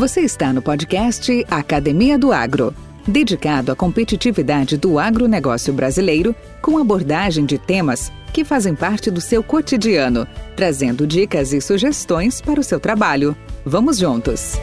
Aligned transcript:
Você 0.00 0.22
está 0.22 0.50
no 0.50 0.62
podcast 0.62 1.44
Academia 1.50 2.18
do 2.18 2.32
Agro, 2.32 2.74
dedicado 3.06 3.70
à 3.70 3.76
competitividade 3.76 4.78
do 4.78 4.98
agronegócio 4.98 5.74
brasileiro, 5.74 6.34
com 6.62 6.78
abordagem 6.78 7.44
de 7.44 7.58
temas 7.58 8.10
que 8.32 8.42
fazem 8.42 8.74
parte 8.74 9.10
do 9.10 9.20
seu 9.20 9.42
cotidiano, 9.42 10.26
trazendo 10.56 11.06
dicas 11.06 11.52
e 11.52 11.60
sugestões 11.60 12.40
para 12.40 12.58
o 12.58 12.64
seu 12.64 12.80
trabalho. 12.80 13.36
Vamos 13.62 13.98
juntos! 13.98 14.54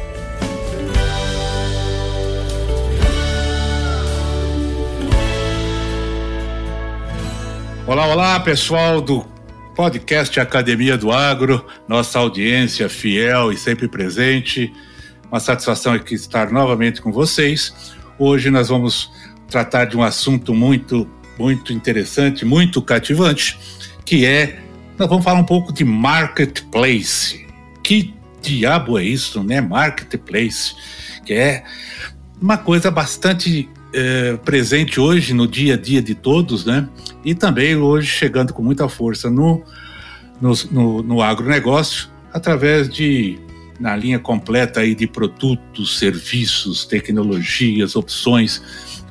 Olá, 7.86 8.08
olá, 8.08 8.40
pessoal 8.40 9.00
do 9.00 9.24
podcast 9.76 10.40
Academia 10.40 10.98
do 10.98 11.12
Agro, 11.12 11.64
nossa 11.88 12.18
audiência 12.18 12.90
fiel 12.90 13.52
e 13.52 13.56
sempre 13.56 13.88
presente. 13.88 14.74
Uma 15.30 15.42
satisfação 15.42 15.94
aqui 15.94 16.16
estar 16.16 16.52
novamente 16.52 17.02
com 17.02 17.12
vocês. 17.12 17.74
Hoje 18.18 18.50
nós 18.50 18.70
vamos 18.70 19.12
tratar 19.50 19.86
de 19.86 19.98
um 19.98 20.02
assunto 20.02 20.54
muito, 20.54 21.08
muito 21.38 21.74
interessante, 21.74 22.46
muito 22.46 22.82
cativante, 22.82 23.60
que 24.06 24.26
é 24.26 24.62
nós 24.98 25.10
vamos 25.10 25.26
falar 25.26 25.40
um 25.40 25.44
pouco 25.44 25.74
de 25.74 25.84
marketplace. 25.84 27.46
Que 27.84 28.14
diabo 28.42 28.98
é 28.98 29.04
isso, 29.04 29.44
né? 29.44 29.60
Marketplace, 29.60 30.74
que 31.26 31.34
é 31.34 31.64
uma 32.42 32.58
coisa 32.58 32.90
bastante 32.90 33.70
é, 33.94 34.38
presente 34.38 34.98
hoje 34.98 35.34
no 35.34 35.46
dia 35.46 35.74
a 35.74 35.78
dia 35.78 36.02
de 36.02 36.16
todos, 36.16 36.66
né? 36.66 36.88
E 37.26 37.36
também 37.36 37.76
hoje 37.76 38.08
chegando 38.08 38.54
com 38.54 38.64
muita 38.64 38.88
força 38.88 39.30
no, 39.30 39.62
no, 40.40 40.54
no, 40.72 41.04
no 41.04 41.22
agronegócio, 41.22 42.08
através 42.32 42.90
de 42.90 43.38
na 43.80 43.96
linha 43.96 44.20
completa 44.20 44.82
aí 44.82 44.96
de 44.96 45.08
produtos, 45.08 45.98
serviços, 46.00 46.86
tecnologias, 46.86 47.96
opções, 47.96 48.62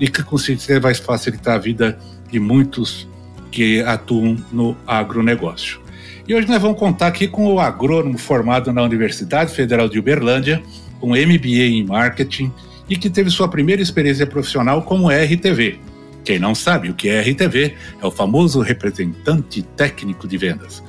e 0.01 0.09
que 0.09 0.23
com 0.23 0.37
certeza 0.37 0.81
vai 0.81 0.95
facilitar 0.95 1.55
a 1.55 1.59
vida 1.59 1.99
de 2.31 2.39
muitos 2.39 3.09
que 3.51 3.81
atuam 3.83 4.37
no 4.53 4.77
agronegócio. 4.87 5.81
E 6.29 6.35
hoje 6.35 6.49
nós 6.49 6.61
vamos 6.61 6.79
contar 6.79 7.07
aqui 7.07 7.29
com 7.29 7.47
o 7.47 7.61
agrônomo 7.61 8.19
formado 8.19 8.73
na 8.73 8.83
Universidade 8.83 9.55
Federal 9.55 9.89
de 9.89 9.99
Uberlândia, 9.99 10.63
com 11.01 11.11
MBA 11.11 11.67
em 11.67 11.85
Marketing 11.85 12.53
e 12.89 12.97
que 12.97 13.09
teve 13.09 13.31
sua 13.31 13.49
primeira 13.49 13.81
experiência 13.81 14.27
profissional 14.27 14.83
como 14.83 15.09
RTV. 15.09 15.79
Quem 16.25 16.39
não 16.39 16.55
sabe 16.55 16.91
o 16.91 16.95
que 16.95 17.09
é 17.09 17.21
RTV 17.21 17.75
é 18.03 18.07
o 18.07 18.11
famoso 18.11 18.61
representante 18.61 19.62
técnico 19.62 20.27
de 20.27 20.37
vendas. 20.37 20.83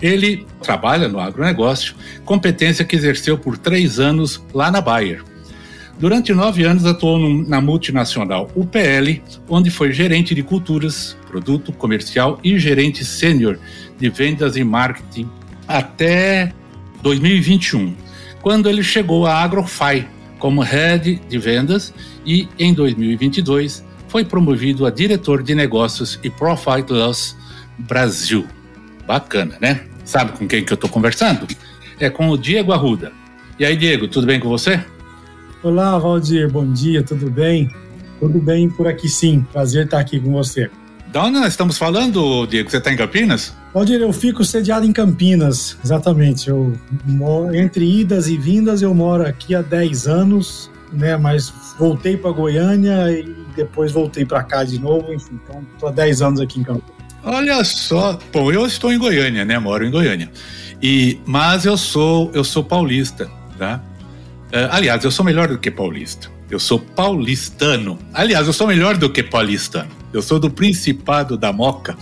Ele 0.00 0.46
trabalha 0.62 1.08
no 1.08 1.18
agronegócio, 1.18 1.94
competência 2.24 2.84
que 2.84 2.96
exerceu 2.96 3.36
por 3.36 3.58
três 3.58 3.98
anos 3.98 4.42
lá 4.54 4.70
na 4.70 4.80
Bayer. 4.80 5.22
Durante 5.98 6.32
nove 6.32 6.62
anos 6.62 6.86
atuou 6.86 7.18
na 7.18 7.60
multinacional 7.60 8.48
UPL, 8.54 9.20
onde 9.48 9.68
foi 9.68 9.92
gerente 9.92 10.32
de 10.32 10.44
culturas, 10.44 11.16
produto 11.28 11.72
comercial 11.72 12.38
e 12.44 12.56
gerente 12.56 13.04
sênior 13.04 13.58
de 13.98 14.08
vendas 14.08 14.56
e 14.56 14.62
marketing 14.62 15.28
até 15.66 16.52
2021, 17.02 17.94
quando 18.40 18.68
ele 18.68 18.82
chegou 18.82 19.26
à 19.26 19.42
Agrofy 19.42 20.06
como 20.38 20.62
head 20.62 21.20
de 21.28 21.38
vendas 21.38 21.92
e, 22.24 22.48
em 22.58 22.72
2022, 22.72 23.84
foi 24.06 24.24
promovido 24.24 24.86
a 24.86 24.90
diretor 24.90 25.42
de 25.42 25.54
negócios 25.54 26.18
e 26.22 26.30
Profit 26.30 26.92
Loss 26.92 27.36
Brasil. 27.76 28.46
Bacana, 29.08 29.56
né? 29.58 29.86
Sabe 30.04 30.32
com 30.32 30.46
quem 30.46 30.62
que 30.62 30.70
eu 30.70 30.74
estou 30.74 30.90
conversando? 30.90 31.46
É 31.98 32.10
com 32.10 32.28
o 32.28 32.36
Diego 32.36 32.74
Arruda. 32.74 33.10
E 33.58 33.64
aí, 33.64 33.74
Diego, 33.74 34.06
tudo 34.06 34.26
bem 34.26 34.38
com 34.38 34.50
você? 34.50 34.84
Olá, 35.62 35.98
Valdir, 35.98 36.52
bom 36.52 36.70
dia, 36.70 37.02
tudo 37.02 37.30
bem? 37.30 37.74
Tudo 38.20 38.38
bem 38.38 38.68
por 38.68 38.86
aqui 38.86 39.08
sim, 39.08 39.46
prazer 39.50 39.86
estar 39.86 39.98
aqui 39.98 40.20
com 40.20 40.30
você. 40.32 40.70
Da 41.06 41.24
onde 41.24 41.38
nós 41.38 41.48
estamos 41.48 41.78
falando, 41.78 42.46
Diego? 42.46 42.68
Você 42.68 42.76
está 42.76 42.92
em 42.92 42.98
Campinas? 42.98 43.54
Valdir, 43.72 43.98
eu 43.98 44.12
fico 44.12 44.44
sediado 44.44 44.84
em 44.84 44.92
Campinas, 44.92 45.78
exatamente. 45.82 46.50
Eu 46.50 46.74
moro, 47.06 47.54
entre 47.56 48.00
idas 48.00 48.28
e 48.28 48.36
vindas, 48.36 48.82
eu 48.82 48.94
moro 48.94 49.26
aqui 49.26 49.54
há 49.54 49.62
10 49.62 50.06
anos, 50.06 50.70
né? 50.92 51.16
Mas 51.16 51.50
voltei 51.78 52.14
para 52.14 52.30
Goiânia 52.30 53.10
e 53.10 53.34
depois 53.56 53.90
voltei 53.90 54.26
para 54.26 54.42
cá 54.42 54.64
de 54.64 54.78
novo, 54.78 55.14
enfim, 55.14 55.40
então 55.42 55.64
estou 55.72 55.88
há 55.88 55.92
10 55.92 56.20
anos 56.20 56.40
aqui 56.40 56.60
em 56.60 56.62
Campinas. 56.62 56.97
Olha 57.30 57.62
só, 57.62 58.18
bom, 58.32 58.50
eu 58.50 58.66
estou 58.66 58.90
em 58.90 58.98
Goiânia, 58.98 59.44
né? 59.44 59.58
Moro 59.58 59.84
em 59.84 59.90
Goiânia. 59.90 60.30
E 60.82 61.20
mas 61.26 61.66
eu 61.66 61.76
sou 61.76 62.30
eu 62.32 62.42
sou 62.42 62.64
paulista, 62.64 63.30
tá? 63.58 63.82
Uh, 64.46 64.70
aliás, 64.70 65.04
eu 65.04 65.10
sou 65.10 65.26
melhor 65.26 65.48
do 65.48 65.58
que 65.58 65.70
paulista. 65.70 66.30
Eu 66.50 66.58
sou 66.58 66.78
paulistano. 66.78 67.98
Aliás, 68.14 68.46
eu 68.46 68.54
sou 68.54 68.66
melhor 68.66 68.96
do 68.96 69.10
que 69.10 69.22
paulistano. 69.22 69.90
Eu 70.10 70.22
sou 70.22 70.40
do 70.40 70.50
Principado 70.50 71.36
da 71.36 71.52
Moca. 71.52 71.98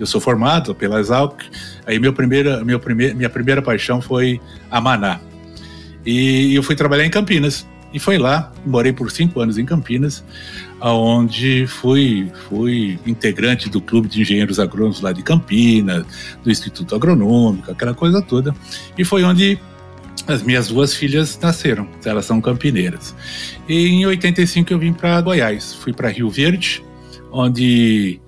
eu 0.00 0.06
sou 0.06 0.22
formado 0.22 0.74
pela 0.74 1.00
Exalc. 1.00 1.42
Aí 1.86 1.98
meu 1.98 2.14
primeira, 2.14 2.64
meu 2.64 2.80
primeir, 2.80 3.14
minha 3.14 3.28
primeira 3.28 3.60
paixão 3.60 4.00
foi 4.00 4.40
a 4.70 4.80
Maná. 4.80 5.20
E 6.06 6.54
eu 6.54 6.62
fui 6.62 6.74
trabalhar 6.74 7.04
em 7.04 7.10
Campinas. 7.10 7.66
E 7.94 8.00
foi 8.00 8.18
lá, 8.18 8.52
morei 8.66 8.92
por 8.92 9.08
cinco 9.12 9.40
anos 9.40 9.56
em 9.56 9.64
Campinas, 9.64 10.24
onde 10.80 11.64
fui, 11.68 12.28
fui 12.48 12.98
integrante 13.06 13.70
do 13.70 13.80
Clube 13.80 14.08
de 14.08 14.20
Engenheiros 14.20 14.58
Agrônomos 14.58 15.00
lá 15.00 15.12
de 15.12 15.22
Campinas, 15.22 16.04
do 16.42 16.50
Instituto 16.50 16.96
Agronômico, 16.96 17.70
aquela 17.70 17.94
coisa 17.94 18.20
toda. 18.20 18.52
E 18.98 19.04
foi 19.04 19.22
onde 19.22 19.60
as 20.26 20.42
minhas 20.42 20.68
duas 20.68 20.92
filhas 20.92 21.38
nasceram, 21.40 21.88
elas 22.04 22.26
são 22.26 22.40
campineiras. 22.40 23.14
E 23.68 23.86
em 23.86 24.04
85 24.06 24.72
eu 24.72 24.78
vim 24.80 24.92
para 24.92 25.20
Goiás, 25.20 25.74
fui 25.74 25.92
para 25.92 26.08
Rio 26.08 26.28
Verde, 26.28 26.82
onde 27.30 28.20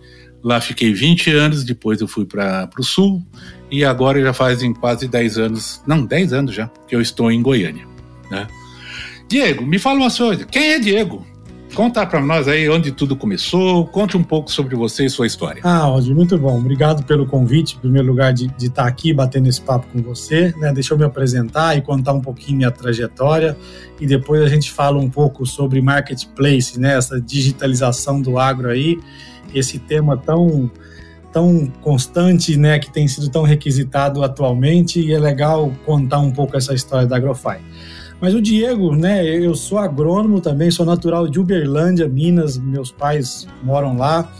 lá 0.45 0.61
fiquei 0.61 0.93
20 0.93 1.31
anos, 1.33 1.65
depois 1.65 2.01
eu 2.01 2.07
fui 2.07 2.25
para 2.25 2.71
o 2.79 2.85
sul, 2.85 3.21
e 3.69 3.85
agora 3.85 4.23
já 4.23 4.33
fazem 4.33 4.73
quase 4.73 5.09
10 5.09 5.39
anos, 5.39 5.83
não, 5.85 6.07
10 6.07 6.33
anos 6.33 6.55
já, 6.55 6.71
que 6.87 6.95
eu 6.95 7.01
estou 7.01 7.33
em 7.33 7.43
Goiânia. 7.43 7.85
Né? 8.31 8.47
Diego, 9.29 9.67
me 9.67 9.79
fala 9.79 10.01
uma 10.01 10.11
coisa, 10.11 10.45
quem 10.45 10.73
é 10.73 10.79
Diego? 10.79 11.27
Conta 11.75 12.07
para 12.07 12.21
nós 12.23 12.49
aí 12.49 12.71
onde 12.71 12.91
tudo 12.91 13.15
começou, 13.15 13.87
conte 13.89 14.17
um 14.17 14.23
pouco 14.23 14.51
sobre 14.51 14.75
você 14.75 15.05
e 15.05 15.11
sua 15.11 15.27
história. 15.27 15.61
Ah, 15.63 15.81
Aldi, 15.81 16.15
muito 16.15 16.39
bom. 16.39 16.57
Obrigado 16.57 17.05
pelo 17.05 17.27
convite, 17.27 17.77
em 17.77 17.81
primeiro 17.81 18.09
lugar, 18.09 18.33
de, 18.33 18.51
estar 18.59 18.87
aqui 18.87 19.13
batendo 19.13 19.47
esse 19.47 19.61
papo 19.61 19.87
com 19.93 20.01
você. 20.01 20.55
Né? 20.57 20.73
Deixa 20.73 20.95
eu 20.95 20.99
me 20.99 21.05
apresentar 21.05 21.77
e 21.77 21.83
contar 21.83 22.15
um 22.15 22.21
pouquinho 22.23 22.57
minha 22.57 22.71
trajetória 22.71 23.59
e 24.01 24.07
depois 24.07 24.41
a 24.41 24.49
gente 24.49 24.73
fala 24.73 24.99
um 24.99 25.11
pouco 25.11 25.45
sobre 25.45 25.83
marketplace, 25.83 26.81
né? 26.81 26.97
essa 26.97 27.21
digitalização 27.21 28.23
do 28.23 28.39
agro 28.39 28.71
aí, 28.71 28.99
esse 29.55 29.79
tema 29.79 30.17
tão 30.17 30.71
tão 31.31 31.71
constante, 31.83 32.57
né, 32.57 32.79
que 32.79 32.91
tem 32.91 33.07
sido 33.07 33.29
tão 33.29 33.43
requisitado 33.43 34.25
atualmente 34.25 34.99
e 34.99 35.13
é 35.13 35.19
legal 35.19 35.71
contar 35.85 36.19
um 36.19 36.31
pouco 36.31 36.57
essa 36.57 36.73
história 36.73 37.07
da 37.07 37.17
Agrofy. 37.17 37.59
Mas 38.21 38.35
o 38.35 38.41
Diego, 38.41 38.95
né, 38.95 39.25
eu 39.25 39.55
sou 39.55 39.79
agrônomo 39.79 40.41
também, 40.41 40.71
sou 40.71 40.87
natural 40.87 41.29
de 41.29 41.39
Uberlândia, 41.39 42.09
Minas, 42.09 42.57
meus 42.57 42.91
pais 42.91 43.47
moram 43.63 43.97
lá, 43.97 44.31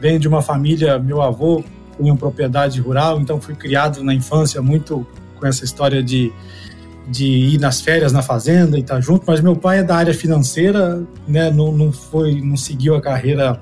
venho 0.00 0.20
de 0.20 0.28
uma 0.28 0.40
família, 0.40 0.98
meu 0.98 1.20
avô 1.20 1.64
tinha 1.98 2.14
propriedade 2.14 2.80
rural, 2.80 3.20
então 3.20 3.40
fui 3.40 3.54
criado 3.54 4.02
na 4.02 4.14
infância 4.14 4.62
muito 4.62 5.06
com 5.38 5.46
essa 5.46 5.64
história 5.64 6.02
de, 6.02 6.32
de 7.08 7.26
ir 7.26 7.58
nas 7.58 7.80
férias 7.80 8.12
na 8.12 8.22
fazenda 8.22 8.76
e 8.76 8.80
estar 8.80 8.96
tá 8.96 9.00
junto, 9.00 9.24
mas 9.26 9.40
meu 9.40 9.56
pai 9.56 9.78
é 9.78 9.82
da 9.82 9.96
área 9.96 10.14
financeira, 10.14 11.02
né, 11.26 11.50
não, 11.50 11.72
não 11.72 11.92
foi, 11.92 12.40
não 12.40 12.56
seguiu 12.56 12.94
a 12.94 13.00
carreira 13.00 13.60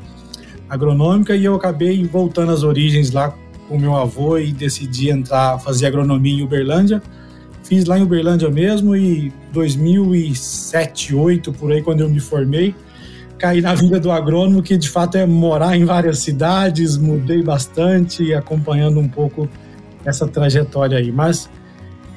agronômica 0.69 1.35
e 1.35 1.45
eu 1.45 1.55
acabei 1.55 2.05
voltando 2.05 2.53
às 2.53 2.63
origens 2.63 3.11
lá 3.11 3.35
com 3.69 3.79
meu 3.79 3.97
avô 3.97 4.39
e 4.39 4.53
decidi 4.53 5.11
entrar, 5.11 5.59
fazer 5.59 5.87
agronomia 5.87 6.41
em 6.41 6.43
Uberlândia. 6.43 7.03
Fiz 7.73 7.87
lá 7.87 7.99
em 7.99 8.03
Uberlândia 8.03 8.51
mesmo 8.51 8.95
e 8.95 9.33
2007, 9.51 11.13
2008, 11.15 11.53
por 11.55 11.73
aí, 11.73 11.81
quando 11.81 12.03
eu 12.03 12.09
me 12.11 12.21
formei, 12.21 12.75
caí 13.39 13.63
na 13.63 13.75
vida 13.75 13.99
do 13.99 14.13
agrônomo, 14.13 14.63
que 14.63 14.77
de 14.77 14.91
fato 14.91 15.17
é 15.17 15.25
morar 15.25 15.75
em 15.75 15.87
várias 15.87 16.19
cidades, 16.19 16.99
mudei 16.99 17.43
bastante, 17.43 18.35
acompanhando 18.35 19.01
um 19.01 19.09
pouco 19.09 19.49
essa 20.05 20.29
trajetória 20.29 20.99
aí. 20.99 21.11
Mas 21.11 21.49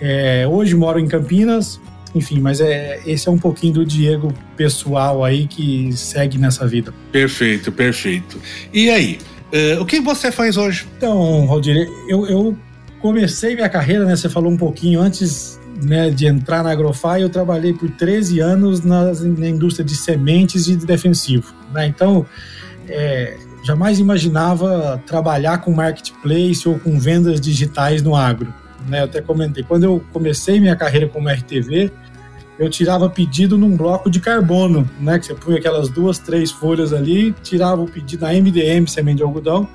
é, 0.02 0.46
hoje 0.46 0.75
moro 0.75 1.00
em 1.00 1.07
Campinas, 1.07 1.80
enfim, 2.13 2.42
mas 2.42 2.60
é, 2.60 3.00
esse 3.06 3.30
é 3.30 3.31
um 3.31 3.40
pouquinho 3.40 3.75
do 3.75 3.86
Diego 3.86 4.34
pessoal 4.58 5.24
aí 5.24 5.48
que 5.48 5.90
segue 5.94 6.38
nessa 6.38 6.68
vida. 6.68 6.94
Perfeito, 7.13 7.72
perfeito. 7.72 8.42
E 8.74 8.90
aí, 8.90 9.19
uh, 9.78 9.81
o 9.81 9.86
que 9.86 10.01
você 10.01 10.34
faz 10.34 10.58
hoje? 10.58 10.86
Então, 10.98 11.46
Rodir, 11.46 11.90
eu, 12.10 12.28
eu 12.28 12.58
comecei 13.02 13.56
minha 13.56 13.70
carreira, 13.70 14.06
né? 14.06 14.16
Você 14.16 14.30
falou 14.30 14.52
um 14.52 14.58
pouquinho 14.58 15.00
antes 15.00 15.60
né, 15.84 16.10
de 16.10 16.26
entrar 16.26 16.64
na 16.64 16.72
Agrofy, 16.72 17.22
eu 17.22 17.30
trabalhei 17.30 17.74
por 17.74 17.90
13 17.90 18.40
anos 18.40 18.82
na, 18.84 19.12
na 19.14 19.50
indústria 19.50 19.86
de 19.86 19.96
sementes 19.96 20.68
e 20.68 20.76
de 20.76 20.86
defensivo. 20.86 21.54
Né? 21.74 21.88
Então, 21.88 22.26
é, 22.88 23.38
jamais 23.64 24.00
imaginava 24.00 25.02
trabalhar 25.06 25.60
com 25.60 25.72
marketplace 25.72 26.68
ou 26.68 26.80
com 26.80 27.00
vendas 27.00 27.42
digitais 27.42 28.02
no 28.02 28.16
agro. 28.16 28.54
Né? 28.88 29.02
Eu 29.02 29.06
até 29.06 29.22
comentei, 29.22 29.64
quando 29.64 29.84
eu 29.84 30.04
comecei 30.14 30.60
minha 30.60 30.76
carreira 30.76 31.08
como 31.08 31.30
RTV, 31.30 31.92
eu 32.58 32.70
tirava 32.70 33.10
pedido 33.10 33.58
num 33.58 33.76
bloco 33.76 34.10
de 34.10 34.22
carbono, 34.22 34.90
né? 34.98 35.20
Que 35.20 35.26
você 35.26 35.34
punha 35.34 35.58
aquelas 35.58 35.90
duas, 35.90 36.20
três 36.20 36.52
folhas 36.52 36.94
ali, 36.94 37.34
tirava 37.44 37.82
o 37.82 37.86
pedido 37.86 38.22
na 38.22 38.32
MDM, 38.32 38.88
semente 38.88 39.18
de 39.18 39.24
algodão, 39.24 39.68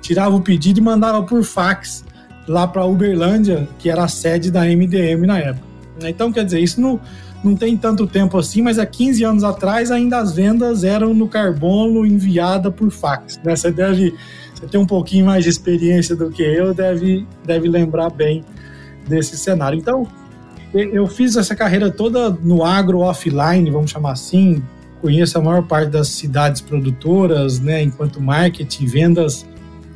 tirava 0.00 0.34
o 0.34 0.40
pedido 0.40 0.78
e 0.78 0.82
mandava 0.82 1.22
por 1.22 1.44
fax 1.44 2.02
lá 2.46 2.66
para 2.66 2.84
Uberlândia, 2.84 3.68
que 3.78 3.88
era 3.88 4.04
a 4.04 4.08
sede 4.08 4.50
da 4.50 4.64
MDM 4.64 5.26
na 5.26 5.38
época. 5.38 5.66
Então, 6.02 6.32
quer 6.32 6.44
dizer, 6.44 6.60
isso 6.60 6.80
não, 6.80 7.00
não 7.42 7.54
tem 7.54 7.76
tanto 7.76 8.06
tempo 8.06 8.36
assim, 8.38 8.62
mas 8.62 8.78
há 8.78 8.86
15 8.86 9.24
anos 9.24 9.44
atrás 9.44 9.90
ainda 9.90 10.18
as 10.18 10.32
vendas 10.32 10.82
eram 10.82 11.14
no 11.14 11.28
carbono 11.28 12.04
enviada 12.04 12.70
por 12.70 12.90
fax. 12.90 13.40
Né? 13.44 13.54
Você 13.54 13.70
deve, 13.70 14.14
você 14.60 14.76
um 14.76 14.86
pouquinho 14.86 15.26
mais 15.26 15.44
de 15.44 15.50
experiência 15.50 16.16
do 16.16 16.30
que 16.30 16.42
eu, 16.42 16.74
deve, 16.74 17.26
deve 17.44 17.68
lembrar 17.68 18.10
bem 18.10 18.44
desse 19.06 19.36
cenário. 19.36 19.78
Então, 19.78 20.06
eu 20.72 21.06
fiz 21.06 21.36
essa 21.36 21.54
carreira 21.54 21.90
toda 21.90 22.30
no 22.30 22.64
agro 22.64 22.98
offline, 22.98 23.70
vamos 23.70 23.90
chamar 23.90 24.12
assim. 24.12 24.62
Conheço 25.00 25.38
a 25.38 25.40
maior 25.40 25.62
parte 25.62 25.90
das 25.90 26.08
cidades 26.08 26.60
produtoras, 26.60 27.60
né, 27.60 27.82
enquanto 27.82 28.20
marketing, 28.20 28.86
vendas, 28.86 29.46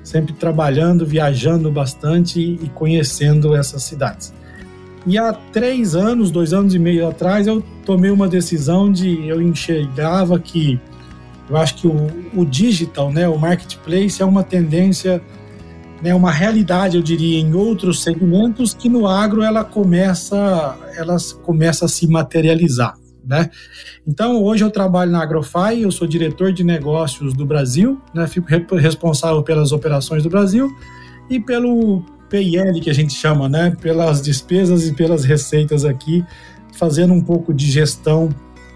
sempre 0.09 0.33
trabalhando, 0.33 1.05
viajando 1.05 1.71
bastante 1.71 2.41
e 2.41 2.69
conhecendo 2.75 3.55
essas 3.55 3.83
cidades. 3.83 4.33
E 5.07 5.19
há 5.19 5.33
três 5.33 5.95
anos, 5.95 6.31
dois 6.31 6.53
anos 6.53 6.75
e 6.75 6.79
meio 6.79 7.07
atrás, 7.07 7.47
eu 7.47 7.63
tomei 7.85 8.11
uma 8.11 8.27
decisão 8.27 8.91
de 8.91 9.29
eu 9.29 9.41
enxergava 9.41 10.39
que 10.39 10.81
eu 11.49 11.57
acho 11.57 11.77
que 11.77 11.87
o, 11.87 12.07
o 12.35 12.45
digital, 12.45 13.13
né, 13.13 13.29
o 13.29 13.39
marketplace 13.39 14.21
é 14.21 14.25
uma 14.25 14.43
tendência, 14.43 15.23
né, 16.03 16.15
uma 16.15 16.31
realidade, 16.31 16.97
eu 16.97 17.03
diria, 17.03 17.39
em 17.39 17.55
outros 17.55 18.03
segmentos 18.03 18.75
que 18.75 18.89
no 18.89 19.07
agro 19.07 19.43
ela 19.43 19.65
começa, 19.65 20.77
elas 20.97 21.33
começa 21.33 21.85
a 21.85 21.89
se 21.89 22.07
materializar. 22.07 22.97
Né? 23.29 23.51
Então, 24.07 24.43
hoje 24.43 24.65
eu 24.65 24.71
trabalho 24.71 25.11
na 25.11 25.23
Agrofy, 25.23 25.83
eu 25.83 25.93
sou 25.93 26.09
diretor 26.09 26.51
de 26.51 26.65
negócios 26.65 27.35
do 27.35 27.45
Brasil, 27.45 28.01
né? 28.15 28.27
fico 28.27 28.75
responsável 28.75 29.43
pelas 29.43 29.71
operações 29.71 30.23
do 30.23 30.31
Brasil 30.31 30.75
e 31.29 31.39
pelo 31.39 32.03
PIL, 32.31 32.81
que 32.81 32.89
a 32.89 32.95
gente 32.95 33.13
chama, 33.13 33.49
né? 33.49 33.77
Pelas 33.81 34.23
despesas 34.23 34.89
e 34.89 34.95
pelas 34.95 35.25
receitas 35.25 35.85
aqui, 35.85 36.25
fazendo 36.73 37.13
um 37.13 37.21
pouco 37.21 37.53
de 37.53 37.71
gestão 37.71 38.31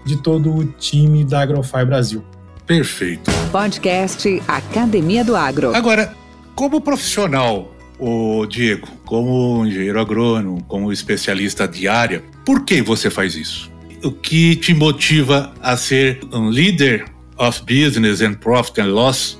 de 0.05 0.17
todo 0.21 0.53
o 0.53 0.65
time 0.65 1.23
da 1.23 1.41
Agrofy 1.41 1.83
Brasil. 1.85 2.23
Perfeito. 2.67 3.31
Podcast 3.51 4.41
Academia 4.47 5.23
do 5.23 5.35
Agro. 5.35 5.75
Agora, 5.75 6.13
como 6.55 6.79
profissional, 6.79 7.73
o 7.99 8.45
Diego, 8.45 8.87
como 9.05 9.65
engenheiro 9.65 9.99
agrônomo, 9.99 10.63
como 10.65 10.91
especialista 10.91 11.67
de 11.67 11.87
área, 11.87 12.23
por 12.45 12.63
que 12.65 12.81
você 12.81 13.09
faz 13.09 13.35
isso? 13.35 13.72
O 14.03 14.11
que 14.11 14.55
te 14.55 14.73
motiva 14.73 15.53
a 15.61 15.77
ser 15.77 16.19
um 16.33 16.49
líder 16.49 17.05
of 17.37 17.61
business 17.61 18.21
and 18.21 18.35
profit 18.35 18.81
and 18.81 18.93
loss 18.93 19.39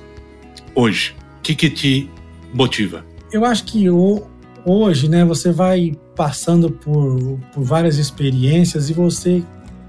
hoje? 0.74 1.14
O 1.38 1.42
que, 1.42 1.54
que 1.54 1.70
te 1.70 2.10
motiva? 2.54 3.04
eu 3.34 3.44
acho 3.44 3.64
que 3.64 3.90
o, 3.90 4.22
hoje, 4.64 5.08
né, 5.08 5.24
você 5.24 5.50
vai 5.50 5.96
passando 6.14 6.70
por, 6.70 7.36
por 7.52 7.64
várias 7.64 7.98
experiências 7.98 8.88
e 8.88 8.92
você 8.92 9.42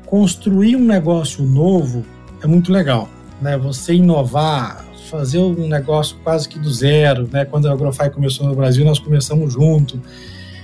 construir 0.07 0.75
um 0.75 0.83
negócio 0.83 1.45
novo 1.45 2.03
é 2.41 2.47
muito 2.47 2.71
legal, 2.71 3.07
né? 3.39 3.55
Você 3.55 3.93
inovar, 3.93 4.83
fazer 5.11 5.37
um 5.37 5.67
negócio 5.67 6.17
quase 6.23 6.49
que 6.49 6.57
do 6.57 6.73
zero, 6.73 7.29
né? 7.31 7.45
Quando 7.45 7.67
a 7.67 7.71
Agrofy 7.71 8.09
começou 8.09 8.47
no 8.47 8.55
Brasil, 8.55 8.83
nós 8.83 8.97
começamos 8.97 9.53
junto. 9.53 10.01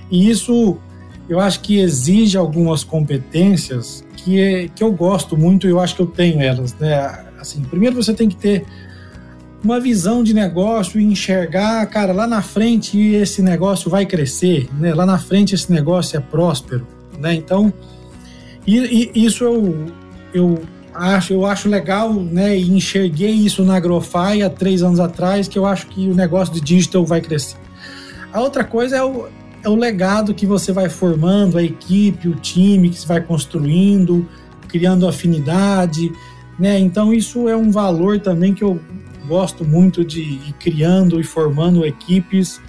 E 0.09 0.27
isso 0.27 0.79
eu 1.31 1.39
acho 1.39 1.61
que 1.61 1.79
exige 1.79 2.37
algumas 2.37 2.83
competências 2.83 4.03
que, 4.17 4.69
que 4.75 4.83
eu 4.83 4.91
gosto 4.91 5.37
muito 5.37 5.65
e 5.65 5.69
eu 5.69 5.79
acho 5.79 5.95
que 5.95 6.01
eu 6.01 6.05
tenho 6.05 6.41
elas, 6.41 6.73
né? 6.73 7.23
Assim, 7.39 7.61
primeiro 7.61 7.95
você 7.95 8.13
tem 8.13 8.27
que 8.27 8.35
ter 8.35 8.65
uma 9.63 9.79
visão 9.79 10.23
de 10.25 10.33
negócio 10.33 10.99
e 10.99 11.05
enxergar, 11.05 11.85
cara, 11.85 12.11
lá 12.11 12.27
na 12.27 12.41
frente 12.41 12.99
esse 12.99 13.41
negócio 13.41 13.89
vai 13.89 14.05
crescer, 14.05 14.67
né? 14.77 14.93
Lá 14.93 15.05
na 15.05 15.17
frente 15.17 15.55
esse 15.55 15.71
negócio 15.71 16.17
é 16.17 16.19
próspero, 16.19 16.85
né? 17.17 17.33
Então, 17.33 17.71
e, 18.67 19.09
e 19.15 19.25
isso 19.25 19.45
eu, 19.45 19.85
eu 20.33 20.61
acho, 20.93 21.31
eu 21.31 21.45
acho 21.45 21.69
legal, 21.69 22.13
né? 22.13 22.57
E 22.57 22.69
enxerguei 22.71 23.31
isso 23.31 23.63
na 23.63 23.77
Agrofy 23.77 24.43
há 24.45 24.49
três 24.49 24.83
anos 24.83 24.99
atrás, 24.99 25.47
que 25.47 25.57
eu 25.57 25.65
acho 25.65 25.87
que 25.87 26.09
o 26.09 26.13
negócio 26.13 26.53
de 26.53 26.59
digital 26.59 27.05
vai 27.05 27.21
crescer. 27.21 27.55
A 28.33 28.41
outra 28.41 28.65
coisa 28.65 28.97
é 28.97 29.03
o, 29.03 29.29
é 29.63 29.69
o 29.69 29.75
legado 29.75 30.33
que 30.33 30.45
você 30.45 30.71
vai 30.71 30.89
formando, 30.89 31.57
a 31.57 31.63
equipe, 31.63 32.27
o 32.27 32.35
time 32.35 32.89
que 32.89 32.99
você 32.99 33.07
vai 33.07 33.21
construindo, 33.21 34.27
criando 34.67 35.07
afinidade, 35.07 36.11
né? 36.57 36.79
Então 36.79 37.13
isso 37.13 37.47
é 37.47 37.55
um 37.55 37.71
valor 37.71 38.19
também 38.19 38.53
que 38.53 38.63
eu 38.63 38.79
gosto 39.27 39.63
muito 39.63 40.03
de 40.03 40.21
ir 40.21 40.53
criando 40.59 41.19
e 41.19 41.23
formando 41.23 41.85
equipes 41.85 42.59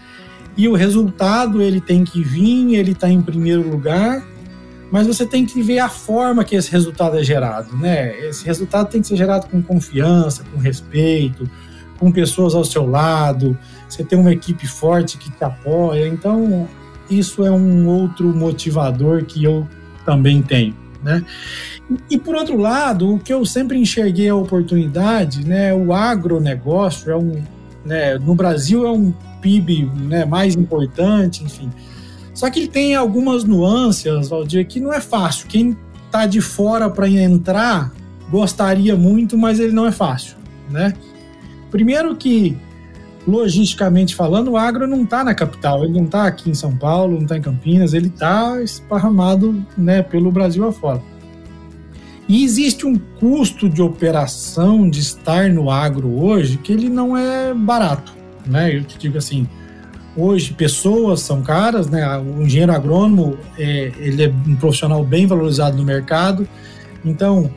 e 0.56 0.68
o 0.68 0.74
resultado 0.74 1.62
ele 1.62 1.80
tem 1.80 2.04
que 2.04 2.22
vir, 2.22 2.74
ele 2.74 2.92
está 2.92 3.08
em 3.08 3.22
primeiro 3.22 3.68
lugar, 3.68 4.22
mas 4.90 5.06
você 5.06 5.24
tem 5.24 5.46
que 5.46 5.62
ver 5.62 5.78
a 5.78 5.88
forma 5.88 6.44
que 6.44 6.54
esse 6.54 6.70
resultado 6.70 7.16
é 7.16 7.24
gerado, 7.24 7.74
né? 7.76 8.18
Esse 8.28 8.44
resultado 8.44 8.90
tem 8.90 9.00
que 9.00 9.06
ser 9.06 9.16
gerado 9.16 9.46
com 9.48 9.62
confiança, 9.62 10.44
com 10.52 10.58
respeito, 10.58 11.48
com 11.98 12.12
pessoas 12.12 12.54
ao 12.54 12.64
seu 12.64 12.86
lado, 12.86 13.56
você 13.88 14.04
tem 14.04 14.18
uma 14.18 14.32
equipe 14.32 14.66
forte 14.66 15.16
que 15.16 15.30
te 15.30 15.44
apoia, 15.44 16.06
então 16.06 16.68
isso 17.18 17.44
é 17.44 17.50
um 17.50 17.86
outro 17.88 18.34
motivador 18.34 19.24
que 19.24 19.44
eu 19.44 19.66
também 20.04 20.42
tenho, 20.42 20.74
né? 21.02 21.24
E 22.10 22.18
por 22.18 22.34
outro 22.34 22.56
lado, 22.56 23.14
o 23.14 23.18
que 23.18 23.32
eu 23.32 23.44
sempre 23.44 23.78
enxerguei 23.78 24.28
a 24.28 24.34
oportunidade, 24.34 25.46
né, 25.46 25.74
o 25.74 25.92
agronegócio 25.92 27.10
é 27.10 27.16
um, 27.16 27.42
né, 27.84 28.18
no 28.18 28.34
Brasil 28.34 28.86
é 28.86 28.90
um 28.90 29.12
PIB 29.40 29.90
né, 30.08 30.24
mais 30.24 30.54
importante, 30.54 31.44
enfim. 31.44 31.70
Só 32.34 32.48
que 32.48 32.60
ele 32.60 32.68
tem 32.68 32.94
algumas 32.94 33.44
nuances, 33.44 34.28
Valdir, 34.28 34.66
que 34.66 34.80
não 34.80 34.92
é 34.92 35.00
fácil. 35.00 35.46
Quem 35.48 35.76
está 36.06 36.26
de 36.26 36.40
fora 36.40 36.88
para 36.88 37.08
entrar 37.08 37.92
gostaria 38.30 38.96
muito, 38.96 39.36
mas 39.36 39.60
ele 39.60 39.72
não 39.72 39.86
é 39.86 39.92
fácil, 39.92 40.36
né? 40.70 40.94
Primeiro 41.70 42.16
que 42.16 42.56
logisticamente 43.26 44.14
falando, 44.14 44.52
o 44.52 44.56
agro 44.56 44.86
não 44.86 45.02
está 45.02 45.22
na 45.22 45.34
capital, 45.34 45.84
ele 45.84 45.94
não 45.94 46.04
está 46.04 46.26
aqui 46.26 46.50
em 46.50 46.54
São 46.54 46.76
Paulo, 46.76 47.14
não 47.14 47.22
está 47.22 47.36
em 47.36 47.42
Campinas, 47.42 47.94
ele 47.94 48.08
está 48.08 48.60
esparramado 48.62 49.64
né, 49.76 50.02
pelo 50.02 50.30
Brasil 50.30 50.66
afora. 50.66 51.00
E 52.28 52.44
existe 52.44 52.86
um 52.86 52.98
custo 53.20 53.68
de 53.68 53.82
operação 53.82 54.88
de 54.88 55.00
estar 55.00 55.50
no 55.50 55.70
agro 55.70 56.08
hoje 56.22 56.56
que 56.56 56.72
ele 56.72 56.88
não 56.88 57.16
é 57.16 57.52
barato, 57.52 58.12
né? 58.46 58.74
Eu 58.74 58.84
te 58.84 58.96
digo 58.96 59.18
assim, 59.18 59.46
hoje 60.16 60.52
pessoas 60.52 61.20
são 61.20 61.42
caras, 61.42 61.90
né? 61.90 62.06
O 62.18 62.42
engenheiro 62.42 62.72
agrônomo 62.72 63.36
é, 63.58 63.92
ele 63.98 64.24
é 64.24 64.28
um 64.28 64.56
profissional 64.56 65.04
bem 65.04 65.26
valorizado 65.26 65.76
no 65.76 65.84
mercado, 65.84 66.48
então 67.04 67.50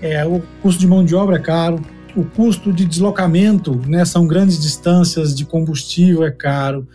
é, 0.00 0.24
o 0.24 0.42
custo 0.60 0.80
de 0.80 0.86
mão 0.86 1.04
de 1.04 1.14
obra 1.14 1.36
é 1.36 1.40
caro, 1.40 1.80
o 2.16 2.24
custo 2.24 2.72
de 2.72 2.84
deslocamento, 2.84 3.74
né? 3.86 4.04
São 4.04 4.26
grandes 4.26 4.60
distâncias 4.60 5.34
de 5.34 5.44
combustível 5.44 6.24
é 6.24 6.30
caro, 6.30 6.86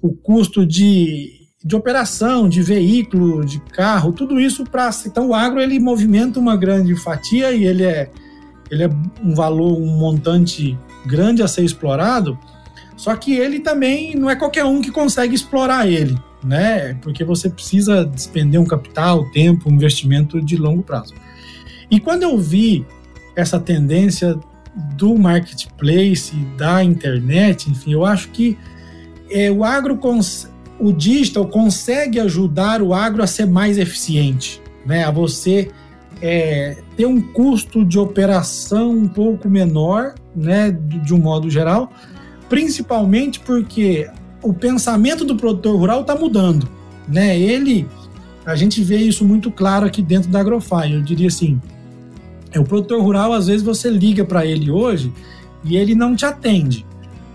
o 0.00 0.12
custo 0.12 0.66
de 0.66 1.40
de 1.64 1.76
operação, 1.76 2.48
de 2.48 2.60
veículo, 2.60 3.44
de 3.44 3.60
carro, 3.60 4.12
tudo 4.12 4.40
isso 4.40 4.64
para 4.64 4.90
então 5.06 5.28
o 5.28 5.34
agro 5.34 5.60
ele 5.60 5.78
movimenta 5.78 6.40
uma 6.40 6.56
grande 6.56 6.96
fatia 6.96 7.52
e 7.52 7.64
ele 7.64 7.84
é 7.84 8.10
ele 8.68 8.84
é 8.84 8.90
um 9.22 9.34
valor, 9.34 9.78
um 9.78 9.98
montante 9.98 10.76
grande 11.04 11.42
a 11.42 11.46
ser 11.46 11.62
explorado. 11.62 12.38
Só 12.96 13.14
que 13.14 13.34
ele 13.34 13.60
também 13.60 14.14
não 14.14 14.30
é 14.30 14.34
qualquer 14.34 14.64
um 14.64 14.80
que 14.80 14.90
consegue 14.90 15.34
explorar 15.34 15.86
ele, 15.86 16.18
né? 16.42 16.94
Porque 17.02 17.22
você 17.22 17.50
precisa 17.50 18.04
despender 18.04 18.60
um 18.60 18.64
capital, 18.64 19.30
tempo, 19.30 19.68
um 19.68 19.74
investimento 19.74 20.40
de 20.40 20.56
longo 20.56 20.82
prazo. 20.82 21.12
E 21.90 22.00
quando 22.00 22.22
eu 22.22 22.38
vi 22.38 22.86
essa 23.36 23.60
tendência 23.60 24.38
do 24.96 25.16
marketplace, 25.16 26.34
da 26.56 26.82
internet, 26.82 27.70
enfim, 27.70 27.92
eu 27.92 28.04
acho 28.04 28.30
que 28.30 28.58
é, 29.30 29.50
o 29.50 29.64
agro 29.64 29.98
o 30.78 30.92
digital 30.92 31.46
consegue 31.46 32.18
ajudar 32.18 32.82
o 32.82 32.92
agro 32.92 33.22
a 33.22 33.26
ser 33.26 33.46
mais 33.46 33.78
eficiente, 33.78 34.60
né? 34.84 35.04
A 35.04 35.10
você 35.10 35.70
é, 36.20 36.76
ter 36.96 37.06
um 37.06 37.20
custo 37.20 37.84
de 37.84 37.98
operação 37.98 38.90
um 38.90 39.08
pouco 39.08 39.48
menor, 39.48 40.14
né? 40.34 40.70
De, 40.70 40.98
de 40.98 41.14
um 41.14 41.18
modo 41.18 41.48
geral, 41.48 41.92
principalmente 42.48 43.40
porque 43.40 44.10
o 44.42 44.52
pensamento 44.52 45.24
do 45.24 45.36
produtor 45.36 45.76
rural 45.76 46.00
está 46.00 46.14
mudando, 46.14 46.68
né? 47.08 47.38
Ele, 47.38 47.86
a 48.44 48.56
gente 48.56 48.82
vê 48.82 48.96
isso 48.96 49.24
muito 49.24 49.50
claro 49.50 49.86
aqui 49.86 50.02
dentro 50.02 50.30
da 50.30 50.40
Agrofy. 50.40 50.92
Eu 50.92 51.02
diria 51.02 51.28
assim, 51.28 51.60
é 52.52 52.60
o 52.60 52.64
produtor 52.64 53.02
rural 53.02 53.32
às 53.32 53.46
vezes 53.46 53.62
você 53.62 53.90
liga 53.90 54.24
para 54.24 54.44
ele 54.44 54.70
hoje 54.70 55.12
e 55.64 55.76
ele 55.76 55.94
não 55.94 56.14
te 56.14 56.24
atende, 56.24 56.84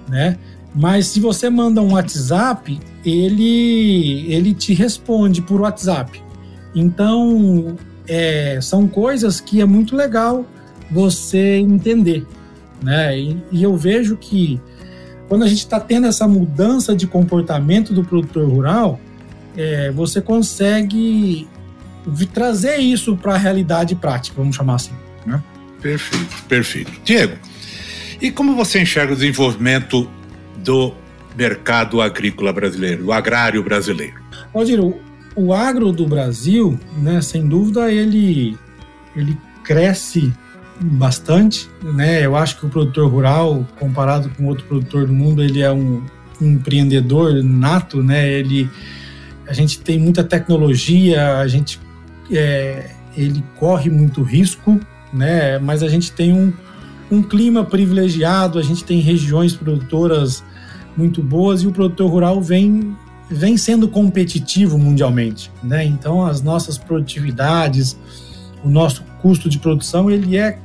né? 0.07 0.37
Mas 0.75 1.07
se 1.07 1.19
você 1.19 1.49
manda 1.49 1.81
um 1.81 1.93
WhatsApp, 1.93 2.79
ele, 3.03 4.31
ele 4.31 4.53
te 4.53 4.73
responde 4.73 5.41
por 5.41 5.61
WhatsApp. 5.61 6.21
Então, 6.75 7.75
é, 8.07 8.59
são 8.61 8.87
coisas 8.87 9.39
que 9.39 9.59
é 9.59 9.65
muito 9.65 9.95
legal 9.95 10.45
você 10.91 11.57
entender, 11.57 12.25
né? 12.83 13.17
E, 13.17 13.37
e 13.51 13.63
eu 13.63 13.75
vejo 13.75 14.17
que 14.17 14.61
quando 15.27 15.43
a 15.43 15.47
gente 15.47 15.59
está 15.59 15.79
tendo 15.79 16.07
essa 16.07 16.27
mudança 16.27 16.95
de 16.95 17.07
comportamento 17.07 17.93
do 17.93 18.03
produtor 18.03 18.47
rural, 18.47 18.99
é, 19.57 19.91
você 19.91 20.21
consegue 20.21 21.47
trazer 22.33 22.77
isso 22.77 23.17
para 23.17 23.33
a 23.33 23.37
realidade 23.37 23.95
prática, 23.95 24.37
vamos 24.37 24.55
chamar 24.55 24.75
assim. 24.75 24.93
Perfeito, 25.81 26.43
perfeito. 26.47 26.91
Diego, 27.03 27.37
e 28.21 28.31
como 28.31 28.55
você 28.55 28.81
enxerga 28.81 29.13
o 29.13 29.15
desenvolvimento 29.15 30.09
do 30.63 30.93
mercado 31.35 32.01
agrícola 32.01 32.51
brasileiro, 32.51 33.05
do 33.05 33.11
agrário 33.11 33.63
brasileiro? 33.63 34.15
Valdir, 34.53 34.79
o, 34.79 34.99
o 35.35 35.53
agro 35.53 35.91
do 35.91 36.07
Brasil, 36.07 36.79
né, 36.97 37.21
sem 37.21 37.47
dúvida, 37.47 37.91
ele, 37.91 38.57
ele 39.15 39.37
cresce 39.63 40.33
bastante, 40.79 41.69
né? 41.83 42.25
Eu 42.25 42.35
acho 42.35 42.59
que 42.59 42.65
o 42.65 42.69
produtor 42.69 43.09
rural, 43.09 43.67
comparado 43.79 44.29
com 44.29 44.45
outro 44.45 44.65
produtor 44.65 45.07
do 45.07 45.13
mundo, 45.13 45.43
ele 45.43 45.61
é 45.61 45.71
um, 45.71 46.03
um 46.41 46.53
empreendedor 46.53 47.43
nato, 47.43 48.03
né? 48.03 48.27
Ele, 48.31 48.69
a 49.47 49.53
gente 49.53 49.79
tem 49.79 49.99
muita 49.99 50.23
tecnologia, 50.23 51.37
a 51.37 51.47
gente, 51.47 51.79
é, 52.31 52.91
ele 53.15 53.43
corre 53.55 53.89
muito 53.89 54.21
risco, 54.21 54.79
né? 55.11 55.57
Mas 55.59 55.83
a 55.83 55.87
gente 55.87 56.11
tem 56.11 56.33
um, 56.33 56.53
um 57.11 57.21
clima 57.21 57.63
privilegiado, 57.63 58.59
a 58.59 58.61
gente 58.61 58.83
tem 58.83 58.99
regiões 58.99 59.55
produtoras 59.55 60.43
muito 60.95 61.21
boas 61.21 61.61
e 61.61 61.67
o 61.67 61.71
produtor 61.71 62.09
rural 62.09 62.41
vem 62.41 62.95
vem 63.29 63.57
sendo 63.57 63.89
competitivo 63.89 64.77
mundialmente, 64.77 65.51
né? 65.61 65.83
Então 65.83 66.25
as 66.25 66.41
nossas 66.41 66.77
produtividades, 66.77 67.97
o 68.63 68.69
nosso 68.69 69.03
custo 69.21 69.49
de 69.49 69.59
produção 69.59 70.09
ele 70.09 70.37
é 70.37 70.57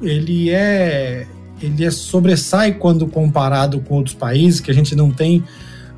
ele 0.00 0.50
é 0.50 1.26
ele 1.60 1.84
é 1.84 1.90
sobressai 1.90 2.74
quando 2.74 3.06
comparado 3.06 3.80
com 3.80 3.94
outros 3.94 4.14
países 4.14 4.60
que 4.60 4.70
a 4.70 4.74
gente 4.74 4.94
não 4.94 5.10
tem 5.10 5.42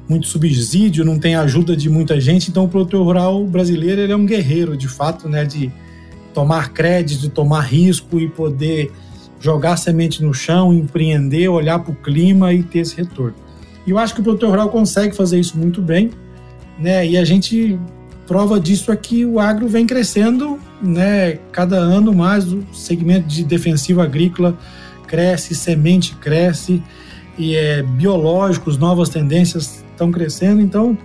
muito 0.09 0.27
subsídio, 0.27 1.05
não 1.05 1.19
tem 1.19 1.35
ajuda 1.35 1.77
de 1.77 1.91
muita 1.91 2.19
gente, 2.19 2.51
então 2.51 2.65
o 2.65 2.69
produtor 2.69 3.05
rural 3.05 3.45
brasileiro 3.45 4.01
ele 4.01 4.13
é 4.13 4.17
um 4.17 4.25
guerreiro 4.25 4.77
de 4.77 4.89
fato, 4.89 5.29
né, 5.29 5.45
de 5.45 5.71
tomar 6.39 6.69
crédito, 6.69 7.29
tomar 7.29 7.63
risco 7.63 8.21
e 8.21 8.29
poder 8.29 8.93
jogar 9.41 9.77
semente 9.77 10.23
no 10.23 10.33
chão, 10.33 10.73
empreender, 10.73 11.49
olhar 11.49 11.81
para 11.81 11.91
o 11.91 11.97
clima 11.97 12.55
e 12.55 12.63
ter 12.63 12.79
esse 12.79 12.97
retorno. 12.97 13.35
E 13.85 13.91
eu 13.91 13.99
acho 13.99 14.15
que 14.15 14.21
o 14.21 14.23
produtor 14.23 14.51
rural 14.51 14.69
consegue 14.69 15.17
fazer 15.17 15.41
isso 15.41 15.59
muito 15.59 15.83
bem, 15.83 16.13
né? 16.79 17.05
E 17.05 17.17
a 17.17 17.25
gente 17.25 17.77
prova 18.25 18.61
disso 18.61 18.93
aqui, 18.93 19.25
o 19.25 19.41
agro 19.41 19.67
vem 19.67 19.85
crescendo, 19.85 20.61
né? 20.81 21.41
Cada 21.51 21.77
ano 21.77 22.15
mais 22.15 22.53
o 22.53 22.65
segmento 22.73 23.27
de 23.27 23.43
defensivo 23.43 24.01
agrícola 24.01 24.57
cresce, 25.09 25.57
semente 25.57 26.15
cresce 26.21 26.81
e 27.37 27.57
é 27.57 27.83
biológicos, 27.83 28.79
novas 28.79 29.09
tendências 29.09 29.85
estão 29.91 30.13
crescendo. 30.13 30.61
Então, 30.61 30.97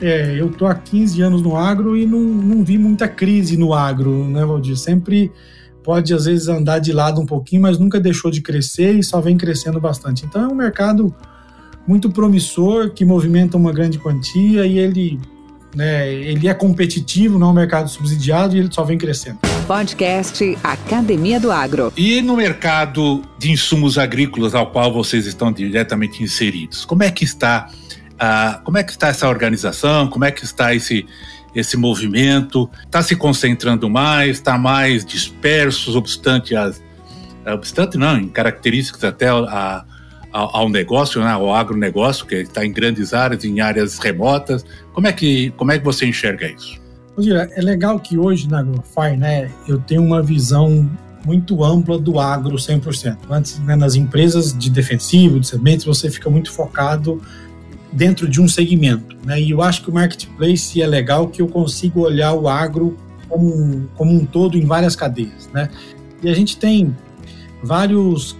é, 0.00 0.36
eu 0.38 0.50
tô 0.50 0.66
há 0.66 0.74
15 0.74 1.20
anos 1.22 1.42
no 1.42 1.56
agro 1.56 1.96
e 1.96 2.06
não, 2.06 2.20
não 2.20 2.64
vi 2.64 2.78
muita 2.78 3.08
crise 3.08 3.56
no 3.56 3.74
agro, 3.74 4.24
né, 4.28 4.44
Valdir? 4.44 4.76
Sempre 4.76 5.30
pode 5.82 6.12
às 6.12 6.26
vezes 6.26 6.48
andar 6.48 6.78
de 6.78 6.92
lado 6.92 7.20
um 7.20 7.26
pouquinho, 7.26 7.62
mas 7.62 7.78
nunca 7.78 7.98
deixou 7.98 8.30
de 8.30 8.40
crescer 8.40 8.92
e 8.92 9.02
só 9.02 9.20
vem 9.20 9.36
crescendo 9.36 9.80
bastante. 9.80 10.24
Então 10.26 10.44
é 10.44 10.48
um 10.48 10.54
mercado 10.54 11.14
muito 11.86 12.10
promissor, 12.10 12.90
que 12.90 13.04
movimenta 13.04 13.56
uma 13.56 13.72
grande 13.72 13.98
quantia 13.98 14.66
e 14.66 14.78
ele, 14.78 15.18
né, 15.74 16.12
ele 16.12 16.46
é 16.46 16.52
competitivo, 16.52 17.38
não 17.38 17.48
é 17.48 17.50
um 17.50 17.54
mercado 17.54 17.88
subsidiado 17.88 18.54
e 18.54 18.58
ele 18.58 18.68
só 18.70 18.84
vem 18.84 18.98
crescendo. 18.98 19.38
Podcast 19.66 20.58
Academia 20.62 21.40
do 21.40 21.50
Agro. 21.50 21.92
E 21.96 22.20
no 22.20 22.36
mercado 22.36 23.22
de 23.38 23.50
insumos 23.50 23.96
agrícolas 23.96 24.54
ao 24.54 24.70
qual 24.70 24.92
vocês 24.92 25.26
estão 25.26 25.50
diretamente 25.50 26.22
inseridos, 26.22 26.84
como 26.84 27.02
é 27.02 27.10
que 27.10 27.24
está 27.24 27.70
a, 28.18 28.60
como 28.64 28.78
é 28.78 28.82
que 28.82 28.92
está 28.92 29.08
essa 29.08 29.28
organização? 29.28 30.08
Como 30.08 30.24
é 30.24 30.30
que 30.30 30.44
está 30.44 30.74
esse 30.74 31.06
esse 31.54 31.76
movimento? 31.76 32.70
Está 32.84 33.02
se 33.02 33.16
concentrando 33.16 33.88
mais? 33.88 34.36
Está 34.36 34.58
mais 34.58 35.04
disperso, 35.04 35.96
obstante 35.96 36.54
as 36.54 36.80
obstante 37.46 37.96
não, 37.96 38.18
em 38.18 38.28
características 38.28 39.04
até 39.04 39.28
a, 39.28 39.84
ao, 40.32 40.56
ao 40.56 40.68
negócio, 40.68 41.20
né, 41.20 41.30
ao 41.30 41.54
agronegócio, 41.54 42.26
que 42.26 42.34
está 42.36 42.64
em 42.64 42.72
grandes 42.72 43.14
áreas, 43.14 43.44
em 43.44 43.60
áreas 43.60 43.98
remotas. 43.98 44.64
Como 44.92 45.06
é 45.06 45.12
que, 45.12 45.50
como 45.56 45.72
é 45.72 45.78
que 45.78 45.84
você 45.84 46.06
enxerga 46.06 46.46
isso? 46.46 46.78
É 47.56 47.60
legal 47.60 47.98
que 47.98 48.16
hoje 48.16 48.48
na 48.48 48.60
AgroFi, 48.60 49.16
né, 49.16 49.50
eu 49.66 49.78
tenho 49.78 50.02
uma 50.02 50.22
visão 50.22 50.88
muito 51.26 51.64
ampla 51.64 51.98
do 51.98 52.20
agro 52.20 52.56
100%. 52.56 53.16
Antes, 53.28 53.58
né, 53.60 53.74
nas 53.74 53.96
empresas 53.96 54.56
de 54.56 54.70
defensivo, 54.70 55.40
de 55.40 55.46
sementes, 55.46 55.84
você 55.84 56.10
fica 56.10 56.30
muito 56.30 56.52
focado 56.52 57.20
dentro 57.98 58.28
de 58.28 58.40
um 58.40 58.46
segmento. 58.46 59.16
Né? 59.24 59.42
E 59.42 59.50
eu 59.50 59.60
acho 59.60 59.82
que 59.82 59.90
o 59.90 59.92
marketplace 59.92 60.80
é 60.80 60.86
legal 60.86 61.26
que 61.26 61.42
eu 61.42 61.48
consigo 61.48 62.02
olhar 62.02 62.32
o 62.32 62.48
agro 62.48 62.96
como, 63.28 63.90
como 63.96 64.14
um 64.14 64.24
todo 64.24 64.56
em 64.56 64.64
várias 64.64 64.94
cadeias. 64.94 65.50
Né? 65.52 65.68
E 66.22 66.30
a 66.30 66.34
gente 66.34 66.56
tem 66.56 66.96
vários 67.62 68.36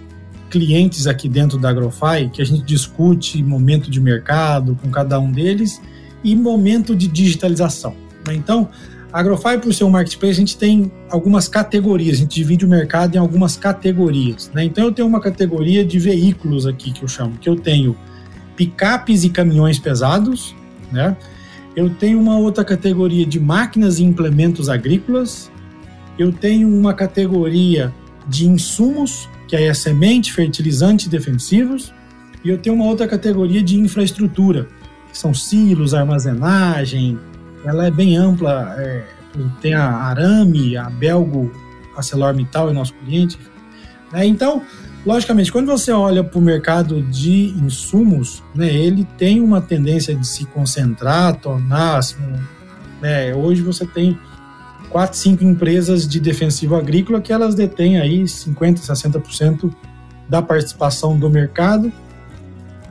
clientes 0.49 1.05
aqui 1.05 1.27
dentro 1.27 1.59
da 1.59 1.69
AgroFi 1.69 2.29
que 2.31 2.41
a 2.41 2.45
gente 2.45 2.63
discute 2.63 3.43
momento 3.43 3.91
de 3.91 3.99
mercado 3.99 4.79
com 4.81 4.89
cada 4.89 5.19
um 5.19 5.29
deles 5.29 5.81
e 6.23 6.35
momento 6.37 6.95
de 6.95 7.07
digitalização. 7.07 7.93
Né? 8.25 8.35
Então, 8.35 8.69
a 9.11 9.19
AgroFi, 9.19 9.57
por 9.61 9.73
ser 9.73 9.83
um 9.83 9.89
marketplace, 9.89 10.31
a 10.31 10.39
gente 10.39 10.57
tem 10.57 10.89
algumas 11.09 11.49
categorias, 11.49 12.15
a 12.15 12.19
gente 12.19 12.33
divide 12.33 12.63
o 12.65 12.69
mercado 12.69 13.15
em 13.15 13.17
algumas 13.17 13.57
categorias. 13.57 14.49
Né? 14.53 14.63
Então, 14.63 14.85
eu 14.85 14.91
tenho 14.93 15.07
uma 15.07 15.19
categoria 15.19 15.83
de 15.83 15.99
veículos 15.99 16.65
aqui 16.65 16.93
que 16.93 17.03
eu 17.03 17.07
chamo, 17.09 17.37
que 17.37 17.49
eu 17.49 17.57
tenho 17.57 17.97
picapes 18.59 19.23
e 19.23 19.29
caminhões 19.29 19.79
pesados, 19.79 20.53
né? 20.91 21.15
Eu 21.77 21.89
tenho 21.89 22.19
uma 22.19 22.37
outra 22.37 22.65
categoria 22.65 23.25
de 23.25 23.39
máquinas 23.39 23.99
e 23.99 24.03
implementos 24.03 24.67
agrícolas. 24.67 25.49
Eu 26.17 26.33
tenho 26.33 26.67
uma 26.67 26.93
categoria 26.93 27.93
de 28.27 28.45
insumos 28.45 29.29
que 29.47 29.55
aí 29.55 29.63
é 29.63 29.73
semente, 29.73 30.33
fertilizante 30.33 31.07
defensivos, 31.07 31.93
e 32.43 32.49
eu 32.49 32.57
tenho 32.57 32.75
uma 32.75 32.85
outra 32.85 33.07
categoria 33.07 33.63
de 33.63 33.79
infraestrutura, 33.79 34.67
que 35.09 35.17
são 35.17 35.33
silos, 35.33 35.93
armazenagem, 35.93 37.17
ela 37.63 37.87
é 37.87 37.91
bem 37.91 38.17
ampla, 38.17 38.75
é, 38.77 39.05
tem 39.61 39.73
a 39.73 39.89
Arame, 39.89 40.75
a 40.75 40.89
Belgo, 40.89 41.51
a 41.95 41.97
ArcelorMittal 41.97 42.69
é 42.69 42.73
nosso 42.73 42.93
cliente. 42.93 43.39
Né? 44.11 44.27
Então, 44.27 44.61
logicamente, 45.05 45.51
quando 45.51 45.67
você 45.67 45.91
olha 45.91 46.23
para 46.23 46.37
o 46.37 46.41
mercado 46.41 47.01
de 47.01 47.53
insumos, 47.57 48.43
né, 48.53 48.73
ele 48.73 49.07
tem 49.17 49.41
uma 49.41 49.61
tendência 49.61 50.15
de 50.15 50.27
se 50.27 50.45
concentrar, 50.45 51.35
tornar, 51.35 51.97
assim, 51.97 52.17
né, 53.01 53.33
hoje 53.33 53.61
você 53.61 53.85
tem 53.85 54.17
quatro, 54.89 55.17
cinco 55.17 55.43
empresas 55.43 56.07
de 56.07 56.19
defensivo 56.19 56.75
agrícola 56.75 57.21
que 57.21 57.31
elas 57.31 57.55
detêm 57.55 57.99
aí 57.99 58.23
50%, 58.23 58.79
60% 58.79 59.71
da 60.27 60.41
participação 60.41 61.17
do 61.17 61.29
mercado. 61.29 61.91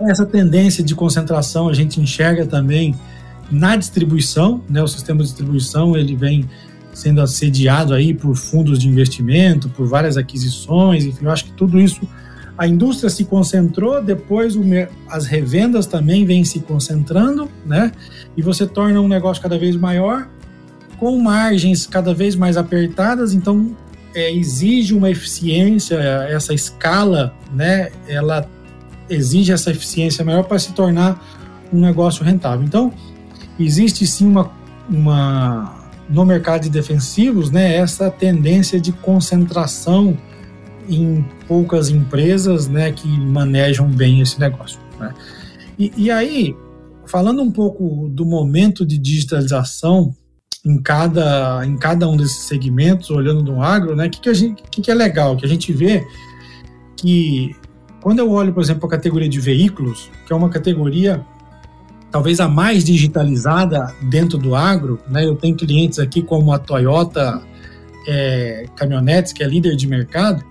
Essa 0.01 0.25
tendência 0.25 0.83
de 0.83 0.95
concentração 0.95 1.69
a 1.69 1.75
gente 1.75 2.01
enxerga 2.01 2.47
também 2.47 2.95
na 3.51 3.77
distribuição, 3.77 4.63
né? 4.69 4.83
O 4.83 4.89
sistema 4.89 5.21
de 5.21 5.27
distribuição 5.27 5.97
ele 5.97 6.15
vem 6.15 6.49
sendo 6.99 7.21
assediado 7.21 7.95
aí 7.95 8.13
por 8.13 8.35
fundos 8.35 8.77
de 8.77 8.89
investimento, 8.89 9.69
por 9.69 9.87
várias 9.87 10.17
aquisições, 10.17 11.05
enfim, 11.05 11.27
eu 11.27 11.31
acho 11.31 11.45
que 11.45 11.53
tudo 11.53 11.81
isso 11.81 12.01
a 12.57 12.67
indústria 12.67 13.09
se 13.09 13.25
concentrou, 13.25 14.03
depois 14.03 14.57
o, 14.57 14.63
as 15.09 15.27
revendas 15.27 15.87
também 15.87 16.25
vêm 16.25 16.45
se 16.45 16.59
concentrando, 16.59 17.49
né? 17.65 17.93
E 18.37 18.43
você 18.43 18.67
torna 18.67 19.01
um 19.01 19.07
negócio 19.07 19.41
cada 19.41 19.57
vez 19.57 19.77
maior 19.77 20.29
com 20.99 21.17
margens 21.21 21.87
cada 21.87 22.13
vez 22.13 22.35
mais 22.35 22.57
apertadas, 22.57 23.33
então 23.33 23.77
é, 24.13 24.33
exige 24.33 24.93
uma 24.93 25.09
eficiência, 25.09 25.95
essa 26.29 26.53
escala, 26.53 27.33
né, 27.55 27.91
ela 28.09 28.45
exige 29.09 29.53
essa 29.53 29.71
eficiência 29.71 30.25
maior 30.25 30.43
para 30.43 30.59
se 30.59 30.73
tornar 30.73 31.25
um 31.73 31.81
negócio 31.81 32.25
rentável. 32.25 32.65
Então, 32.65 32.93
existe 33.61 34.05
sim 34.05 34.27
uma, 34.27 34.51
uma 34.91 35.78
no 36.09 36.25
mercado 36.25 36.63
de 36.63 36.71
defensivos, 36.71 37.51
né, 37.51 37.77
essa 37.77 38.11
tendência 38.11 38.81
de 38.81 38.93
concentração 38.93 40.17
em 40.89 41.25
poucas 41.47 41.91
empresas, 41.91 42.67
né, 42.67 42.91
que 42.93 43.07
manejam 43.07 43.87
bem 43.89 44.21
esse 44.21 44.41
negócio. 44.41 44.81
Né? 44.99 45.15
E, 45.79 45.93
e 45.97 46.11
aí, 46.11 46.57
falando 47.07 47.43
um 47.43 47.51
pouco 47.51 48.09
do 48.09 48.25
momento 48.25 48.87
de 48.87 48.99
digitalização 48.99 50.15
em 50.65 50.81
cada, 50.81 51.65
em 51.65 51.77
cada 51.77 52.09
um 52.09 52.17
desses 52.17 52.43
segmentos, 52.43 53.11
olhando 53.11 53.43
no 53.43 53.63
agro, 53.63 53.95
né? 53.95 54.07
O 54.07 54.11
que, 54.11 54.21
que, 54.21 54.29
a 54.29 54.35
gente, 54.35 54.63
que, 54.71 54.83
que 54.83 54.91
é 54.91 54.95
legal? 54.95 55.37
Que 55.37 55.47
a 55.47 55.49
gente 55.49 55.73
vê 55.73 56.05
que 56.97 57.55
Quando 58.01 58.19
eu 58.19 58.31
olho, 58.31 58.53
por 58.53 58.63
exemplo, 58.63 58.87
a 58.87 58.91
categoria 58.91 59.29
de 59.29 59.41
veículos, 59.41 60.11
que 60.27 60.33
é 60.33 60.37
uma 60.37 60.49
categoria 60.49 61.25
talvez 62.11 62.41
a 62.41 62.49
mais 62.49 62.85
digitalizada 62.85 63.95
dentro 64.03 64.39
do 64.39 64.55
agro, 64.55 64.99
né? 65.09 65.25
Eu 65.25 65.37
tenho 65.37 65.57
clientes 65.57 65.99
aqui 65.99 66.23
como 66.23 66.53
a 66.53 66.59
Toyota 66.59 67.43
é, 68.07 68.67
Caminhonetes, 68.77 69.33
que 69.33 69.43
é 69.43 69.47
líder 69.47 69.77
de 69.77 69.87
mercado, 69.87 70.43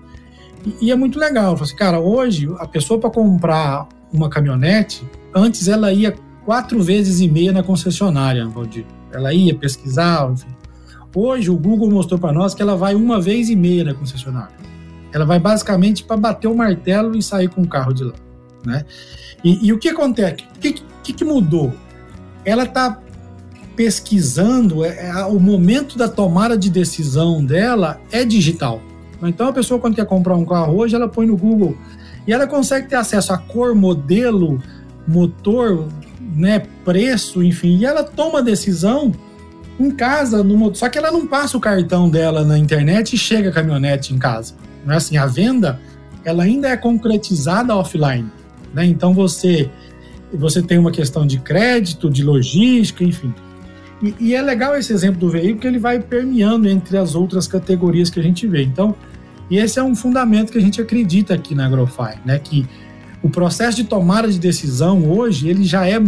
e, 0.64 0.86
e 0.86 0.90
é 0.90 0.96
muito 0.96 1.18
legal. 1.18 1.52
Eu 1.52 1.56
falo 1.56 1.64
assim, 1.64 1.76
cara, 1.76 2.00
hoje 2.00 2.48
a 2.58 2.66
pessoa 2.66 2.98
para 3.00 3.10
comprar 3.10 3.88
uma 4.12 4.28
caminhonete, 4.28 5.02
antes 5.34 5.68
ela 5.68 5.92
ia 5.92 6.14
quatro 6.44 6.82
vezes 6.82 7.20
e 7.20 7.28
meia 7.28 7.52
na 7.52 7.62
concessionária, 7.62 8.46
Valdir. 8.46 8.86
Ela 9.12 9.32
ia 9.32 9.54
pesquisar, 9.54 10.30
enfim. 10.30 10.48
Hoje 11.14 11.50
o 11.50 11.56
Google 11.56 11.90
mostrou 11.90 12.18
para 12.18 12.32
nós 12.32 12.54
que 12.54 12.62
ela 12.62 12.76
vai 12.76 12.94
uma 12.94 13.20
vez 13.20 13.48
e 13.48 13.56
meia 13.56 13.84
na 13.84 13.94
concessionária. 13.94 14.54
Ela 15.12 15.24
vai 15.24 15.38
basicamente 15.38 16.04
para 16.04 16.16
bater 16.16 16.46
o 16.46 16.54
martelo 16.54 17.16
e 17.16 17.22
sair 17.22 17.48
com 17.48 17.62
o 17.62 17.68
carro 17.68 17.92
de 17.92 18.04
lá, 18.04 18.14
né? 18.64 18.84
E, 19.42 19.66
e 19.66 19.72
o 19.72 19.78
que 19.78 19.88
acontece? 19.88 20.44
O 20.56 20.58
que, 20.58 20.82
que, 21.08 21.12
que 21.12 21.24
mudou? 21.24 21.72
Ela 22.44 22.64
está 22.64 22.98
pesquisando, 23.74 24.84
é, 24.84 25.08
é, 25.08 25.24
o 25.24 25.38
momento 25.38 25.96
da 25.96 26.08
tomada 26.08 26.58
de 26.58 26.68
decisão 26.68 27.44
dela 27.44 28.00
é 28.12 28.24
digital. 28.24 28.82
Então 29.22 29.48
a 29.48 29.52
pessoa 29.52 29.80
quando 29.80 29.94
quer 29.94 30.06
comprar 30.06 30.36
um 30.36 30.44
carro 30.44 30.76
hoje, 30.76 30.94
ela 30.94 31.08
põe 31.08 31.26
no 31.26 31.36
Google 31.36 31.76
e 32.26 32.32
ela 32.32 32.46
consegue 32.46 32.88
ter 32.88 32.96
acesso 32.96 33.32
a 33.32 33.38
cor, 33.38 33.74
modelo, 33.74 34.62
motor, 35.06 35.88
né, 36.34 36.64
preço, 36.84 37.42
enfim, 37.42 37.78
e 37.78 37.86
ela 37.86 38.04
toma 38.04 38.40
a 38.40 38.42
decisão 38.42 39.12
em 39.80 39.90
casa, 39.90 40.42
no, 40.42 40.74
só 40.74 40.88
que 40.88 40.98
ela 40.98 41.10
não 41.10 41.26
passa 41.26 41.56
o 41.56 41.60
cartão 41.60 42.10
dela 42.10 42.44
na 42.44 42.58
internet 42.58 43.14
e 43.14 43.18
chega 43.18 43.48
a 43.48 43.52
caminhonete 43.52 44.12
em 44.12 44.18
casa. 44.18 44.54
Não 44.84 44.92
é 44.92 44.96
assim, 44.96 45.16
a 45.16 45.26
venda 45.26 45.80
ela 46.24 46.42
ainda 46.42 46.68
é 46.68 46.76
concretizada 46.76 47.74
offline. 47.74 48.30
Né? 48.74 48.84
Então 48.86 49.14
você 49.14 49.70
você 50.32 50.62
tem 50.62 50.78
uma 50.78 50.90
questão 50.90 51.26
de 51.26 51.38
crédito, 51.38 52.10
de 52.10 52.22
logística, 52.22 53.04
enfim. 53.04 53.32
E, 54.02 54.14
e, 54.20 54.34
é 54.34 54.42
legal 54.42 54.76
esse 54.76 54.92
exemplo 54.92 55.18
do 55.18 55.28
veículo 55.28 55.60
que 55.60 55.66
ele 55.66 55.78
vai 55.78 55.98
permeando 55.98 56.68
entre 56.68 56.96
as 56.96 57.14
outras 57.14 57.48
categorias 57.48 58.10
que 58.10 58.20
a 58.20 58.22
gente 58.22 58.46
vê. 58.46 58.62
Então, 58.62 58.94
e 59.50 59.58
esse 59.58 59.78
é 59.78 59.82
um 59.82 59.94
fundamento 59.94 60.52
que 60.52 60.58
a 60.58 60.60
gente 60.60 60.80
acredita 60.80 61.34
aqui 61.34 61.54
na 61.54 61.66
AgroFi, 61.66 62.18
né? 62.24 62.38
Que 62.38 62.66
o 63.22 63.28
processo 63.28 63.76
de 63.76 63.84
tomada 63.84 64.30
de 64.30 64.38
decisão 64.38 65.10
hoje 65.10 65.48
ele 65.48 65.64
já 65.64 65.86
é 65.86 65.98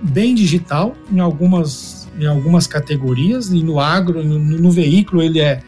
bem 0.00 0.34
digital 0.34 0.94
em 1.10 1.18
algumas, 1.18 2.08
em 2.18 2.26
algumas 2.26 2.66
categorias 2.66 3.50
e 3.50 3.62
no 3.62 3.80
agro, 3.80 4.22
no, 4.22 4.38
no 4.38 4.70
veículo 4.70 5.22
ele 5.22 5.40
é 5.40 5.62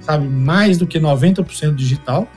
sabe 0.00 0.26
mais 0.26 0.78
do 0.78 0.86
que 0.86 0.98
90% 0.98 1.74
digital, 1.74 2.28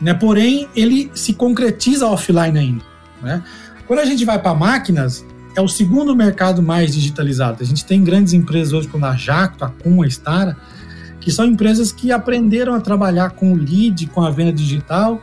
né? 0.00 0.14
Porém 0.14 0.68
ele 0.76 1.10
se 1.14 1.32
concretiza 1.32 2.06
offline 2.06 2.58
ainda, 2.58 2.84
né? 3.22 3.42
Quando 3.86 4.00
a 4.00 4.04
gente 4.04 4.24
vai 4.24 4.38
para 4.38 4.54
máquinas 4.54 5.24
é 5.56 5.60
o 5.60 5.68
segundo 5.68 6.16
mercado 6.16 6.62
mais 6.62 6.92
digitalizado. 6.92 7.62
A 7.62 7.66
gente 7.66 7.84
tem 7.84 8.02
grandes 8.02 8.32
empresas 8.32 8.72
hoje 8.72 8.88
como 8.88 9.06
a 9.06 9.14
Jacto, 9.14 9.64
a 9.64 9.68
Cum, 9.68 10.02
a 10.02 10.06
Stara, 10.06 10.56
que 11.20 11.30
são 11.30 11.46
empresas 11.46 11.92
que 11.92 12.10
aprenderam 12.10 12.74
a 12.74 12.80
trabalhar 12.80 13.30
com 13.30 13.52
o 13.52 13.56
lead, 13.56 14.06
com 14.08 14.22
a 14.22 14.30
venda 14.30 14.52
digital 14.52 15.22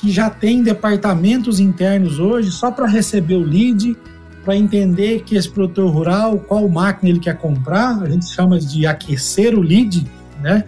que 0.00 0.10
já 0.10 0.30
tem 0.30 0.62
departamentos 0.62 1.60
internos 1.60 2.18
hoje 2.18 2.50
só 2.50 2.70
para 2.70 2.86
receber 2.86 3.34
o 3.34 3.44
lead, 3.44 3.94
para 4.42 4.56
entender 4.56 5.24
que 5.24 5.36
esse 5.36 5.50
produtor 5.50 5.92
rural, 5.92 6.38
qual 6.38 6.66
máquina 6.70 7.10
ele 7.10 7.20
quer 7.20 7.36
comprar, 7.36 8.02
a 8.02 8.08
gente 8.08 8.26
chama 8.26 8.58
de 8.58 8.86
aquecer 8.86 9.54
o 9.54 9.60
lead, 9.60 10.06
né? 10.40 10.64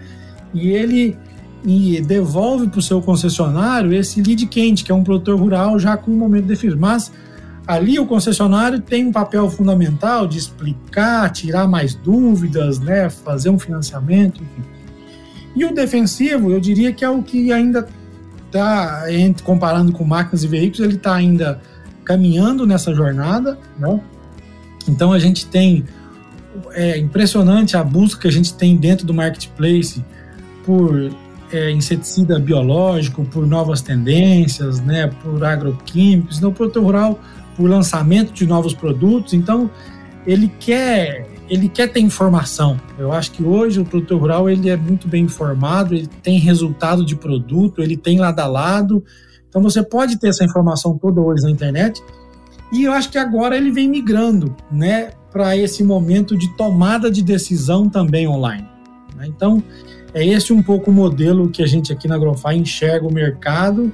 E 0.53 0.69
ele 0.69 1.17
e 1.65 2.03
devolve 2.03 2.69
para 2.69 2.81
o 2.81 2.83
seu 2.83 3.01
concessionário 3.01 3.95
esse 3.95 4.21
lead 4.21 4.45
quente, 4.47 4.85
que 4.85 4.93
é 4.93 4.95
um 4.95 5.05
produtor 5.05 5.39
rural 5.39 5.79
já 5.79 5.97
com 5.97 6.11
um 6.11 6.17
momento 6.17 6.45
definido. 6.45 6.79
Mas 6.79 7.11
ali 7.67 7.99
o 7.99 8.07
concessionário 8.07 8.81
tem 8.81 9.07
um 9.07 9.13
papel 9.13 9.49
fundamental 9.49 10.27
de 10.27 10.39
explicar, 10.39 11.31
tirar 11.31 11.67
mais 11.67 11.95
dúvidas, 11.95 12.79
né? 12.79 13.09
fazer 13.09 13.51
um 13.51 13.59
financiamento, 13.59 14.43
enfim. 14.43 14.63
E 15.55 15.65
o 15.65 15.75
defensivo, 15.75 16.51
eu 16.51 16.61
diria 16.61 16.93
que 16.93 17.05
é 17.05 17.11
o 17.11 17.23
que 17.23 17.53
ainda 17.53 17.87
está, 18.47 19.05
comparando 19.45 19.93
com 19.93 20.05
máquinas 20.05 20.45
e 20.45 20.49
veículos, 20.49 20.81
ele 20.81 20.95
está 20.95 21.15
ainda 21.15 21.61
caminhando 22.05 22.67
nessa 22.67 22.95
jornada, 22.95 23.59
né? 23.79 24.01
Então 24.89 25.13
a 25.13 25.19
gente 25.19 25.47
tem 25.47 25.85
é 26.73 26.99
impressionante 26.99 27.77
a 27.77 27.85
busca 27.85 28.23
que 28.23 28.29
a 28.29 28.33
gente 28.33 28.55
tem 28.55 28.77
dentro 28.77 29.07
do 29.07 29.15
marketplace 29.15 30.05
por 30.65 31.11
é, 31.51 31.71
inseticida 31.71 32.39
biológico, 32.39 33.25
por 33.25 33.47
novas 33.47 33.83
tendências, 33.83 34.81
né, 34.81 35.07
por 35.23 35.45
agroquímicos, 35.45 36.41
no 36.41 36.53
produtor 36.53 36.83
rural, 36.83 37.21
por 37.57 37.69
lançamento 37.69 38.33
de 38.33 38.47
novos 38.47 38.75
produtos. 38.75 39.33
Então 39.33 39.71
ele 40.27 40.53
quer 40.61 41.29
ele 41.49 41.69
quer 41.69 41.89
ter 41.89 42.01
informação. 42.01 42.81
Eu 42.99 43.13
acho 43.13 43.33
que 43.33 43.43
hoje 43.43 43.79
o 43.79 43.85
produtor 43.85 44.19
rural 44.19 44.49
ele 44.49 44.71
é 44.71 44.77
muito 44.77 45.07
bem 45.07 45.25
informado, 45.25 45.95
ele 45.95 46.07
tem 46.07 46.39
resultado 46.39 47.05
de 47.05 47.15
produto, 47.15 47.83
ele 47.83 47.97
tem 47.97 48.19
lado 48.19 48.41
a 48.41 48.47
lado. 48.47 49.05
Então 49.49 49.61
você 49.61 49.83
pode 49.83 50.19
ter 50.19 50.29
essa 50.29 50.45
informação 50.45 50.97
toda 50.97 51.21
hoje 51.21 51.43
na 51.43 51.51
internet. 51.51 52.03
E 52.73 52.85
eu 52.85 52.93
acho 52.93 53.11
que 53.11 53.19
agora 53.19 53.55
ele 53.55 53.71
vem 53.71 53.87
migrando, 53.87 54.57
né, 54.71 55.11
para 55.31 55.55
esse 55.55 55.85
momento 55.85 56.39
de 56.39 56.49
tomada 56.57 57.11
de 57.11 57.23
decisão 57.23 57.87
também 57.87 58.27
online. 58.27 58.67
Né? 59.15 59.27
Então 59.27 59.63
é 60.15 60.27
esse 60.27 60.55
um 60.55 60.63
pouco 60.63 60.91
o 60.91 60.95
modelo 60.95 61.51
que 61.51 61.63
a 61.63 61.67
gente 61.67 61.93
aqui 61.93 62.09
na 62.09 62.15
Agrofy 62.15 62.55
enxerga 62.55 63.07
o 63.07 63.13
mercado 63.13 63.93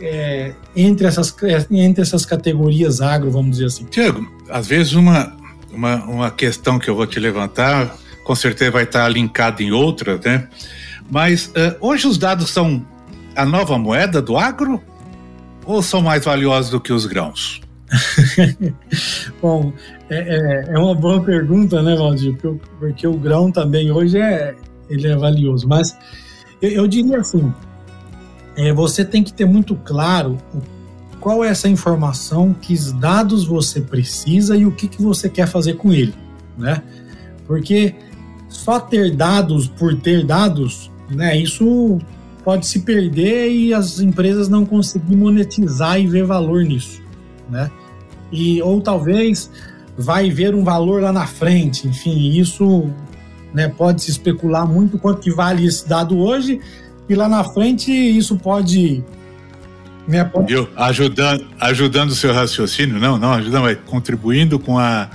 é, 0.00 0.52
entre, 0.74 1.06
essas, 1.06 1.34
entre 1.70 2.02
essas 2.02 2.24
categorias 2.26 3.00
agro, 3.00 3.30
vamos 3.30 3.52
dizer 3.52 3.66
assim. 3.66 3.84
Tiago, 3.86 4.26
às 4.50 4.66
vezes 4.66 4.92
uma 4.92 5.34
uma, 5.76 5.96
uma 6.04 6.30
questão 6.30 6.78
que 6.78 6.88
eu 6.88 6.96
vou 6.96 7.06
te 7.06 7.20
levantar, 7.20 7.94
com 8.24 8.34
certeza 8.34 8.70
vai 8.70 8.84
estar 8.84 9.08
linkada 9.08 9.62
em 9.62 9.70
outra, 9.70 10.18
né? 10.24 10.48
Mas 11.08 11.46
uh, 11.48 11.76
hoje 11.80 12.08
os 12.08 12.18
dados 12.18 12.50
são 12.50 12.84
a 13.36 13.44
nova 13.44 13.78
moeda 13.78 14.20
do 14.20 14.36
agro 14.36 14.82
ou 15.64 15.82
são 15.82 16.00
mais 16.00 16.24
valiosos 16.24 16.70
do 16.70 16.80
que 16.80 16.92
os 16.92 17.06
grãos? 17.06 17.60
Bom, 19.40 19.72
é, 20.10 20.16
é, 20.16 20.74
é, 20.74 20.78
uma 20.78 20.94
boa 20.94 21.22
pergunta, 21.22 21.80
né, 21.82 21.94
Valdir? 21.94 22.36
Porque, 22.36 22.60
porque, 22.80 23.06
o 23.06 23.14
grão 23.14 23.52
também 23.52 23.92
hoje 23.92 24.18
é, 24.18 24.56
ele 24.88 25.06
é 25.06 25.16
valioso. 25.16 25.68
Mas 25.68 25.96
eu, 26.60 26.70
eu 26.70 26.88
diria 26.88 27.18
assim, 27.18 27.52
é, 28.56 28.72
você 28.72 29.04
tem 29.04 29.22
que 29.22 29.32
ter 29.32 29.44
muito 29.44 29.74
claro 29.76 30.38
qual 31.20 31.44
é 31.44 31.48
essa 31.48 31.68
informação, 31.68 32.54
que 32.54 32.74
dados 32.94 33.44
você 33.44 33.80
precisa 33.80 34.56
e 34.56 34.64
o 34.64 34.72
que, 34.72 34.88
que 34.88 35.02
você 35.02 35.28
quer 35.28 35.46
fazer 35.46 35.74
com 35.74 35.92
ele, 35.92 36.14
né? 36.56 36.82
Porque 37.46 37.94
só 38.48 38.80
ter 38.80 39.14
dados 39.14 39.66
por 39.68 39.94
ter 39.96 40.24
dados, 40.24 40.90
né? 41.10 41.36
Isso 41.36 41.98
pode 42.44 42.66
se 42.66 42.80
perder 42.80 43.50
e 43.50 43.74
as 43.74 43.98
empresas 43.98 44.48
não 44.48 44.64
conseguir 44.64 45.16
monetizar 45.16 46.00
e 46.00 46.06
ver 46.06 46.24
valor 46.24 46.62
nisso, 46.62 47.02
né? 47.50 47.70
E 48.30 48.62
ou 48.62 48.80
talvez 48.80 49.50
vai 49.98 50.30
ver 50.30 50.54
um 50.54 50.62
valor 50.62 51.02
lá 51.02 51.12
na 51.12 51.26
frente, 51.26 51.88
enfim, 51.88 52.30
isso 52.38 52.90
né, 53.52 53.68
pode 53.68 54.02
se 54.02 54.10
especular 54.10 54.66
muito 54.66 54.98
quanto 54.98 55.20
que 55.20 55.30
vale 55.30 55.66
esse 55.66 55.88
dado 55.88 56.18
hoje 56.18 56.60
e 57.08 57.14
lá 57.14 57.28
na 57.28 57.44
frente 57.44 57.90
isso 57.92 58.36
pode 58.36 59.04
minha... 60.06 60.30
Viu? 60.46 60.68
Ajudando, 60.76 61.46
ajudando 61.60 62.10
o 62.10 62.14
seu 62.14 62.32
raciocínio, 62.32 62.98
não, 62.98 63.18
não, 63.18 63.32
ajudando, 63.32 63.62
mas 63.62 63.78
contribuindo 63.86 64.58
com 64.58 64.78
a 64.78 65.08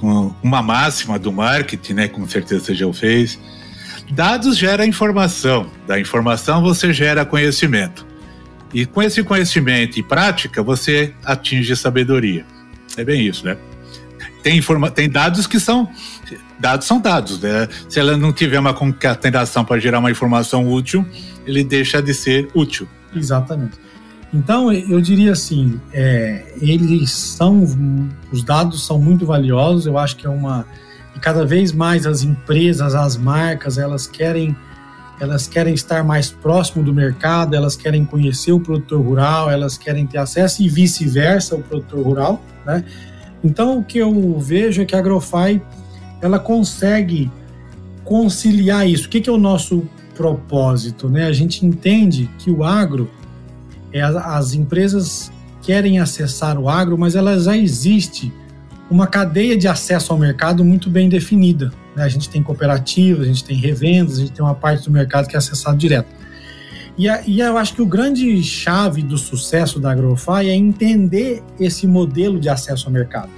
com 0.00 0.34
uma 0.42 0.62
máxima 0.62 1.18
do 1.18 1.32
marketing, 1.32 1.94
né? 1.94 2.08
Com 2.08 2.26
certeza 2.28 2.64
você 2.64 2.74
já 2.74 2.86
o 2.86 2.92
fez. 2.92 3.38
Dados 4.10 4.56
gera 4.56 4.86
informação, 4.86 5.70
da 5.86 5.98
informação 5.98 6.62
você 6.62 6.92
gera 6.92 7.24
conhecimento. 7.24 8.06
E 8.72 8.84
com 8.84 9.02
esse 9.02 9.22
conhecimento 9.22 9.98
e 9.98 10.02
prática, 10.02 10.62
você 10.62 11.14
atinge 11.24 11.74
sabedoria. 11.76 12.44
É 12.96 13.04
bem 13.04 13.26
isso, 13.26 13.44
né? 13.44 13.56
Tem, 14.46 14.58
informa 14.58 14.92
tem 14.92 15.10
dados 15.10 15.44
que 15.44 15.58
são. 15.58 15.88
Dados 16.56 16.86
são 16.86 17.00
dados. 17.00 17.40
Né? 17.40 17.66
Se 17.88 17.98
ela 17.98 18.16
não 18.16 18.32
tiver 18.32 18.60
uma 18.60 18.72
concatenação 18.72 19.64
para 19.64 19.80
gerar 19.80 19.98
uma 19.98 20.08
informação 20.08 20.70
útil, 20.70 21.04
ele 21.44 21.64
deixa 21.64 22.00
de 22.00 22.14
ser 22.14 22.48
útil. 22.54 22.86
Exatamente. 23.12 23.72
Então, 24.32 24.72
eu 24.72 25.00
diria 25.00 25.32
assim, 25.32 25.80
é, 25.92 26.44
eles 26.60 27.10
são, 27.10 27.64
os 28.30 28.44
dados 28.44 28.86
são 28.86 29.00
muito 29.00 29.26
valiosos, 29.26 29.84
eu 29.84 29.98
acho 29.98 30.14
que 30.14 30.28
é 30.28 30.30
uma, 30.30 30.64
e 31.16 31.18
cada 31.18 31.44
vez 31.44 31.72
mais 31.72 32.06
as 32.06 32.22
empresas, 32.22 32.94
as 32.94 33.16
marcas, 33.16 33.78
elas 33.78 34.06
querem, 34.06 34.56
elas 35.18 35.48
querem 35.48 35.74
estar 35.74 36.04
mais 36.04 36.30
próximo 36.30 36.84
do 36.84 36.94
mercado, 36.94 37.56
elas 37.56 37.74
querem 37.74 38.04
conhecer 38.04 38.52
o 38.52 38.60
produtor 38.60 39.00
rural, 39.00 39.50
elas 39.50 39.76
querem 39.76 40.06
ter 40.06 40.18
acesso 40.18 40.62
e 40.62 40.68
vice-versa 40.68 41.56
o 41.56 41.62
produtor 41.62 42.00
rural, 42.04 42.44
né? 42.64 42.84
Então, 43.46 43.78
o 43.78 43.84
que 43.84 43.98
eu 43.98 44.38
vejo 44.38 44.82
é 44.82 44.84
que 44.84 44.94
a 44.94 44.98
AgroFi, 44.98 45.62
ela 46.20 46.38
consegue 46.38 47.30
conciliar 48.04 48.88
isso. 48.88 49.06
O 49.06 49.08
que, 49.08 49.20
que 49.20 49.30
é 49.30 49.32
o 49.32 49.38
nosso 49.38 49.88
propósito, 50.14 51.08
né? 51.08 51.26
A 51.26 51.32
gente 51.32 51.64
entende 51.64 52.28
que 52.38 52.50
o 52.50 52.64
agro 52.64 53.08
é, 53.92 54.02
as 54.02 54.52
empresas 54.52 55.30
querem 55.62 55.98
acessar 55.98 56.58
o 56.58 56.68
agro, 56.68 56.98
mas 56.98 57.14
ela 57.14 57.38
já 57.38 57.56
existe 57.56 58.32
uma 58.90 59.06
cadeia 59.06 59.56
de 59.56 59.66
acesso 59.66 60.12
ao 60.12 60.18
mercado 60.18 60.64
muito 60.64 60.90
bem 60.90 61.08
definida. 61.08 61.72
Né? 61.94 62.04
A 62.04 62.08
gente 62.08 62.28
tem 62.28 62.42
cooperativas, 62.42 63.24
a 63.24 63.28
gente 63.28 63.44
tem 63.44 63.56
revendas, 63.56 64.18
a 64.18 64.20
gente 64.20 64.32
tem 64.32 64.44
uma 64.44 64.54
parte 64.54 64.84
do 64.84 64.90
mercado 64.90 65.26
que 65.26 65.34
é 65.34 65.38
acessado 65.38 65.76
direto. 65.76 66.08
E, 66.98 67.08
a, 67.08 67.22
e 67.26 67.40
eu 67.40 67.58
acho 67.58 67.74
que 67.74 67.82
o 67.82 67.86
grande 67.86 68.42
chave 68.42 69.02
do 69.02 69.18
sucesso 69.18 69.78
da 69.78 69.92
AgroFi 69.92 70.48
é 70.48 70.54
entender 70.54 71.42
esse 71.60 71.86
modelo 71.86 72.40
de 72.40 72.48
acesso 72.48 72.86
ao 72.86 72.92
mercado, 72.92 73.30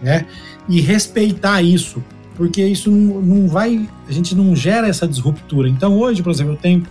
né? 0.00 0.26
E 0.68 0.80
respeitar 0.80 1.60
isso, 1.60 2.02
porque 2.36 2.64
isso 2.64 2.90
não, 2.90 3.20
não 3.20 3.48
vai, 3.48 3.88
a 4.08 4.12
gente 4.12 4.34
não 4.34 4.54
gera 4.54 4.86
essa 4.86 5.08
disruptura. 5.08 5.68
Então 5.68 5.98
hoje, 5.98 6.22
por 6.22 6.30
exemplo, 6.30 6.52
eu 6.52 6.56
tenho 6.56 6.84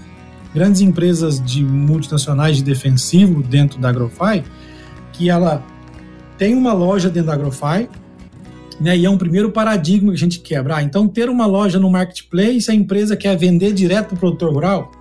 grandes 0.53 0.81
empresas 0.81 1.39
de 1.41 1.63
multinacionais 1.63 2.57
de 2.57 2.63
defensivo 2.63 3.41
dentro 3.41 3.79
da 3.79 3.89
AgroFi, 3.89 4.43
que 5.13 5.29
ela 5.29 5.63
tem 6.37 6.53
uma 6.53 6.73
loja 6.73 7.09
dentro 7.09 7.27
da 7.27 7.33
AgroFi, 7.33 7.87
né, 8.79 8.97
e 8.97 9.05
é 9.05 9.09
um 9.09 9.17
primeiro 9.17 9.51
paradigma 9.51 10.09
que 10.11 10.15
a 10.15 10.19
gente 10.19 10.39
quebra. 10.39 10.77
Ah, 10.77 10.83
então, 10.83 11.07
ter 11.07 11.29
uma 11.29 11.45
loja 11.45 11.77
no 11.79 11.89
marketplace, 11.89 12.71
a 12.71 12.73
empresa 12.73 13.15
quer 13.15 13.37
vender 13.37 13.73
direto 13.73 14.07
para 14.07 14.15
o 14.15 14.19
produtor 14.19 14.53
rural, 14.53 14.91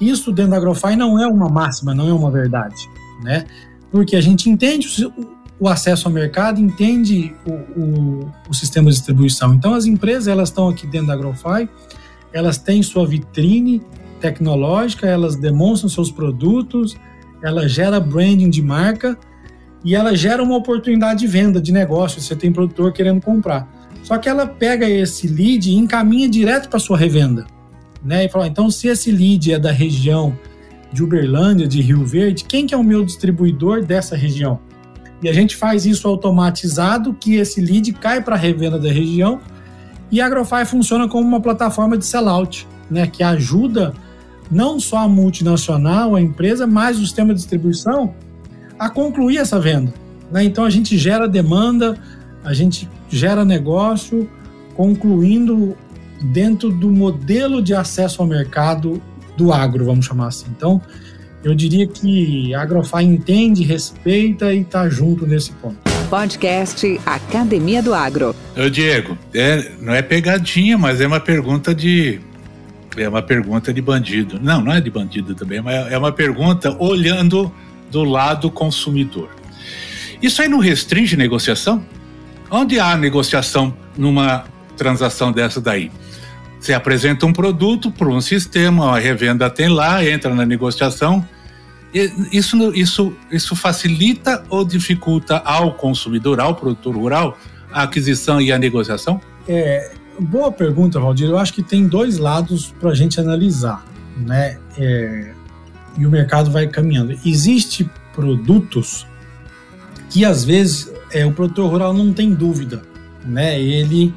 isso 0.00 0.32
dentro 0.32 0.52
da 0.52 0.56
AgroFi 0.56 0.96
não 0.96 1.20
é 1.20 1.26
uma 1.26 1.48
máxima, 1.48 1.94
não 1.94 2.08
é 2.08 2.12
uma 2.12 2.30
verdade, 2.30 2.88
né? 3.22 3.44
Porque 3.90 4.16
a 4.16 4.20
gente 4.20 4.48
entende 4.48 4.86
o, 5.04 5.12
o 5.60 5.68
acesso 5.68 6.06
ao 6.06 6.14
mercado, 6.14 6.60
entende 6.60 7.34
o, 7.44 7.52
o, 7.80 8.32
o, 8.48 8.54
sistema 8.54 8.90
de 8.90 8.96
distribuição. 8.96 9.54
Então, 9.54 9.74
as 9.74 9.86
empresas 9.86 10.28
elas 10.28 10.50
estão 10.50 10.68
aqui 10.68 10.86
dentro 10.86 11.08
da 11.08 11.14
AgroFi, 11.14 11.68
elas 12.32 12.58
têm 12.58 12.82
sua 12.82 13.06
vitrine 13.06 13.82
tecnológica, 14.20 15.06
elas 15.06 15.36
demonstram 15.36 15.88
seus 15.88 16.10
produtos, 16.10 16.96
ela 17.42 17.68
gera 17.68 17.98
branding 17.98 18.50
de 18.50 18.62
marca 18.62 19.16
e 19.84 19.94
ela 19.94 20.14
gera 20.14 20.42
uma 20.42 20.56
oportunidade 20.56 21.20
de 21.20 21.26
venda, 21.26 21.60
de 21.60 21.72
negócio. 21.72 22.20
Você 22.20 22.36
tem 22.36 22.52
produtor 22.52 22.92
querendo 22.92 23.20
comprar. 23.20 23.68
Só 24.02 24.18
que 24.18 24.28
ela 24.28 24.46
pega 24.46 24.88
esse 24.88 25.26
lead 25.26 25.70
e 25.70 25.74
encaminha 25.74 26.28
direto 26.28 26.68
para 26.68 26.78
sua 26.78 26.96
revenda. 26.96 27.46
Né? 28.02 28.24
E 28.24 28.28
fala, 28.28 28.46
então 28.46 28.70
se 28.70 28.88
esse 28.88 29.10
lead 29.10 29.52
é 29.52 29.58
da 29.58 29.72
região 29.72 30.36
de 30.92 31.02
Uberlândia, 31.02 31.66
de 31.66 31.80
Rio 31.80 32.04
Verde, 32.04 32.44
quem 32.44 32.66
que 32.66 32.74
é 32.74 32.76
o 32.76 32.84
meu 32.84 33.04
distribuidor 33.04 33.84
dessa 33.84 34.16
região? 34.16 34.60
E 35.22 35.28
a 35.28 35.32
gente 35.32 35.56
faz 35.56 35.84
isso 35.84 36.06
automatizado, 36.06 37.12
que 37.12 37.34
esse 37.34 37.60
lead 37.60 37.92
cai 37.94 38.22
para 38.22 38.36
a 38.36 38.38
revenda 38.38 38.78
da 38.78 38.90
região 38.90 39.40
e 40.10 40.20
a 40.20 40.26
Agrofy 40.26 40.64
funciona 40.64 41.08
como 41.08 41.26
uma 41.26 41.40
plataforma 41.40 41.98
de 41.98 42.06
sellout, 42.06 42.66
né, 42.90 43.06
que 43.06 43.22
ajuda 43.22 43.92
não 44.50 44.80
só 44.80 44.98
a 44.98 45.08
multinacional, 45.08 46.14
a 46.14 46.20
empresa, 46.20 46.66
mas 46.66 46.96
o 46.96 47.00
sistema 47.00 47.34
de 47.34 47.40
distribuição 47.40 48.14
a 48.78 48.88
concluir 48.88 49.38
essa 49.38 49.60
venda. 49.60 49.92
Né? 50.30 50.44
Então 50.44 50.64
a 50.64 50.70
gente 50.70 50.96
gera 50.96 51.28
demanda, 51.28 51.98
a 52.44 52.54
gente 52.54 52.88
gera 53.10 53.44
negócio, 53.44 54.30
concluindo 54.74 55.76
dentro 56.20 56.70
do 56.70 56.90
modelo 56.90 57.62
de 57.62 57.74
acesso 57.74 58.22
ao 58.22 58.28
mercado 58.28 59.00
do 59.36 59.52
agro, 59.52 59.84
vamos 59.84 60.06
chamar 60.06 60.28
assim. 60.28 60.46
Então, 60.56 60.80
eu 61.44 61.54
diria 61.54 61.86
que 61.86 62.52
a 62.54 62.62
Agrofy 62.62 63.02
entende, 63.04 63.62
respeita 63.62 64.52
e 64.52 64.60
está 64.60 64.88
junto 64.88 65.26
nesse 65.26 65.52
ponto. 65.52 65.76
Podcast 66.10 67.00
Academia 67.06 67.82
do 67.82 67.94
Agro. 67.94 68.34
Ô 68.56 68.68
Diego, 68.68 69.16
é, 69.34 69.72
não 69.80 69.94
é 69.94 70.02
pegadinha, 70.02 70.76
mas 70.76 71.00
é 71.00 71.06
uma 71.06 71.20
pergunta 71.20 71.74
de 71.74 72.20
é 72.96 73.08
uma 73.08 73.22
pergunta 73.22 73.72
de 73.72 73.80
bandido. 73.80 74.40
Não, 74.40 74.60
não 74.60 74.72
é 74.72 74.80
de 74.80 74.90
bandido 74.90 75.34
também, 75.34 75.60
mas 75.60 75.92
é 75.92 75.96
uma 75.96 76.10
pergunta 76.10 76.76
olhando 76.80 77.52
do 77.90 78.02
lado 78.02 78.50
consumidor. 78.50 79.28
Isso 80.20 80.42
aí 80.42 80.48
não 80.48 80.58
restringe 80.58 81.16
negociação? 81.16 81.84
Onde 82.50 82.80
há 82.80 82.96
negociação 82.96 83.72
numa 83.96 84.44
transação 84.76 85.30
dessa 85.30 85.60
daí? 85.60 85.92
Você 86.60 86.72
apresenta 86.72 87.24
um 87.24 87.32
produto 87.32 87.90
para 87.90 88.08
um 88.08 88.20
sistema, 88.20 88.96
a 88.96 88.98
revenda 88.98 89.48
tem 89.48 89.68
lá, 89.68 90.04
entra 90.04 90.34
na 90.34 90.44
negociação. 90.44 91.26
Isso, 92.32 92.56
isso, 92.74 93.12
isso 93.30 93.56
facilita 93.56 94.44
ou 94.50 94.64
dificulta 94.64 95.38
ao 95.38 95.74
consumidor, 95.74 96.40
ao 96.40 96.54
produtor 96.54 96.94
rural, 96.94 97.38
a 97.72 97.84
aquisição 97.84 98.40
e 98.40 98.52
a 98.52 98.58
negociação? 98.58 99.20
É, 99.46 99.92
boa 100.18 100.52
pergunta, 100.52 101.00
Valdir. 101.00 101.28
Eu 101.28 101.38
acho 101.38 101.54
que 101.54 101.62
tem 101.62 101.86
dois 101.86 102.18
lados 102.18 102.74
para 102.78 102.90
a 102.90 102.94
gente 102.94 103.18
analisar, 103.18 103.84
né? 104.16 104.58
É, 104.76 105.32
e 105.96 106.06
o 106.06 106.10
mercado 106.10 106.50
vai 106.50 106.66
caminhando. 106.66 107.18
Existem 107.24 107.88
produtos 108.12 109.06
que 110.10 110.24
às 110.24 110.44
vezes 110.44 110.92
é, 111.10 111.24
o 111.24 111.32
produtor 111.32 111.70
rural 111.70 111.94
não 111.94 112.12
tem 112.12 112.34
dúvida, 112.34 112.82
né? 113.24 113.60
Ele, 113.60 114.12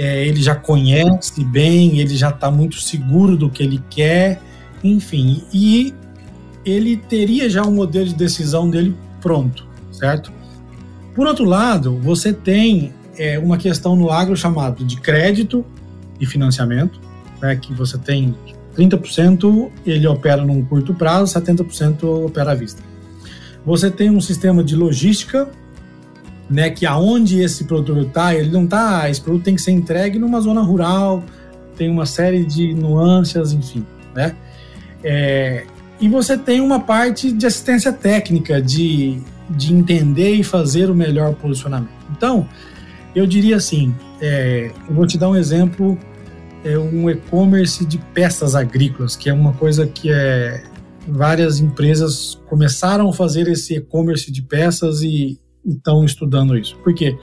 é, 0.00 0.26
ele 0.26 0.42
já 0.42 0.54
conhece 0.54 1.44
bem, 1.44 1.98
ele 1.98 2.16
já 2.16 2.30
está 2.30 2.50
muito 2.50 2.80
seguro 2.80 3.36
do 3.36 3.50
que 3.50 3.62
ele 3.62 3.82
quer, 3.90 4.40
enfim, 4.82 5.44
e 5.52 5.92
ele 6.64 6.96
teria 6.96 7.50
já 7.50 7.62
um 7.62 7.70
modelo 7.70 8.06
de 8.06 8.14
decisão 8.14 8.70
dele 8.70 8.96
pronto, 9.20 9.66
certo? 9.92 10.32
Por 11.14 11.26
outro 11.26 11.44
lado, 11.44 11.98
você 11.98 12.32
tem 12.32 12.94
é, 13.18 13.38
uma 13.38 13.58
questão 13.58 13.94
no 13.94 14.10
agro 14.10 14.34
chamado 14.34 14.86
de 14.86 14.98
crédito 14.98 15.66
e 16.18 16.24
financiamento, 16.24 16.98
né, 17.42 17.56
que 17.56 17.74
você 17.74 17.98
tem 17.98 18.34
30% 18.74 19.70
ele 19.84 20.06
opera 20.06 20.42
num 20.42 20.64
curto 20.64 20.94
prazo, 20.94 21.38
70% 21.38 22.04
opera 22.24 22.52
à 22.52 22.54
vista. 22.54 22.82
Você 23.66 23.90
tem 23.90 24.08
um 24.08 24.20
sistema 24.20 24.64
de 24.64 24.74
logística, 24.74 25.46
né, 26.50 26.68
que 26.68 26.84
aonde 26.84 27.40
esse 27.40 27.64
produto 27.64 28.00
está, 28.00 28.34
ele 28.34 28.50
não 28.50 28.64
está, 28.64 29.08
esse 29.08 29.20
produto 29.20 29.44
tem 29.44 29.54
que 29.54 29.62
ser 29.62 29.70
entregue 29.70 30.18
numa 30.18 30.40
zona 30.40 30.60
rural, 30.62 31.22
tem 31.76 31.88
uma 31.88 32.04
série 32.04 32.44
de 32.44 32.74
nuances, 32.74 33.52
enfim, 33.52 33.86
né? 34.14 34.34
É, 35.02 35.64
e 36.00 36.08
você 36.08 36.36
tem 36.36 36.60
uma 36.60 36.80
parte 36.80 37.30
de 37.30 37.46
assistência 37.46 37.92
técnica, 37.92 38.60
de, 38.60 39.20
de 39.48 39.72
entender 39.72 40.34
e 40.34 40.42
fazer 40.42 40.90
o 40.90 40.94
melhor 40.94 41.34
posicionamento. 41.34 41.90
Então, 42.10 42.46
eu 43.14 43.26
diria 43.26 43.56
assim, 43.56 43.94
é, 44.20 44.72
eu 44.88 44.94
vou 44.94 45.06
te 45.06 45.16
dar 45.16 45.28
um 45.28 45.36
exemplo 45.36 45.96
é 46.64 46.78
um 46.78 47.08
e-commerce 47.08 47.84
de 47.84 47.98
peças 48.12 48.54
agrícolas, 48.54 49.16
que 49.16 49.30
é 49.30 49.32
uma 49.32 49.52
coisa 49.52 49.86
que 49.86 50.12
é 50.12 50.62
várias 51.08 51.58
empresas 51.58 52.38
começaram 52.46 53.08
a 53.08 53.12
fazer 53.12 53.48
esse 53.48 53.76
e-commerce 53.76 54.30
de 54.30 54.42
peças 54.42 55.02
e 55.02 55.38
estão 55.66 56.04
estudando 56.04 56.56
isso. 56.56 56.76
Por 56.78 56.94
quê? 56.94 57.16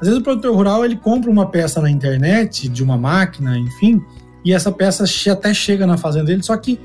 Às 0.00 0.06
vezes 0.06 0.18
o 0.20 0.22
produtor 0.22 0.54
rural 0.54 0.84
ele 0.84 0.96
compra 0.96 1.30
uma 1.30 1.46
peça 1.46 1.80
na 1.80 1.90
internet 1.90 2.68
de 2.68 2.82
uma 2.82 2.96
máquina, 2.96 3.58
enfim, 3.58 4.02
e 4.44 4.52
essa 4.52 4.70
peça 4.70 5.04
até 5.30 5.52
chega 5.52 5.86
na 5.86 5.96
fazenda 5.96 6.26
dele, 6.26 6.42
só 6.42 6.56
que 6.56 6.78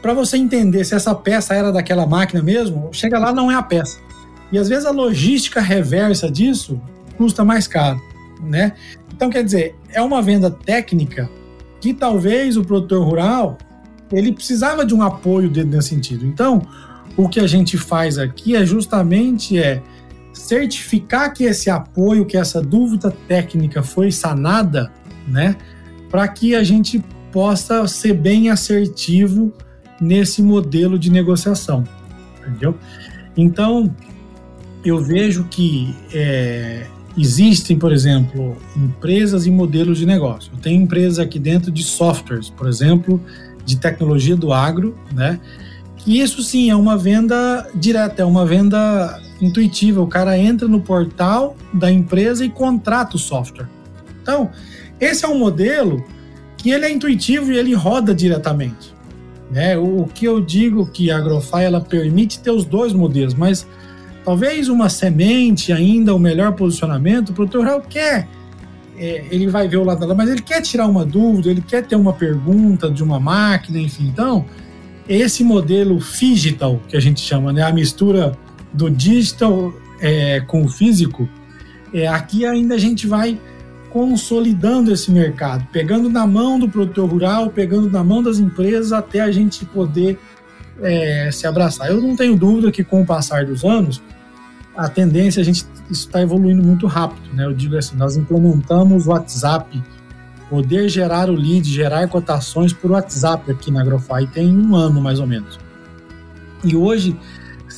para 0.00 0.12
você 0.12 0.36
entender 0.36 0.84
se 0.84 0.94
essa 0.94 1.14
peça 1.14 1.54
era 1.54 1.70
daquela 1.70 2.04
máquina 2.04 2.42
mesmo, 2.42 2.88
chega 2.92 3.18
lá 3.18 3.32
não 3.32 3.50
é 3.50 3.54
a 3.54 3.62
peça. 3.62 4.00
E 4.50 4.58
às 4.58 4.68
vezes 4.68 4.84
a 4.84 4.90
logística 4.90 5.60
reversa 5.60 6.28
disso 6.30 6.80
custa 7.16 7.44
mais 7.44 7.68
caro, 7.68 8.00
né? 8.42 8.72
Então, 9.14 9.30
quer 9.30 9.44
dizer, 9.44 9.76
é 9.90 10.02
uma 10.02 10.20
venda 10.20 10.50
técnica 10.50 11.30
que 11.80 11.94
talvez 11.94 12.56
o 12.56 12.64
produtor 12.64 13.04
rural 13.06 13.56
ele 14.10 14.32
precisava 14.32 14.84
de 14.84 14.94
um 14.94 15.02
apoio 15.02 15.48
dentro 15.48 15.70
nesse 15.70 15.90
sentido. 15.90 16.26
Então, 16.26 16.62
o 17.16 17.28
que 17.28 17.40
a 17.40 17.46
gente 17.46 17.78
faz 17.78 18.18
aqui 18.18 18.56
é 18.56 18.66
justamente 18.66 19.58
é 19.58 19.82
certificar 20.32 21.32
que 21.32 21.44
esse 21.44 21.70
apoio, 21.70 22.24
que 22.24 22.36
essa 22.36 22.60
dúvida 22.60 23.10
técnica 23.28 23.82
foi 23.82 24.10
sanada, 24.10 24.90
né, 25.26 25.56
para 26.10 26.26
que 26.28 26.54
a 26.54 26.62
gente 26.62 27.02
possa 27.30 27.86
ser 27.86 28.14
bem 28.14 28.50
assertivo 28.50 29.52
nesse 30.00 30.42
modelo 30.42 30.98
de 30.98 31.10
negociação, 31.10 31.84
entendeu? 32.40 32.76
Então, 33.36 33.94
eu 34.84 35.02
vejo 35.02 35.44
que 35.44 35.94
é, 36.12 36.86
Existem, 37.16 37.78
por 37.78 37.92
exemplo, 37.92 38.56
empresas 38.74 39.46
e 39.46 39.50
modelos 39.50 39.98
de 39.98 40.06
negócio. 40.06 40.50
Eu 40.54 40.58
tenho 40.58 40.82
empresa 40.82 41.22
aqui 41.22 41.38
dentro 41.38 41.70
de 41.70 41.84
softwares, 41.84 42.48
por 42.48 42.66
exemplo, 42.66 43.20
de 43.66 43.76
tecnologia 43.76 44.34
do 44.34 44.52
agro, 44.52 44.96
né? 45.12 45.38
Que 45.98 46.20
isso 46.20 46.42
sim 46.42 46.70
é 46.70 46.76
uma 46.76 46.96
venda 46.96 47.68
direta, 47.74 48.22
é 48.22 48.24
uma 48.24 48.46
venda 48.46 49.20
intuitiva. 49.44 50.00
O 50.00 50.06
cara 50.06 50.38
entra 50.38 50.66
no 50.68 50.80
portal 50.80 51.56
da 51.72 51.90
empresa 51.90 52.44
e 52.44 52.48
contrata 52.48 53.16
o 53.16 53.18
software. 53.18 53.68
Então, 54.22 54.50
esse 55.00 55.24
é 55.24 55.28
um 55.28 55.38
modelo 55.38 56.04
que 56.56 56.70
ele 56.70 56.86
é 56.86 56.90
intuitivo 56.90 57.52
e 57.52 57.58
ele 57.58 57.74
roda 57.74 58.14
diretamente. 58.14 58.94
Né? 59.50 59.76
O, 59.76 60.06
que 60.06 60.24
eu 60.24 60.40
digo 60.40 60.86
que 60.86 61.10
a 61.10 61.18
Agrofy 61.18 61.62
ela 61.62 61.80
permite 61.80 62.40
ter 62.40 62.50
os 62.50 62.64
dois 62.64 62.92
modelos, 62.92 63.34
mas 63.34 63.66
Talvez 64.24 64.68
uma 64.68 64.88
semente 64.88 65.72
ainda, 65.72 66.14
o 66.14 66.18
melhor 66.18 66.52
posicionamento, 66.52 67.30
o 67.30 67.32
produtor 67.32 67.64
rural 67.64 67.80
quer, 67.80 68.28
é, 68.96 69.24
ele 69.30 69.48
vai 69.48 69.66
ver 69.66 69.78
o 69.78 69.84
lado 69.84 69.98
dela, 69.98 70.14
mas 70.14 70.30
ele 70.30 70.42
quer 70.42 70.60
tirar 70.62 70.86
uma 70.86 71.04
dúvida, 71.04 71.50
ele 71.50 71.60
quer 71.60 71.84
ter 71.84 71.96
uma 71.96 72.12
pergunta 72.12 72.88
de 72.88 73.02
uma 73.02 73.18
máquina, 73.18 73.78
enfim. 73.78 74.06
Então, 74.06 74.44
esse 75.08 75.42
modelo 75.42 75.98
digital 75.98 76.80
que 76.88 76.96
a 76.96 77.00
gente 77.00 77.20
chama, 77.20 77.52
né, 77.52 77.62
a 77.62 77.72
mistura 77.72 78.38
do 78.72 78.90
digital 78.90 79.72
é, 80.00 80.40
com 80.40 80.64
o 80.64 80.68
físico, 80.68 81.28
é, 81.92 82.06
aqui 82.08 82.44
ainda 82.44 82.74
a 82.74 82.78
gente 82.78 83.06
vai 83.06 83.38
consolidando 83.90 84.90
esse 84.90 85.10
mercado, 85.10 85.66
pegando 85.70 86.08
na 86.08 86.26
mão 86.26 86.58
do 86.58 86.68
produtor 86.68 87.10
rural, 87.10 87.50
pegando 87.50 87.90
na 87.90 88.02
mão 88.02 88.22
das 88.22 88.38
empresas 88.38 88.90
até 88.90 89.20
a 89.20 89.30
gente 89.30 89.66
poder 89.66 90.18
é, 90.80 91.30
se 91.30 91.46
abraçar. 91.46 91.90
Eu 91.90 92.00
não 92.00 92.16
tenho 92.16 92.34
dúvida 92.34 92.72
que 92.72 92.82
com 92.82 93.02
o 93.02 93.06
passar 93.06 93.44
dos 93.44 93.64
anos, 93.64 94.02
a 94.74 94.88
tendência 94.88 95.42
a 95.42 95.44
gente 95.44 95.66
está 95.90 96.22
evoluindo 96.22 96.62
muito 96.62 96.86
rápido, 96.86 97.34
né? 97.34 97.44
Eu 97.44 97.52
digo 97.52 97.76
assim, 97.76 97.94
nós 97.96 98.16
implementamos 98.16 99.06
o 99.06 99.10
WhatsApp, 99.10 99.82
poder 100.48 100.88
gerar 100.88 101.28
o 101.28 101.34
lead, 101.34 101.68
gerar 101.68 102.08
cotações 102.08 102.72
por 102.72 102.90
WhatsApp 102.92 103.50
aqui 103.50 103.70
na 103.70 103.82
Agrofy 103.82 104.26
tem 104.32 104.50
um 104.56 104.74
ano 104.74 105.02
mais 105.02 105.20
ou 105.20 105.26
menos. 105.26 105.60
E 106.64 106.74
hoje 106.74 107.14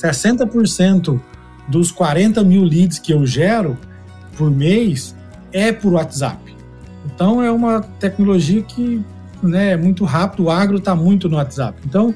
60% 0.01 1.19
dos 1.67 1.91
40 1.91 2.43
mil 2.43 2.63
leads 2.63 2.99
que 2.99 3.13
eu 3.13 3.25
gero 3.25 3.77
por 4.37 4.51
mês 4.51 5.15
é 5.51 5.71
por 5.71 5.93
WhatsApp. 5.93 6.55
Então 7.05 7.41
é 7.41 7.51
uma 7.51 7.81
tecnologia 7.81 8.61
que 8.61 9.03
né, 9.41 9.71
é 9.71 9.77
muito 9.77 10.03
rápido, 10.03 10.43
o 10.43 10.49
agro 10.49 10.77
está 10.77 10.95
muito 10.95 11.29
no 11.29 11.37
WhatsApp. 11.37 11.79
Então, 11.85 12.13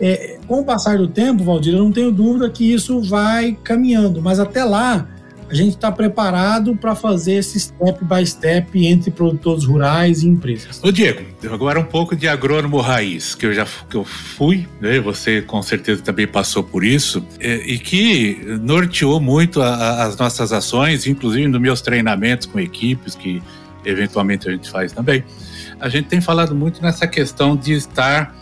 é, 0.00 0.38
com 0.46 0.60
o 0.60 0.64
passar 0.64 0.98
do 0.98 1.08
tempo, 1.08 1.44
Valdir, 1.44 1.74
eu 1.74 1.82
não 1.82 1.92
tenho 1.92 2.10
dúvida 2.10 2.48
que 2.50 2.72
isso 2.72 3.00
vai 3.00 3.56
caminhando, 3.62 4.20
mas 4.20 4.40
até 4.40 4.64
lá 4.64 5.06
a 5.54 5.56
gente 5.56 5.76
está 5.76 5.92
preparado 5.92 6.74
para 6.74 6.96
fazer 6.96 7.34
esse 7.34 7.60
step 7.60 8.04
by 8.04 8.26
step 8.26 8.86
entre 8.86 9.12
produtores 9.12 9.62
rurais 9.62 10.24
e 10.24 10.26
empresas. 10.26 10.80
Ô 10.82 10.90
Diego, 10.90 11.22
agora 11.48 11.78
um 11.78 11.84
pouco 11.84 12.16
de 12.16 12.26
agrônomo 12.26 12.80
raiz, 12.80 13.36
que 13.36 13.46
eu 13.46 13.54
já 13.54 13.64
que 13.88 13.96
eu 13.96 14.04
fui, 14.04 14.66
né? 14.80 14.98
você 14.98 15.40
com 15.42 15.62
certeza 15.62 16.02
também 16.02 16.26
passou 16.26 16.64
por 16.64 16.82
isso, 16.82 17.24
é, 17.38 17.58
e 17.66 17.78
que 17.78 18.44
norteou 18.62 19.20
muito 19.20 19.62
a, 19.62 19.68
a, 19.68 20.04
as 20.06 20.16
nossas 20.16 20.52
ações, 20.52 21.06
inclusive 21.06 21.46
nos 21.46 21.60
meus 21.60 21.80
treinamentos 21.80 22.48
com 22.48 22.58
equipes, 22.58 23.14
que 23.14 23.40
eventualmente 23.84 24.48
a 24.48 24.50
gente 24.50 24.68
faz 24.68 24.90
também. 24.90 25.22
A 25.78 25.88
gente 25.88 26.08
tem 26.08 26.20
falado 26.20 26.52
muito 26.52 26.82
nessa 26.82 27.06
questão 27.06 27.54
de 27.54 27.74
estar, 27.74 28.34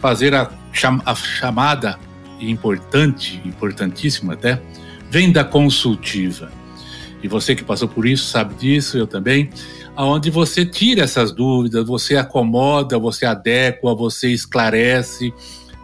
fazer 0.00 0.34
a, 0.34 0.50
a 1.04 1.14
chamada 1.14 1.98
importante, 2.40 3.42
importantíssima 3.44 4.32
até, 4.32 4.62
venda 5.14 5.44
consultiva. 5.44 6.50
E 7.22 7.28
você 7.28 7.54
que 7.54 7.62
passou 7.62 7.86
por 7.86 8.04
isso 8.04 8.24
sabe 8.24 8.52
disso, 8.56 8.98
eu 8.98 9.06
também, 9.06 9.48
aonde 9.94 10.28
você 10.28 10.66
tira 10.66 11.04
essas 11.04 11.30
dúvidas, 11.30 11.86
você 11.86 12.16
acomoda, 12.16 12.98
você 12.98 13.24
adequa, 13.24 13.94
você 13.94 14.30
esclarece, 14.30 15.32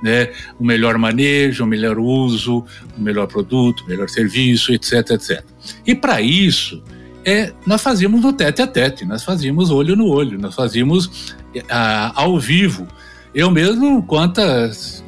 né, 0.03 0.33
o 0.59 0.65
melhor 0.65 0.99
manejo, 0.99 1.63
o 1.63 1.67
melhor 1.67 1.97
uso, 1.97 2.65
o 2.99 3.01
melhor 3.01 3.29
produto, 3.29 3.85
o 3.85 3.87
melhor 3.87 4.09
serviço, 4.09 4.73
etc, 4.73 5.11
etc. 5.11 5.45
E 5.87 5.95
para 5.95 6.21
isso, 6.21 6.83
é, 7.25 7.53
nós 7.65 7.81
fazíamos 7.81 8.23
no 8.23 8.33
tete 8.33 8.63
a 8.63 8.67
tete, 8.67 9.05
nós 9.05 9.23
fazíamos 9.23 9.71
olho 9.71 9.95
no 9.95 10.09
olho, 10.09 10.41
nós 10.41 10.57
fazíamos 10.57 11.37
ah, 11.71 12.11
ao 12.17 12.37
vivo. 12.37 12.89
Eu 13.33 13.49
mesmo, 13.49 14.03
quantas 14.03 15.05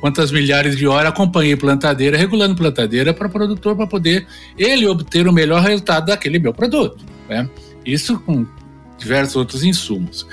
quantas 0.00 0.30
milhares 0.30 0.76
de 0.76 0.86
horas 0.86 1.10
acompanhei 1.10 1.56
plantadeira, 1.56 2.16
regulando 2.16 2.54
plantadeira 2.54 3.12
para 3.12 3.26
o 3.26 3.30
produtor 3.30 3.76
para 3.76 3.86
poder 3.86 4.26
ele 4.56 4.86
obter 4.86 5.26
o 5.26 5.32
melhor 5.32 5.62
resultado 5.62 6.06
daquele 6.06 6.38
meu 6.38 6.52
produto. 6.54 7.04
Né? 7.28 7.48
Isso 7.84 8.18
com 8.20 8.46
diversos 8.96 9.36
outros 9.36 9.64
insumos. 9.64 10.26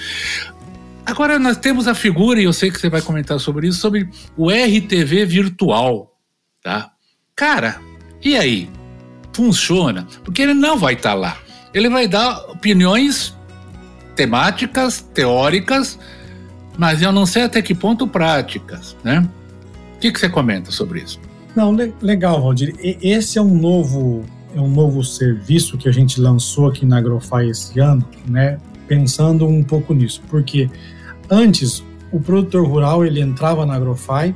Agora 1.05 1.37
nós 1.37 1.57
temos 1.57 1.87
a 1.87 1.93
figura, 1.93 2.41
e 2.41 2.45
eu 2.45 2.53
sei 2.53 2.71
que 2.71 2.79
você 2.79 2.89
vai 2.89 3.01
comentar 3.01 3.39
sobre 3.39 3.67
isso, 3.67 3.79
sobre 3.79 4.09
o 4.35 4.49
RTV 4.49 5.25
virtual. 5.25 6.17
Tá? 6.63 6.91
Cara, 7.35 7.79
e 8.23 8.35
aí? 8.35 8.69
Funciona? 9.33 10.07
Porque 10.23 10.41
ele 10.41 10.53
não 10.53 10.77
vai 10.77 10.93
estar 10.93 11.09
tá 11.09 11.15
lá. 11.15 11.37
Ele 11.73 11.89
vai 11.89 12.07
dar 12.07 12.37
opiniões 12.49 13.35
temáticas, 14.15 15.01
teóricas, 15.13 15.99
mas 16.77 17.01
eu 17.01 17.11
não 17.11 17.25
sei 17.25 17.43
até 17.43 17.61
que 17.61 17.75
ponto 17.75 18.07
práticas, 18.07 18.95
né? 19.03 19.27
Que, 20.05 20.11
que 20.11 20.19
você 20.19 20.29
comenta 20.29 20.69
sobre 20.69 20.99
isso? 20.99 21.19
Não, 21.55 21.75
legal, 21.99 22.39
Valdir. 22.39 22.75
Esse 22.79 23.39
é 23.39 23.41
um 23.41 23.57
novo 23.57 24.23
é 24.55 24.61
um 24.61 24.69
novo 24.69 25.03
serviço 25.03 25.79
que 25.79 25.89
a 25.89 25.91
gente 25.91 26.21
lançou 26.21 26.67
aqui 26.67 26.85
na 26.85 26.99
Agrofy 26.99 27.49
esse 27.49 27.79
ano, 27.79 28.07
né? 28.27 28.59
Pensando 28.87 29.47
um 29.47 29.63
pouco 29.63 29.95
nisso, 29.95 30.21
porque 30.29 30.69
antes 31.27 31.83
o 32.11 32.19
produtor 32.19 32.67
rural 32.67 33.03
ele 33.03 33.19
entrava 33.19 33.65
na 33.65 33.73
Agrofy, 33.73 34.33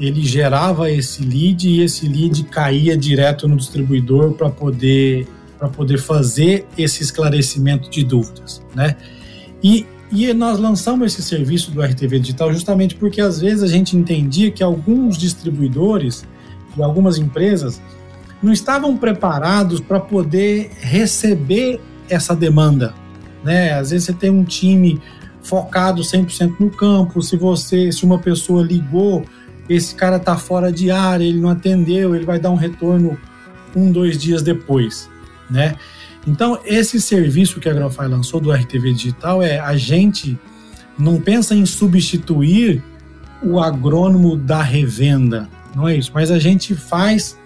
ele 0.00 0.24
gerava 0.24 0.90
esse 0.90 1.22
lead 1.22 1.68
e 1.68 1.82
esse 1.82 2.08
lead 2.08 2.42
caía 2.44 2.96
direto 2.96 3.46
no 3.46 3.56
distribuidor 3.56 4.32
para 4.32 4.48
poder 4.48 5.28
para 5.58 5.68
poder 5.68 5.98
fazer 5.98 6.66
esse 6.78 7.02
esclarecimento 7.02 7.90
de 7.90 8.02
dúvidas, 8.02 8.62
né? 8.74 8.96
E 9.62 9.86
e 10.14 10.32
nós 10.32 10.58
lançamos 10.58 11.12
esse 11.12 11.22
serviço 11.22 11.70
do 11.72 11.82
RTV 11.82 12.20
Digital 12.20 12.52
justamente 12.52 12.94
porque 12.94 13.20
às 13.20 13.40
vezes 13.40 13.62
a 13.62 13.66
gente 13.66 13.96
entendia 13.96 14.50
que 14.50 14.62
alguns 14.62 15.18
distribuidores 15.18 16.24
e 16.76 16.82
algumas 16.82 17.18
empresas 17.18 17.80
não 18.42 18.52
estavam 18.52 18.96
preparados 18.96 19.80
para 19.80 19.98
poder 19.98 20.70
receber 20.80 21.80
essa 22.08 22.36
demanda, 22.36 22.94
né? 23.42 23.72
Às 23.72 23.90
vezes 23.90 24.06
você 24.06 24.12
tem 24.12 24.30
um 24.30 24.44
time 24.44 25.00
focado 25.42 26.02
100% 26.02 26.54
no 26.60 26.70
campo, 26.70 27.22
se 27.22 27.36
você, 27.36 27.90
se 27.90 28.04
uma 28.04 28.18
pessoa 28.18 28.62
ligou, 28.62 29.24
esse 29.68 29.94
cara 29.94 30.16
está 30.16 30.36
fora 30.36 30.70
de 30.70 30.90
área, 30.90 31.24
ele 31.24 31.40
não 31.40 31.50
atendeu, 31.50 32.14
ele 32.14 32.24
vai 32.24 32.38
dar 32.38 32.50
um 32.50 32.56
retorno 32.56 33.18
um, 33.74 33.90
dois 33.90 34.18
dias 34.18 34.42
depois, 34.42 35.08
né? 35.50 35.74
Então, 36.26 36.58
esse 36.64 37.00
serviço 37.00 37.60
que 37.60 37.68
a 37.68 37.72
Agrofy 37.72 38.06
lançou 38.06 38.40
do 38.40 38.50
RTV 38.50 38.92
Digital 38.94 39.42
é 39.42 39.58
a 39.58 39.76
gente 39.76 40.38
não 40.98 41.20
pensa 41.20 41.54
em 41.54 41.66
substituir 41.66 42.82
o 43.42 43.60
agrônomo 43.60 44.36
da 44.36 44.62
revenda, 44.62 45.48
não 45.74 45.88
é 45.88 45.96
isso, 45.96 46.10
mas 46.14 46.30
a 46.30 46.38
gente 46.38 46.74
faz 46.74 47.36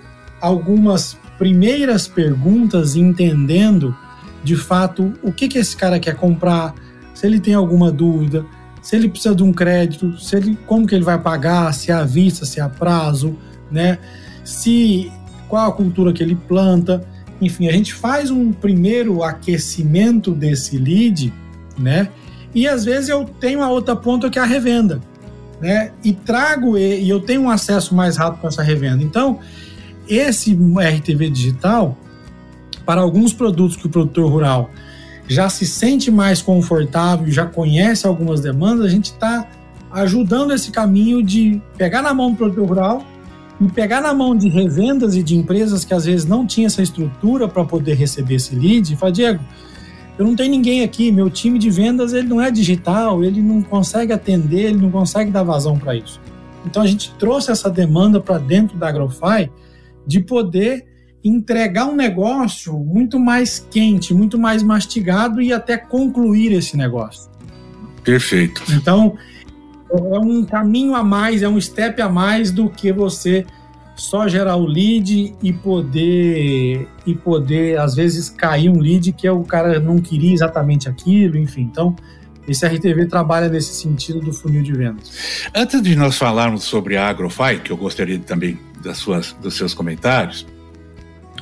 algumas 0.40 1.16
primeiras 1.38 2.06
perguntas 2.06 2.94
entendendo 2.94 3.96
de 4.44 4.54
fato 4.54 5.12
o 5.22 5.32
que, 5.32 5.48
que 5.48 5.58
esse 5.58 5.76
cara 5.76 5.98
quer 5.98 6.14
comprar, 6.14 6.74
se 7.14 7.26
ele 7.26 7.40
tem 7.40 7.54
alguma 7.54 7.90
dúvida, 7.90 8.44
se 8.80 8.96
ele 8.96 9.08
precisa 9.08 9.34
de 9.34 9.42
um 9.42 9.52
crédito, 9.52 10.18
se 10.20 10.36
ele, 10.36 10.56
como 10.66 10.86
que 10.86 10.94
ele 10.94 11.04
vai 11.04 11.18
pagar, 11.18 11.72
se 11.74 11.90
é 11.90 11.94
à 11.94 12.04
vista, 12.04 12.46
se 12.46 12.60
é 12.60 12.62
a 12.62 12.68
prazo, 12.68 13.36
né? 13.70 13.98
Se 14.44 15.10
qual 15.48 15.68
a 15.68 15.72
cultura 15.72 16.12
que 16.12 16.22
ele 16.22 16.36
planta. 16.36 17.04
Enfim, 17.40 17.68
a 17.68 17.72
gente 17.72 17.94
faz 17.94 18.30
um 18.30 18.52
primeiro 18.52 19.22
aquecimento 19.22 20.32
desse 20.32 20.76
lead, 20.76 21.32
né? 21.78 22.08
E 22.54 22.66
às 22.66 22.84
vezes 22.84 23.08
eu 23.08 23.24
tenho 23.24 23.62
a 23.62 23.68
outra 23.68 23.94
ponta 23.94 24.28
que 24.28 24.38
é 24.38 24.42
a 24.42 24.44
revenda, 24.44 25.00
né? 25.60 25.92
E 26.02 26.12
trago 26.12 26.76
e 26.76 27.08
eu 27.08 27.20
tenho 27.20 27.42
um 27.42 27.50
acesso 27.50 27.94
mais 27.94 28.16
rápido 28.16 28.40
com 28.40 28.48
essa 28.48 28.62
revenda. 28.62 29.02
Então, 29.02 29.38
esse 30.08 30.52
RTV 30.52 31.30
digital 31.30 31.96
para 32.84 33.00
alguns 33.02 33.32
produtos 33.32 33.76
que 33.76 33.86
o 33.86 33.90
produtor 33.90 34.30
rural 34.30 34.70
já 35.28 35.48
se 35.50 35.66
sente 35.66 36.10
mais 36.10 36.40
confortável, 36.40 37.30
já 37.30 37.44
conhece 37.44 38.06
algumas 38.06 38.40
demandas, 38.40 38.86
a 38.86 38.88
gente 38.88 39.12
está 39.12 39.46
ajudando 39.92 40.54
esse 40.54 40.70
caminho 40.70 41.22
de 41.22 41.60
pegar 41.76 42.00
na 42.00 42.14
mão 42.14 42.30
do 42.30 42.36
produtor 42.36 42.66
rural 42.66 43.04
e 43.60 43.68
pegar 43.68 44.00
na 44.00 44.14
mão 44.14 44.36
de 44.36 44.48
revendas 44.48 45.16
e 45.16 45.22
de 45.22 45.36
empresas 45.36 45.84
que 45.84 45.92
às 45.92 46.04
vezes 46.04 46.24
não 46.24 46.46
tinha 46.46 46.66
essa 46.66 46.82
estrutura 46.82 47.48
para 47.48 47.64
poder 47.64 47.94
receber 47.94 48.36
esse 48.36 48.54
lead 48.54 48.92
e 48.92 48.96
falar, 48.96 49.12
Diego, 49.12 49.44
eu 50.18 50.24
não 50.24 50.34
tenho 50.34 50.50
ninguém 50.50 50.82
aqui, 50.82 51.12
meu 51.12 51.30
time 51.30 51.58
de 51.58 51.70
vendas 51.70 52.12
ele 52.12 52.28
não 52.28 52.40
é 52.40 52.50
digital, 52.50 53.22
ele 53.22 53.40
não 53.40 53.62
consegue 53.62 54.12
atender, 54.12 54.66
ele 54.66 54.78
não 54.78 54.90
consegue 54.90 55.30
dar 55.30 55.42
vazão 55.42 55.78
para 55.78 55.94
isso. 55.96 56.20
Então 56.66 56.82
a 56.82 56.86
gente 56.86 57.12
trouxe 57.18 57.50
essa 57.50 57.70
demanda 57.70 58.20
para 58.20 58.38
dentro 58.38 58.76
da 58.76 58.88
Agrofy 58.88 59.50
de 60.06 60.20
poder 60.20 60.86
entregar 61.22 61.86
um 61.86 61.94
negócio 61.94 62.78
muito 62.78 63.18
mais 63.18 63.64
quente, 63.70 64.14
muito 64.14 64.38
mais 64.38 64.62
mastigado 64.62 65.40
e 65.40 65.52
até 65.52 65.76
concluir 65.76 66.52
esse 66.52 66.76
negócio. 66.76 67.30
Perfeito. 68.02 68.62
Então, 68.70 69.16
é 69.90 70.18
um 70.18 70.44
caminho 70.44 70.94
a 70.94 71.02
mais, 71.02 71.42
é 71.42 71.48
um 71.48 71.60
step 71.60 72.00
a 72.02 72.08
mais 72.08 72.50
do 72.50 72.68
que 72.68 72.92
você 72.92 73.46
só 73.96 74.28
gerar 74.28 74.56
o 74.56 74.64
lead 74.64 75.34
e 75.42 75.52
poder 75.52 76.88
e 77.04 77.14
poder 77.14 77.78
às 77.80 77.96
vezes 77.96 78.30
cair 78.30 78.70
um 78.70 78.78
lead 78.78 79.12
que 79.12 79.26
é 79.26 79.32
o 79.32 79.42
cara 79.42 79.80
não 79.80 79.98
queria 79.98 80.32
exatamente 80.32 80.88
aquilo, 80.88 81.36
enfim. 81.36 81.62
Então, 81.62 81.96
esse 82.46 82.64
RTV 82.66 83.06
trabalha 83.06 83.48
nesse 83.48 83.74
sentido 83.74 84.20
do 84.20 84.32
funil 84.32 84.62
de 84.62 84.72
vendas. 84.72 85.10
Antes 85.54 85.82
de 85.82 85.96
nós 85.96 86.16
falarmos 86.16 86.64
sobre 86.64 86.96
a 86.96 87.08
Agrofy, 87.08 87.60
que 87.62 87.70
eu 87.70 87.76
gostaria 87.76 88.18
também 88.18 88.58
das 88.82 88.98
suas, 88.98 89.32
dos 89.34 89.54
seus 89.56 89.74
comentários, 89.74 90.46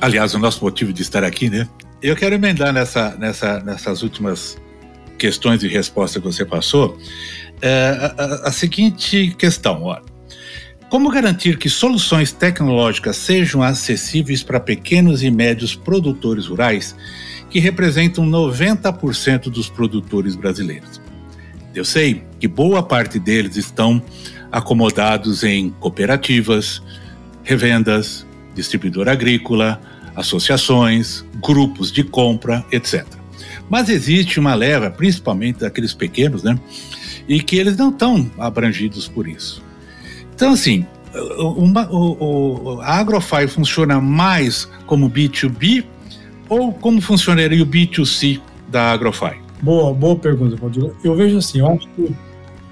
aliás, 0.01 0.33
o 0.33 0.39
nosso 0.39 0.63
motivo 0.63 0.91
de 0.91 1.01
estar 1.01 1.23
aqui, 1.23 1.49
né? 1.49 1.67
Eu 2.01 2.15
quero 2.15 2.35
emendar 2.35 2.73
nessa, 2.73 3.15
nessa, 3.17 3.59
nessas 3.61 4.01
últimas 4.01 4.57
questões 5.17 5.63
e 5.63 5.67
respostas 5.67 6.21
que 6.21 6.27
você 6.27 6.45
passou, 6.45 6.97
é, 7.61 8.13
a, 8.17 8.47
a, 8.47 8.51
seguinte 8.51 9.35
questão, 9.37 9.83
ó. 9.83 9.99
Como 10.89 11.09
garantir 11.09 11.57
que 11.57 11.69
soluções 11.69 12.31
tecnológicas 12.31 13.17
sejam 13.17 13.61
acessíveis 13.61 14.41
para 14.41 14.59
pequenos 14.59 15.21
e 15.21 15.29
médios 15.29 15.75
produtores 15.75 16.45
rurais, 16.45 16.95
que 17.49 17.59
representam 17.59 18.25
90% 18.25 19.49
dos 19.49 19.69
produtores 19.69 20.35
brasileiros? 20.35 21.01
Eu 21.75 21.83
sei 21.83 22.23
que 22.39 22.47
boa 22.47 22.81
parte 22.81 23.19
deles 23.19 23.57
estão 23.57 24.01
acomodados 24.51 25.43
em 25.43 25.71
cooperativas, 25.71 26.81
revendas, 27.43 28.25
distribuidor 28.55 29.09
agrícola, 29.09 29.81
associações, 30.15 31.23
grupos 31.41 31.91
de 31.91 32.03
compra, 32.03 32.65
etc. 32.71 33.16
Mas 33.69 33.89
existe 33.89 34.39
uma 34.39 34.53
leva, 34.53 34.89
principalmente 34.89 35.59
daqueles 35.59 35.93
pequenos, 35.93 36.43
né? 36.43 36.57
E 37.27 37.41
que 37.41 37.57
eles 37.57 37.75
não 37.75 37.89
estão 37.89 38.29
abrangidos 38.37 39.07
por 39.07 39.27
isso. 39.27 39.61
Então, 40.33 40.53
assim, 40.53 40.85
o, 41.13 42.75
o, 42.75 42.81
a 42.81 42.99
Agrofy 42.99 43.47
funciona 43.47 43.99
mais 43.99 44.69
como 44.85 45.09
B2B 45.09 45.83
ou 46.49 46.73
como 46.73 47.01
funcionaria 47.01 47.61
o 47.61 47.65
B2C 47.65 48.39
da 48.69 48.91
Agrofy? 48.91 49.35
Boa, 49.61 49.93
boa 49.93 50.15
pergunta, 50.15 50.55
Valdir. 50.55 50.91
Eu 51.03 51.15
vejo 51.15 51.37
assim, 51.37 51.59
eu 51.59 51.67
acho 51.67 51.87
que 51.95 52.15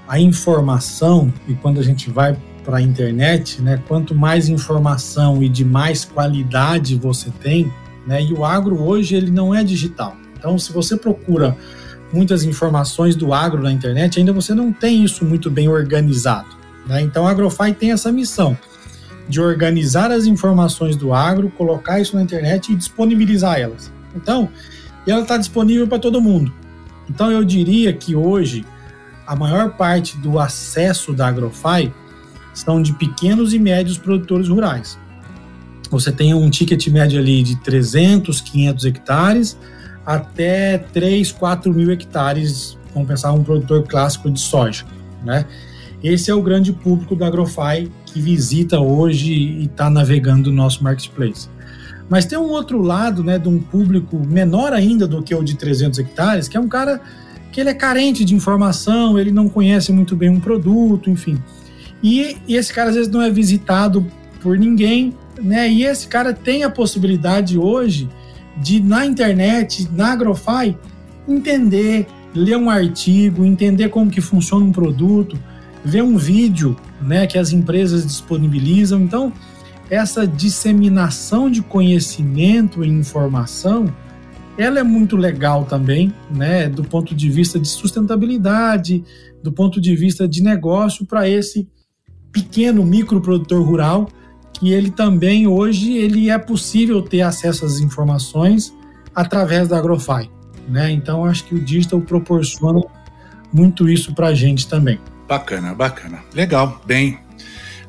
a 0.06 0.20
informação, 0.20 1.32
e 1.48 1.54
quando 1.54 1.80
a 1.80 1.82
gente 1.82 2.10
vai 2.10 2.36
para 2.64 2.78
a 2.78 2.82
internet, 2.82 3.60
né, 3.60 3.82
quanto 3.86 4.14
mais 4.14 4.48
informação 4.48 5.42
e 5.42 5.48
de 5.48 5.64
mais 5.64 6.04
qualidade 6.04 6.96
você 6.96 7.30
tem, 7.30 7.72
né, 8.06 8.22
e 8.22 8.32
o 8.32 8.44
agro 8.44 8.80
hoje 8.80 9.14
ele 9.14 9.30
não 9.30 9.54
é 9.54 9.64
digital. 9.64 10.16
Então, 10.46 10.56
se 10.60 10.72
você 10.72 10.96
procura 10.96 11.56
muitas 12.12 12.44
informações 12.44 13.16
do 13.16 13.32
agro 13.32 13.64
na 13.64 13.72
internet, 13.72 14.20
ainda 14.20 14.32
você 14.32 14.54
não 14.54 14.72
tem 14.72 15.02
isso 15.02 15.24
muito 15.24 15.50
bem 15.50 15.68
organizado. 15.68 16.46
Né? 16.86 17.02
Então, 17.02 17.26
a 17.26 17.32
Agrofy 17.32 17.72
tem 17.72 17.90
essa 17.90 18.12
missão 18.12 18.56
de 19.28 19.40
organizar 19.40 20.12
as 20.12 20.24
informações 20.24 20.94
do 20.94 21.12
agro, 21.12 21.50
colocar 21.50 21.98
isso 21.98 22.14
na 22.14 22.22
internet 22.22 22.72
e 22.72 22.76
disponibilizar 22.76 23.58
elas. 23.58 23.90
Então, 24.14 24.48
ela 25.04 25.22
está 25.22 25.36
disponível 25.36 25.88
para 25.88 25.98
todo 25.98 26.20
mundo. 26.20 26.54
Então, 27.10 27.32
eu 27.32 27.42
diria 27.42 27.92
que 27.92 28.14
hoje 28.14 28.64
a 29.26 29.34
maior 29.34 29.70
parte 29.70 30.16
do 30.16 30.38
acesso 30.38 31.12
da 31.12 31.26
Agrofy 31.26 31.92
são 32.54 32.80
de 32.80 32.92
pequenos 32.92 33.52
e 33.52 33.58
médios 33.58 33.98
produtores 33.98 34.46
rurais. 34.46 34.96
Você 35.90 36.12
tem 36.12 36.32
um 36.34 36.48
ticket 36.48 36.86
médio 36.86 37.18
ali 37.18 37.42
de 37.42 37.56
300, 37.56 38.40
500 38.40 38.84
hectares 38.84 39.58
até 40.06 40.78
3, 40.78 41.32
4 41.32 41.74
mil 41.74 41.90
hectares, 41.90 42.78
vamos 42.94 43.08
pensar 43.08 43.32
um 43.32 43.42
produtor 43.42 43.82
clássico 43.82 44.30
de 44.30 44.38
soja, 44.40 44.84
né? 45.24 45.44
Esse 46.02 46.30
é 46.30 46.34
o 46.34 46.40
grande 46.40 46.72
público 46.72 47.16
da 47.16 47.26
Agrofy 47.26 47.90
que 48.04 48.20
visita 48.20 48.78
hoje 48.78 49.32
e 49.32 49.64
está 49.64 49.90
navegando 49.90 50.50
no 50.50 50.56
nosso 50.56 50.84
marketplace. 50.84 51.48
Mas 52.08 52.24
tem 52.24 52.38
um 52.38 52.50
outro 52.50 52.80
lado, 52.80 53.24
né, 53.24 53.38
de 53.38 53.48
um 53.48 53.58
público 53.58 54.16
menor 54.24 54.72
ainda 54.72 55.08
do 55.08 55.22
que 55.22 55.34
o 55.34 55.42
de 55.42 55.56
300 55.56 55.98
hectares, 55.98 56.46
que 56.46 56.56
é 56.56 56.60
um 56.60 56.68
cara 56.68 57.00
que 57.50 57.60
ele 57.60 57.70
é 57.70 57.74
carente 57.74 58.24
de 58.24 58.34
informação, 58.34 59.18
ele 59.18 59.32
não 59.32 59.48
conhece 59.48 59.90
muito 59.90 60.14
bem 60.14 60.28
um 60.28 60.38
produto, 60.38 61.10
enfim. 61.10 61.42
E, 62.02 62.36
e, 62.46 62.54
esse 62.54 62.72
cara 62.72 62.90
às 62.90 62.94
vezes 62.94 63.10
não 63.10 63.22
é 63.22 63.30
visitado 63.30 64.06
por 64.40 64.56
ninguém, 64.56 65.14
né? 65.42 65.68
E 65.68 65.84
esse 65.84 66.06
cara 66.06 66.32
tem 66.32 66.62
a 66.62 66.70
possibilidade 66.70 67.58
hoje 67.58 68.08
de, 68.56 68.80
na 68.80 69.04
internet, 69.04 69.88
na 69.92 70.12
Agrofy, 70.12 70.76
entender, 71.28 72.06
ler 72.34 72.56
um 72.56 72.70
artigo, 72.70 73.44
entender 73.44 73.88
como 73.88 74.10
que 74.10 74.20
funciona 74.20 74.64
um 74.64 74.72
produto, 74.72 75.38
ver 75.84 76.02
um 76.02 76.16
vídeo, 76.16 76.76
né, 77.00 77.26
que 77.26 77.38
as 77.38 77.52
empresas 77.52 78.06
disponibilizam. 78.06 79.00
Então, 79.00 79.32
essa 79.88 80.26
disseminação 80.26 81.50
de 81.50 81.62
conhecimento 81.62 82.84
e 82.84 82.88
informação, 82.88 83.92
ela 84.58 84.80
é 84.80 84.82
muito 84.82 85.16
legal 85.16 85.64
também, 85.64 86.12
né, 86.30 86.68
do 86.68 86.82
ponto 86.82 87.14
de 87.14 87.30
vista 87.30 87.58
de 87.58 87.68
sustentabilidade, 87.68 89.04
do 89.42 89.52
ponto 89.52 89.80
de 89.80 89.94
vista 89.94 90.26
de 90.26 90.42
negócio 90.42 91.06
para 91.06 91.28
esse 91.28 91.68
pequeno 92.32 92.84
microprodutor 92.84 93.62
rural, 93.62 94.08
que 94.58 94.72
ele 94.72 94.90
também 94.90 95.46
hoje 95.46 95.96
ele 95.96 96.30
é 96.30 96.38
possível 96.38 97.02
ter 97.02 97.22
acesso 97.22 97.64
às 97.64 97.80
informações 97.80 98.74
através 99.14 99.68
da 99.68 99.78
Agrofy, 99.78 100.30
né? 100.68 100.90
Então 100.90 101.24
acho 101.24 101.44
que 101.44 101.54
o 101.54 101.60
digital 101.60 102.00
proporciona 102.00 102.80
muito 103.52 103.88
isso 103.88 104.14
para 104.14 104.28
a 104.28 104.34
gente 104.34 104.68
também. 104.68 104.98
Bacana, 105.28 105.74
bacana, 105.74 106.20
legal, 106.34 106.80
bem, 106.86 107.18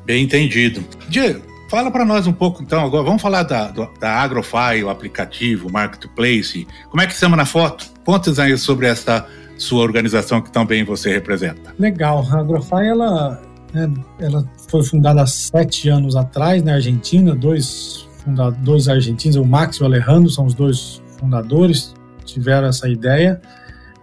bem 0.04 0.24
entendido. 0.24 0.84
Diego, 1.08 1.42
fala 1.70 1.90
para 1.90 2.04
nós 2.04 2.26
um 2.26 2.32
pouco 2.32 2.62
então 2.62 2.84
agora. 2.84 3.04
Vamos 3.04 3.22
falar 3.22 3.42
da, 3.42 3.70
da 3.70 4.10
Agrofy, 4.10 4.82
o 4.82 4.88
aplicativo, 4.88 5.68
o 5.68 5.72
marketplace. 5.72 6.66
Como 6.90 7.02
é 7.02 7.06
que 7.06 7.14
chama 7.14 7.36
na 7.36 7.44
foto? 7.44 7.86
Conta 8.04 8.42
aí 8.42 8.56
sobre 8.56 8.86
essa 8.86 9.26
sua 9.58 9.82
organização 9.82 10.40
que 10.40 10.50
também 10.50 10.84
você 10.84 11.12
representa. 11.12 11.74
Legal, 11.78 12.26
a 12.30 12.38
Agrofy 12.38 12.86
ela 12.86 13.42
né? 13.72 13.92
Ela 14.18 14.44
foi 14.68 14.82
fundada 14.82 15.22
há 15.22 15.26
sete 15.26 15.88
anos 15.88 16.16
atrás 16.16 16.62
na 16.62 16.74
Argentina, 16.74 17.34
dois 17.34 18.06
fundadores 18.24 18.88
argentinos, 18.88 19.36
o 19.36 19.44
Max 19.44 19.76
e 19.76 19.82
o 19.82 19.86
Alejandro, 19.86 20.30
são 20.30 20.46
os 20.46 20.54
dois 20.54 21.02
fundadores, 21.18 21.94
tiveram 22.24 22.68
essa 22.68 22.88
ideia, 22.88 23.40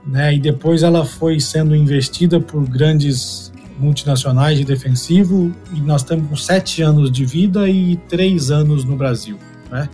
né? 0.05 0.33
E 0.35 0.39
depois 0.39 0.83
ela 0.83 1.05
foi 1.05 1.39
sendo 1.39 1.75
investida 1.75 2.39
por 2.39 2.67
grandes 2.67 3.51
multinacionais 3.77 4.57
de 4.57 4.63
defensivo 4.63 5.51
e 5.73 5.81
nós 5.81 6.03
com 6.03 6.35
sete 6.35 6.81
anos 6.81 7.11
de 7.11 7.25
vida 7.25 7.69
e 7.69 7.97
três 8.07 8.49
anos 8.49 8.85
no 8.85 8.95
Brasil, 8.95 9.37
né? 9.69 9.89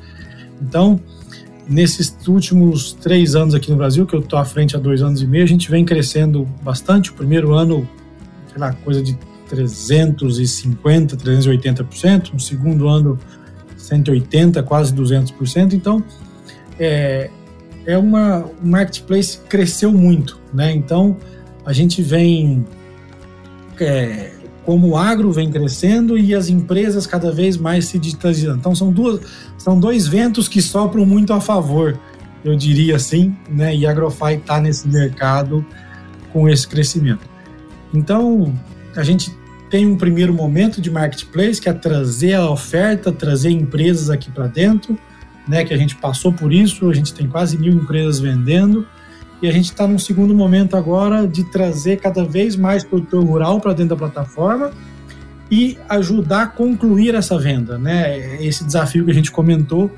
Então, 0.62 1.00
nesses 1.68 2.16
últimos 2.28 2.94
três 2.94 3.36
anos 3.36 3.56
aqui 3.56 3.72
no 3.72 3.78
Brasil, 3.78 4.06
que 4.06 4.16
eu 4.16 4.20
estou 4.20 4.38
à 4.38 4.46
frente 4.46 4.76
há 4.76 4.80
dois 4.80 5.02
anos 5.02 5.22
e 5.22 5.28
meio, 5.28 5.44
a 5.44 5.48
gente 5.48 5.70
vem 5.72 5.84
crescendo 5.84 6.48
bastante. 6.62 7.10
O 7.10 7.14
primeiro 7.14 7.54
ano, 7.54 7.88
sei 8.50 8.60
lá, 8.60 8.74
coisa 8.74 9.02
de 9.02 9.18
350, 9.52 11.18
380%, 11.18 12.34
no 12.34 12.40
segundo 12.40 12.88
ano 12.88 13.20
180, 13.76 14.64
quase 14.64 14.94
200%. 14.94 15.74
Então, 15.74 16.02
é, 16.80 17.30
é 17.86 17.98
uma 17.98 18.46
o 18.46 18.66
marketplace 18.66 19.40
cresceu 19.50 19.92
muito, 19.92 20.40
né? 20.54 20.72
Então, 20.72 21.18
a 21.66 21.74
gente 21.74 22.02
vem 22.02 22.66
é, 23.78 24.32
como 24.64 24.90
o 24.90 24.98
agro 24.98 25.34
vem 25.34 25.52
crescendo 25.52 26.18
e 26.18 26.34
as 26.34 26.48
empresas 26.48 27.06
cada 27.06 27.30
vez 27.30 27.58
mais 27.58 27.86
se 27.86 28.00
digitalizando. 28.00 28.58
Então, 28.58 28.74
são 28.74 28.90
duas 28.90 29.20
são 29.58 29.78
dois 29.78 30.08
ventos 30.08 30.48
que 30.48 30.62
sopram 30.62 31.06
muito 31.06 31.34
a 31.34 31.42
favor, 31.42 32.00
eu 32.46 32.56
diria 32.56 32.96
assim, 32.96 33.36
né? 33.50 33.76
E 33.76 33.86
a 33.86 33.92
Agrofy 33.92 34.36
está 34.36 34.62
nesse 34.62 34.88
mercado 34.88 35.66
com 36.32 36.48
esse 36.48 36.66
crescimento. 36.66 37.30
Então, 37.94 38.54
a 38.96 39.04
gente 39.04 39.41
tem 39.72 39.88
um 39.88 39.96
primeiro 39.96 40.34
momento 40.34 40.82
de 40.82 40.92
marketplace, 40.92 41.62
que 41.62 41.70
é 41.70 41.74
trazer 41.74 42.34
a 42.34 42.50
oferta, 42.52 43.10
trazer 43.10 43.52
empresas 43.52 44.10
aqui 44.10 44.30
para 44.30 44.48
dentro, 44.48 45.00
né, 45.48 45.64
que 45.64 45.74
a 45.74 45.78
gente 45.78 45.96
passou 45.96 46.34
por 46.34 46.52
isso, 46.52 46.90
a 46.90 46.94
gente 46.94 47.14
tem 47.14 47.26
quase 47.26 47.58
mil 47.58 47.74
empresas 47.74 48.20
vendendo, 48.20 48.86
e 49.42 49.48
a 49.48 49.52
gente 49.52 49.66
está 49.66 49.88
num 49.88 49.98
segundo 49.98 50.36
momento 50.36 50.76
agora 50.76 51.26
de 51.26 51.46
trazer 51.46 51.98
cada 51.98 52.24
vez 52.26 52.58
mais 52.58 52.84
produtor 52.84 53.24
rural 53.24 53.62
para 53.62 53.72
dentro 53.72 53.96
da 53.96 53.96
plataforma 53.96 54.72
e 55.50 55.78
ajudar 55.90 56.44
a 56.44 56.48
concluir 56.48 57.16
essa 57.16 57.40
venda, 57.40 57.78
né? 57.78 58.44
Esse 58.44 58.64
desafio 58.64 59.04
que 59.04 59.12
a 59.12 59.14
gente 59.14 59.32
comentou, 59.32 59.90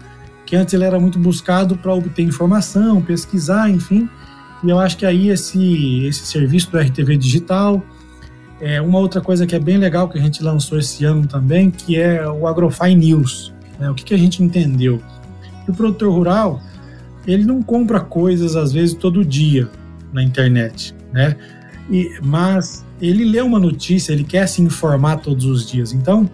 que 0.45 0.55
antes 0.55 0.73
ele 0.73 0.85
era 0.85 0.99
muito 0.99 1.19
buscado 1.19 1.75
para 1.75 1.93
obter 1.93 2.21
informação, 2.21 3.01
pesquisar, 3.01 3.69
enfim. 3.69 4.07
E 4.63 4.69
eu 4.69 4.79
acho 4.79 4.95
que 4.95 5.05
aí 5.05 5.29
esse, 5.29 6.05
esse 6.05 6.25
serviço 6.25 6.71
do 6.71 6.77
RTV 6.77 7.17
Digital, 7.17 7.83
é, 8.63 8.81
uma 8.81 8.97
outra 8.97 9.19
coisa 9.19 9.45
que 9.45 9.53
é 9.53 9.59
bem 9.59 9.75
legal 9.75 10.07
que 10.07 10.17
a 10.17 10.21
gente 10.21 10.41
lançou 10.41 10.79
esse 10.79 11.03
ano 11.03 11.27
também, 11.27 11.69
que 11.69 11.99
é 11.99 12.25
o 12.25 12.47
Agrofy 12.47 12.95
News. 12.95 13.53
Né? 13.77 13.89
O 13.89 13.93
que, 13.93 14.05
que 14.05 14.13
a 14.13 14.17
gente 14.17 14.41
entendeu? 14.41 15.01
Que 15.65 15.71
o 15.71 15.73
produtor 15.73 16.13
rural, 16.13 16.61
ele 17.27 17.43
não 17.43 17.61
compra 17.61 17.99
coisas, 17.99 18.55
às 18.55 18.71
vezes, 18.71 18.95
todo 18.95 19.25
dia 19.25 19.69
na 20.13 20.23
internet, 20.23 20.95
né? 21.11 21.35
E, 21.91 22.09
mas 22.23 22.85
ele 23.01 23.25
lê 23.25 23.41
uma 23.41 23.59
notícia, 23.59 24.13
ele 24.13 24.23
quer 24.23 24.47
se 24.47 24.61
informar 24.61 25.17
todos 25.17 25.43
os 25.43 25.69
dias. 25.69 25.91
Então, 25.91 26.29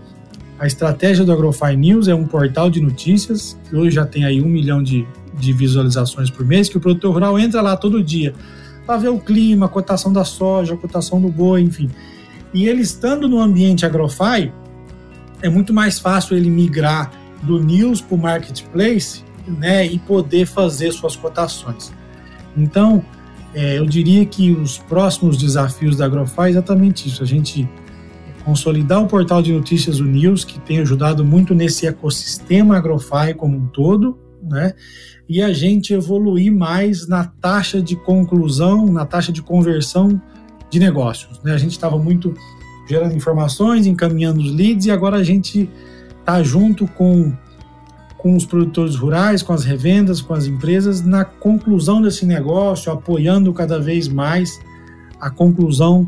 a 0.60 0.68
estratégia 0.68 1.26
do 1.26 1.32
Agrofy 1.32 1.76
News 1.76 2.08
é 2.08 2.14
um 2.14 2.28
portal 2.28 2.70
de 2.70 2.80
notícias, 2.80 3.58
que 3.68 3.76
hoje 3.76 3.96
já 3.96 4.06
tem 4.06 4.24
aí 4.24 4.40
um 4.40 4.48
milhão 4.48 4.84
de, 4.84 5.08
de 5.40 5.52
visualizações 5.52 6.30
por 6.30 6.46
mês, 6.46 6.70
que 6.70 6.78
o 6.78 6.80
produtor 6.80 7.12
rural 7.12 7.40
entra 7.40 7.60
lá 7.60 7.76
todo 7.76 8.04
dia 8.04 8.36
para 8.86 8.98
ver 8.98 9.10
o 9.10 9.20
clima, 9.20 9.66
a 9.66 9.70
cotação 9.70 10.14
da 10.14 10.24
soja, 10.24 10.76
a 10.76 10.78
cotação 10.78 11.20
do 11.20 11.30
boi, 11.30 11.62
enfim. 11.62 11.90
E 12.54 12.68
ele 12.68 12.82
estando 12.82 13.28
no 13.28 13.40
ambiente 13.40 13.86
Agrofy, 13.86 14.52
é 15.42 15.50
muito 15.50 15.74
mais 15.74 16.00
fácil 16.00 16.36
ele 16.36 16.50
migrar 16.50 17.12
do 17.44 17.60
news 17.60 18.02
para 18.02 18.16
o 18.16 18.18
marketplace 18.18 19.24
né, 19.48 19.86
e 19.86 19.98
poder 20.00 20.46
fazer 20.46 20.92
suas 20.92 21.16
cotações. 21.16 21.92
Então, 22.58 23.04
é, 23.54 23.78
eu 23.78 23.86
diria 23.86 24.26
que 24.26 24.52
os 24.52 24.78
próximos 24.78 25.38
desafios 25.38 25.96
da 25.96 26.06
Agrofy 26.06 26.42
é 26.42 26.50
exatamente 26.50 27.08
isso: 27.08 27.24
a 27.24 27.26
gente 27.26 27.68
consolidar 28.44 29.02
o 29.02 29.08
portal 29.08 29.42
de 29.42 29.54
notícias, 29.54 30.00
o 30.00 30.06
News, 30.06 30.44
que 30.44 30.60
tem 30.60 30.80
ajudado 30.80 31.24
muito 31.24 31.54
nesse 31.54 31.88
ecossistema 31.88 32.78
Agrofy 32.78 33.34
como 33.36 33.58
um 33.58 33.68
todo, 33.68 34.18
né? 34.42 34.74
E 35.28 35.42
a 35.42 35.54
gente 35.54 35.94
evoluir 35.94 36.52
mais 36.52 37.08
na 37.08 37.26
taxa 37.26 37.82
de 37.82 37.96
conclusão, 37.96 38.88
na 38.88 39.06
taxa 39.06 39.32
de 39.32 39.42
conversão 39.44 40.20
de 40.70 40.80
negócios. 40.80 41.40
Né? 41.44 41.54
A 41.54 41.58
gente 41.58 41.72
estava 41.72 41.98
muito 41.98 42.34
gerando 42.88 43.16
informações, 43.16 43.86
encaminhando 43.86 44.40
os 44.42 44.52
leads 44.52 44.88
e 44.88 44.92
agora 44.92 45.18
a 45.18 45.24
gente 45.24 45.70
está 46.20 46.42
junto 46.42 46.88
com, 46.88 47.34
com 48.18 48.36
os 48.36 48.46
produtores 48.46 48.96
rurais, 48.96 49.44
com 49.44 49.54
as 49.54 49.64
revendas, 49.64 50.22
com 50.22 50.34
as 50.34 50.46
empresas 50.48 51.02
na 51.02 51.24
conclusão 51.24 52.02
desse 52.02 52.26
negócio, 52.26 52.92
apoiando 52.92 53.54
cada 53.54 53.80
vez 53.80 54.08
mais 54.08 54.60
a 55.20 55.30
conclusão 55.30 56.08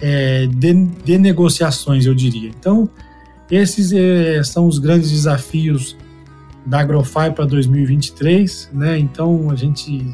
é, 0.00 0.46
de, 0.46 0.74
de, 1.04 1.18
negociações, 1.18 2.06
eu 2.06 2.14
diria. 2.14 2.50
Então, 2.50 2.88
esses 3.50 3.92
é, 3.92 4.42
são 4.42 4.66
os 4.66 4.78
grandes 4.78 5.10
desafios 5.10 5.96
da 6.66 6.80
Agrofy 6.80 7.30
para 7.34 7.46
2023, 7.46 8.70
né? 8.72 8.98
Então, 8.98 9.50
a 9.50 9.56
gente 9.56 10.04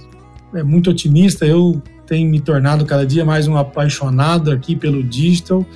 é 0.55 0.63
muito 0.63 0.91
otimista. 0.91 1.45
Eu 1.45 1.83
tenho 2.15 2.31
me 2.31 2.39
tornado 2.39 2.87
cada 2.87 3.05
dia 3.05 3.25
mais 3.25 3.49
um 3.49 3.57
apaixonado 3.57 4.53
aqui 4.53 4.77
pelo 4.77 5.03
digital. 5.03 5.67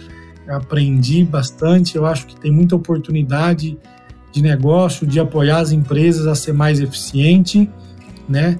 aprendi 0.49 1.25
bastante. 1.25 1.97
Eu 1.97 2.07
acho 2.07 2.29
que 2.29 2.37
tem 2.37 2.53
muita 2.53 2.77
oportunidade 2.77 3.77
de 4.31 4.41
negócio, 4.41 5.05
de 5.05 5.19
apoiar 5.19 5.59
as 5.59 5.73
empresas 5.73 6.29
a 6.29 6.37
ser 6.37 6.53
mais 6.53 6.79
eficiente, 6.79 7.69
né? 8.29 8.57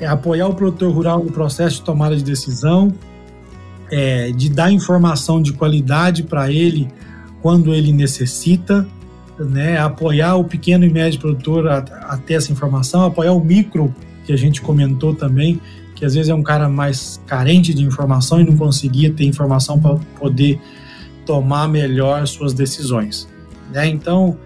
É 0.00 0.08
apoiar 0.08 0.48
o 0.48 0.54
produtor 0.54 0.92
rural 0.92 1.22
no 1.22 1.30
processo 1.30 1.76
de 1.76 1.82
tomada 1.82 2.16
de 2.16 2.24
decisão, 2.24 2.92
é, 3.92 4.32
de 4.32 4.50
dar 4.50 4.72
informação 4.72 5.40
de 5.40 5.52
qualidade 5.52 6.24
para 6.24 6.50
ele 6.50 6.88
quando 7.40 7.72
ele 7.72 7.92
necessita, 7.92 8.84
né? 9.38 9.78
Apoiar 9.78 10.34
o 10.34 10.42
pequeno 10.42 10.84
e 10.84 10.90
médio 10.90 11.20
produtor 11.20 11.68
a 11.68 12.16
ter 12.26 12.34
essa 12.34 12.50
informação, 12.50 13.04
apoiar 13.04 13.32
o 13.32 13.40
micro 13.40 13.94
que 14.26 14.32
a 14.32 14.36
gente 14.36 14.60
comentou 14.60 15.14
também, 15.14 15.60
que 16.00 16.06
às 16.06 16.14
vezes 16.14 16.30
é 16.30 16.34
um 16.34 16.42
cara 16.42 16.66
mais 16.66 17.20
carente 17.26 17.74
de 17.74 17.84
informação 17.84 18.40
e 18.40 18.44
não 18.44 18.56
conseguia 18.56 19.12
ter 19.12 19.26
informação 19.26 19.78
para 19.78 19.96
poder 20.18 20.58
tomar 21.26 21.68
melhor 21.68 22.26
suas 22.26 22.54
decisões. 22.54 23.28
Né? 23.70 23.86
Então, 23.86 24.38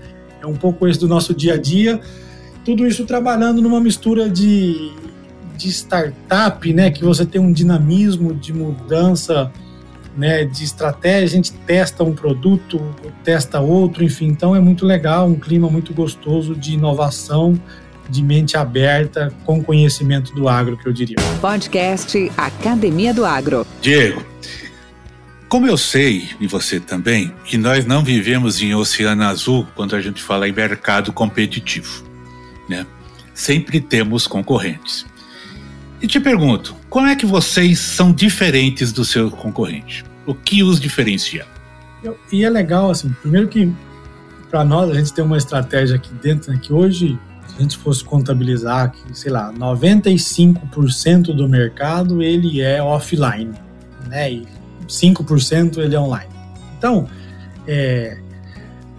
é 0.43 0.47
um 0.47 0.57
pouco 0.57 0.89
isso 0.89 0.99
do 0.99 1.07
nosso 1.07 1.33
dia 1.33 1.55
a 1.55 1.57
dia. 1.57 2.01
Tudo 2.65 2.85
isso 2.85 3.05
trabalhando 3.05 3.63
numa 3.63 3.81
mistura 3.81 4.29
de, 4.29 4.91
de 5.57 5.69
startup, 5.69 6.73
né? 6.73 6.91
que 6.91 7.05
você 7.05 7.25
tem 7.25 7.41
um 7.41 7.53
dinamismo 7.53 8.35
de 8.35 8.53
mudança 8.53 9.53
né, 10.17 10.45
de 10.45 10.65
estratégia, 10.65 11.25
a 11.25 11.43
gente 11.43 11.53
testa 11.53 12.03
um 12.03 12.15
produto, 12.15 12.81
testa 13.23 13.61
outro, 13.61 14.05
enfim, 14.05 14.27
então 14.27 14.55
é 14.55 14.61
muito 14.61 14.87
legal, 14.87 15.27
um 15.27 15.35
clima 15.35 15.69
muito 15.69 15.93
gostoso 15.93 16.55
de 16.55 16.75
inovação 16.75 17.61
de 18.09 18.23
mente 18.23 18.57
aberta 18.57 19.33
com 19.45 19.63
conhecimento 19.63 20.35
do 20.35 20.49
agro, 20.49 20.77
que 20.77 20.87
eu 20.87 20.93
diria. 20.93 21.17
Podcast 21.41 22.31
Academia 22.37 23.13
do 23.13 23.25
Agro. 23.25 23.67
Diego, 23.81 24.25
como 25.49 25.67
eu 25.67 25.77
sei, 25.77 26.31
e 26.41 26.47
você 26.47 26.81
também, 26.81 27.33
que 27.45 27.57
nós 27.57 27.87
não 27.87 28.03
vivemos 28.03 28.61
em 28.61 28.75
oceano 28.75 29.23
azul 29.23 29.67
quando 29.77 29.95
a 29.95 30.01
gente 30.01 30.23
fala 30.23 30.49
em 30.49 30.53
mercado 30.53 31.13
competitivo, 31.13 32.05
né? 32.69 32.85
Sempre 33.33 33.81
temos 33.81 34.27
concorrentes. 34.27 35.07
E 36.03 36.07
te 36.07 36.19
pergunto, 36.19 36.75
como 36.91 37.07
é 37.07 37.15
que 37.15 37.25
vocês 37.25 37.79
são 37.79 38.13
diferentes 38.13 38.93
do 38.93 39.05
seu 39.05 39.31
concorrente? 39.31 40.05
O 40.27 40.35
que 40.35 40.63
os 40.63 40.81
diferencia? 40.81 41.47
E 42.33 42.45
é 42.45 42.51
legal, 42.51 42.91
assim, 42.91 43.15
primeiro 43.23 43.49
que 43.49 43.73
para 44.51 44.65
nós 44.65 44.91
a 44.91 44.95
gente 44.95 45.13
tem 45.13 45.25
uma 45.25 45.37
estratégia 45.37 45.97
aqui 45.97 46.13
dentro, 46.15 46.53
né, 46.53 46.59
que 46.61 46.73
hoje 46.73 47.19
a 47.57 47.63
gente 47.63 47.77
fosse 47.77 48.03
contabilizar 48.03 48.91
que, 48.91 49.17
sei 49.17 49.31
lá, 49.31 49.53
95% 49.53 51.35
do 51.35 51.49
mercado 51.49 52.23
ele 52.23 52.61
é 52.61 52.83
offline, 52.83 53.53
né? 54.09 54.33
E 54.33 54.49
5% 54.89 55.79
ele 55.79 55.95
é 55.95 56.01
online. 56.01 56.31
Então, 56.77 57.07
é, 57.67 58.19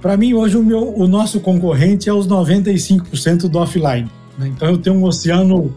para 0.01 0.15
mim 0.15 0.33
hoje 0.33 0.57
o, 0.57 0.63
meu, 0.63 0.95
o 0.95 1.07
nosso 1.07 1.39
concorrente 1.39 2.07
é 2.09 2.13
os 2.13 2.27
95% 2.27 3.49
do 3.49 3.59
offline. 3.59 4.09
Né? 4.37 4.47
Então 4.47 4.69
eu 4.69 4.77
tenho 4.77 4.95
um 4.95 5.03
oceano 5.03 5.75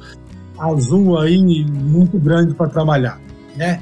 azul 0.59 1.18
aí 1.18 1.64
muito 1.64 2.18
grande 2.18 2.55
para 2.55 2.68
trabalhar, 2.68 3.20
né? 3.57 3.81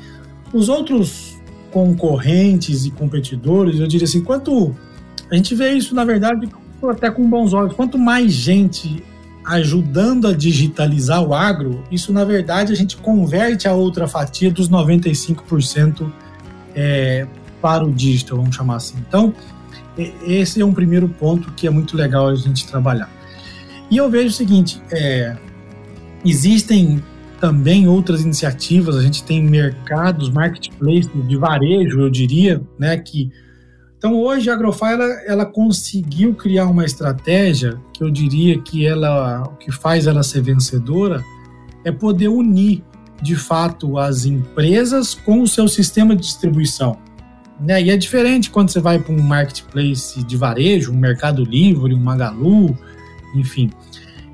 Os 0.52 0.68
outros 0.68 1.36
concorrentes 1.70 2.86
e 2.86 2.90
competidores, 2.90 3.80
eu 3.80 3.86
diria 3.86 4.04
assim, 4.04 4.22
quanto 4.22 4.74
a 5.30 5.34
gente 5.34 5.54
vê 5.54 5.72
isso 5.72 5.94
na 5.94 6.04
verdade 6.04 6.48
até 6.90 7.10
com 7.10 7.28
bons 7.28 7.52
olhos. 7.52 7.74
Quanto 7.74 7.98
mais 7.98 8.32
gente 8.32 9.02
ajudando 9.44 10.26
a 10.26 10.32
digitalizar 10.32 11.22
o 11.22 11.32
agro, 11.32 11.84
isso 11.90 12.12
na 12.12 12.24
verdade 12.24 12.72
a 12.72 12.76
gente 12.76 12.96
converte 12.96 13.68
a 13.68 13.72
outra 13.72 14.08
fatia 14.08 14.50
dos 14.50 14.68
95% 14.68 16.10
é, 16.74 17.26
para 17.62 17.84
o 17.84 17.92
digital, 17.92 18.38
vamos 18.38 18.56
chamar 18.56 18.76
assim. 18.76 18.96
Então, 19.08 19.32
esse 20.26 20.60
é 20.60 20.64
um 20.64 20.74
primeiro 20.74 21.08
ponto 21.08 21.52
que 21.52 21.66
é 21.66 21.70
muito 21.70 21.96
legal 21.96 22.28
a 22.28 22.34
gente 22.34 22.66
trabalhar. 22.66 23.10
E 23.90 23.96
eu 23.96 24.10
vejo 24.10 24.28
o 24.28 24.32
seguinte: 24.32 24.82
é, 24.90 25.36
existem 26.24 27.02
também 27.40 27.86
outras 27.86 28.22
iniciativas, 28.22 28.96
a 28.96 29.02
gente 29.02 29.22
tem 29.22 29.42
mercados, 29.42 30.30
marketplace 30.30 31.08
de 31.08 31.36
varejo, 31.36 32.00
eu 32.00 32.10
diria, 32.10 32.60
né, 32.78 32.96
que 32.96 33.30
então 34.06 34.20
hoje 34.20 34.48
a 34.48 34.54
Agrofy 34.54 34.84
ela, 34.84 35.04
ela, 35.26 35.44
conseguiu 35.44 36.32
criar 36.32 36.66
uma 36.66 36.84
estratégia 36.84 37.76
que 37.92 38.04
eu 38.04 38.08
diria 38.08 38.56
que 38.60 38.86
ela 38.86 39.42
o 39.42 39.56
que 39.56 39.72
faz 39.72 40.06
ela 40.06 40.22
ser 40.22 40.42
vencedora 40.42 41.20
é 41.84 41.90
poder 41.90 42.28
unir 42.28 42.84
de 43.20 43.34
fato 43.34 43.98
as 43.98 44.24
empresas 44.24 45.12
com 45.12 45.40
o 45.40 45.48
seu 45.48 45.66
sistema 45.66 46.14
de 46.14 46.22
distribuição. 46.22 46.96
Né? 47.58 47.82
E 47.82 47.90
é 47.90 47.96
diferente 47.96 48.48
quando 48.48 48.70
você 48.70 48.78
vai 48.78 49.00
para 49.00 49.12
um 49.12 49.20
marketplace 49.20 50.22
de 50.22 50.36
varejo, 50.36 50.92
um 50.92 50.96
Mercado 50.96 51.42
Livre, 51.42 51.92
um 51.92 51.98
Magalu, 51.98 52.78
enfim. 53.34 53.72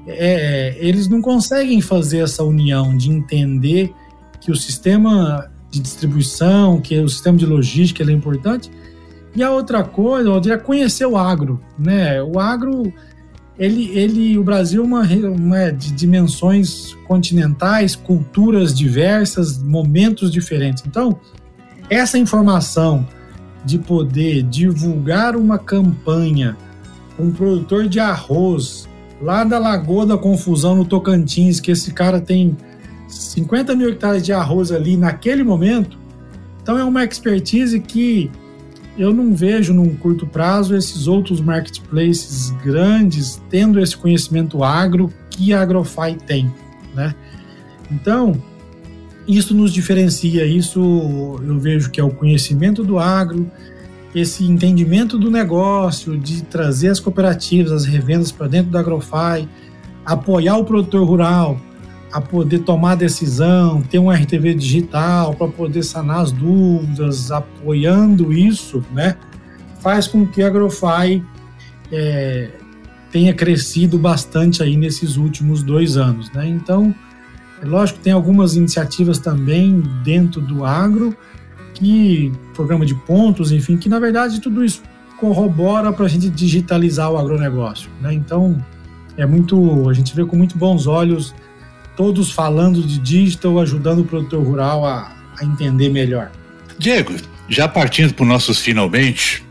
É, 0.07 0.77
eles 0.81 1.09
não 1.09 1.23
conseguem 1.23 1.81
fazer 1.81 2.19
essa 2.19 2.45
união 2.45 2.95
de 2.95 3.11
entender 3.11 3.91
que 4.39 4.51
o 4.53 4.57
sistema 4.57 5.51
de 5.71 5.81
distribuição, 5.81 6.79
que 6.79 6.99
o 6.99 7.09
sistema 7.09 7.39
de 7.39 7.47
logística 7.47 8.03
é 8.03 8.13
importante, 8.13 8.71
e 9.35 9.43
a 9.43 9.51
outra 9.51 9.83
coisa, 9.83 10.31
Aldir, 10.31 10.53
é 10.53 10.59
conhecer 10.59 11.07
o 11.07 11.17
agro, 11.17 11.61
né? 11.79 12.23
O 12.23 12.39
agro, 12.39 12.93
ele, 13.59 13.91
ele 13.97 14.39
o 14.39 14.45
Brasil 14.45 14.83
é 14.83 14.87
uma, 14.87 15.03
uma 15.03 15.71
de 15.71 15.93
dimensões 15.93 16.95
continentais, 17.07 17.97
culturas 17.97 18.75
diversas, 18.75 19.63
momentos 19.63 20.31
diferentes. 20.31 20.85
Então, 20.87 21.19
essa 21.89 22.19
informação 22.19 23.07
de 23.65 23.79
poder 23.79 24.43
divulgar 24.43 25.37
uma 25.37 25.59
campanha 25.59 26.57
um 27.19 27.31
produtor 27.31 27.89
de 27.89 28.01
arroz 28.01 28.89
lá 29.21 29.45
da 29.45 29.59
Lagoa 29.59 30.05
da 30.05 30.19
Confusão 30.19 30.75
no 30.75 30.85
Tocantins, 30.85 31.61
que 31.61 31.71
esse 31.71 31.93
cara 31.93 32.21
tem 32.21 32.57
50 33.09 33.75
mil 33.77 33.89
hectares 33.89 34.25
de 34.25 34.33
arroz 34.33 34.73
ali 34.73 34.97
naquele 34.97 35.45
momento, 35.45 35.97
então 36.63 36.79
é 36.79 36.85
uma 36.85 37.05
expertise 37.05 37.79
que 37.81 38.31
eu 38.97 39.13
não 39.13 39.35
vejo 39.35 39.73
num 39.73 39.95
curto 39.97 40.27
prazo 40.27 40.77
esses 40.77 41.07
outros 41.07 41.41
marketplaces 41.41 42.51
grandes 42.63 43.43
tendo 43.49 43.81
esse 43.81 43.97
conhecimento 43.97 44.63
agro 44.63 45.13
que 45.31 45.53
a 45.53 45.63
Agrofy 45.63 46.17
tem, 46.27 46.53
né? 46.95 47.15
Então, 47.91 48.41
isso 49.27 49.55
nos 49.55 49.73
diferencia, 49.73 50.45
isso 50.45 50.81
eu 51.43 51.59
vejo 51.59 51.91
que 51.91 52.01
é 52.01 52.05
o 52.05 52.11
conhecimento 52.11 52.83
do 52.85 52.99
agro, 52.99 53.51
esse 54.15 54.45
entendimento 54.45 55.19
do 55.19 55.31
negócio, 55.31 56.19
de 56.19 56.43
trazer 56.43 56.89
as 56.89 57.01
cooperativas, 57.01 57.73
as 57.73 57.85
revendas 57.87 58.31
para 58.31 58.47
dentro 58.47 58.71
da 58.71 58.81
Agrofy, 58.81 59.49
apoiar 60.05 60.57
o 60.59 60.65
produtor 60.65 61.07
rural, 61.07 61.59
a 62.13 62.21
poder 62.21 62.61
tomar 62.61 62.95
decisão, 62.95 63.81
ter 63.81 63.99
um 63.99 64.11
RTV 64.11 64.55
digital 64.55 65.35
para 65.35 65.49
poder 65.49 65.83
sanar 65.83 66.21
as 66.21 66.31
dúvidas, 66.31 67.33
apoiando 67.33 68.33
isso, 68.33 68.85
né, 68.93 69.17
faz 69.81 70.07
com 70.07 70.27
que 70.27 70.43
a 70.43 70.47
Agrofy 70.47 71.23
é, 71.91 72.51
tenha 73.11 73.35
crescido 73.35 73.99
bastante 73.99 74.63
aí 74.63 74.77
nesses 74.77 75.17
últimos 75.17 75.63
dois 75.63 75.97
anos, 75.97 76.31
né? 76.33 76.47
Então, 76.47 76.95
é 77.61 77.67
lógico 77.67 77.99
que 77.99 78.05
tem 78.05 78.13
algumas 78.13 78.57
iniciativas 78.57 79.19
também 79.19 79.83
dentro 80.03 80.41
do 80.41 80.65
agro, 80.65 81.15
que 81.75 82.33
programa 82.55 82.87
de 82.87 82.95
pontos, 82.95 83.53
enfim, 83.53 83.77
que 83.77 83.89
na 83.89 83.99
verdade 83.99 84.41
tudo 84.41 84.65
isso 84.65 84.83
corrobora 85.19 85.93
para 85.93 86.07
a 86.07 86.09
gente 86.09 86.29
digitalizar 86.29 87.11
o 87.11 87.19
agronegócio, 87.19 87.91
né? 88.01 88.13
Então, 88.13 88.59
é 89.17 89.27
muito, 89.27 89.89
a 89.89 89.93
gente 89.93 90.15
vê 90.15 90.25
com 90.25 90.37
muito 90.37 90.57
bons 90.57 90.87
olhos 90.87 91.35
todos 91.97 92.31
falando 92.31 92.83
de 92.83 92.99
digital, 92.99 93.59
ajudando 93.61 94.01
o 94.01 94.05
produtor 94.05 94.45
rural 94.45 94.85
a, 94.87 95.15
a 95.39 95.45
entender 95.45 95.89
melhor. 95.89 96.31
Diego, 96.79 97.15
já 97.49 97.69
partindo 97.69 98.15
para 98.15 98.23
os 98.23 98.29
nossos 98.29 98.59
finalmente, 98.59 99.45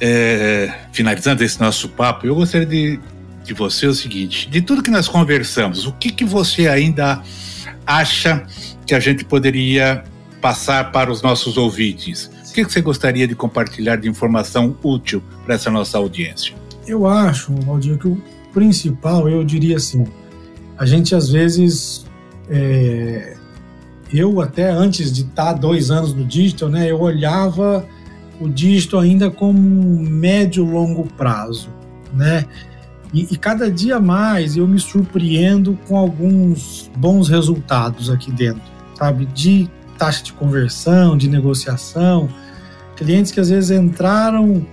é, 0.00 0.72
finalizando 0.92 1.42
esse 1.42 1.60
nosso 1.60 1.88
papo, 1.88 2.26
eu 2.26 2.34
gostaria 2.34 2.66
de, 2.66 3.00
de 3.42 3.54
você 3.54 3.86
o 3.86 3.94
seguinte: 3.94 4.48
de 4.48 4.60
tudo 4.60 4.82
que 4.82 4.90
nós 4.90 5.08
conversamos, 5.08 5.86
o 5.86 5.92
que, 5.92 6.10
que 6.10 6.24
você 6.24 6.68
ainda 6.68 7.22
acha 7.86 8.46
que 8.86 8.94
a 8.94 9.00
gente 9.00 9.24
poderia 9.24 10.04
passar 10.40 10.92
para 10.92 11.10
os 11.10 11.22
nossos 11.22 11.56
ouvintes? 11.56 12.30
O 12.50 12.52
que, 12.52 12.64
que 12.64 12.72
você 12.72 12.80
gostaria 12.80 13.26
de 13.26 13.34
compartilhar 13.34 13.96
de 13.96 14.08
informação 14.08 14.76
útil 14.82 15.22
para 15.44 15.54
essa 15.54 15.70
nossa 15.70 15.98
audiência? 15.98 16.54
Eu 16.86 17.06
acho, 17.06 17.52
Valdir, 17.62 17.98
que 17.98 18.06
o 18.06 18.22
principal, 18.52 19.28
eu 19.28 19.42
diria 19.42 19.76
assim, 19.76 20.06
a 20.78 20.86
gente 20.86 21.14
às 21.14 21.28
vezes 21.28 22.04
é, 22.48 23.36
eu 24.12 24.40
até 24.40 24.70
antes 24.70 25.12
de 25.12 25.22
estar 25.22 25.54
dois 25.54 25.90
anos 25.90 26.14
no 26.14 26.24
digital, 26.24 26.68
né, 26.68 26.90
eu 26.90 27.00
olhava 27.00 27.86
o 28.40 28.48
digital 28.48 29.00
ainda 29.00 29.30
como 29.30 29.58
um 29.58 30.00
médio 30.00 30.64
longo 30.64 31.04
prazo, 31.16 31.68
né? 32.12 32.44
E, 33.12 33.28
e, 33.30 33.36
cada 33.36 33.70
dia 33.70 34.00
mais 34.00 34.56
eu 34.56 34.66
me 34.66 34.80
surpreendo 34.80 35.78
com 35.86 35.96
alguns 35.96 36.90
bons 36.96 37.28
resultados 37.28 38.10
aqui 38.10 38.32
dentro, 38.32 38.62
sabe? 38.98 39.24
De 39.26 39.70
taxa 39.96 40.24
de 40.24 40.32
conversão, 40.32 41.16
de 41.16 41.28
negociação, 41.28 42.28
clientes 42.96 43.30
que 43.30 43.38
às 43.38 43.50
vezes 43.50 43.70
entraram 43.70 44.66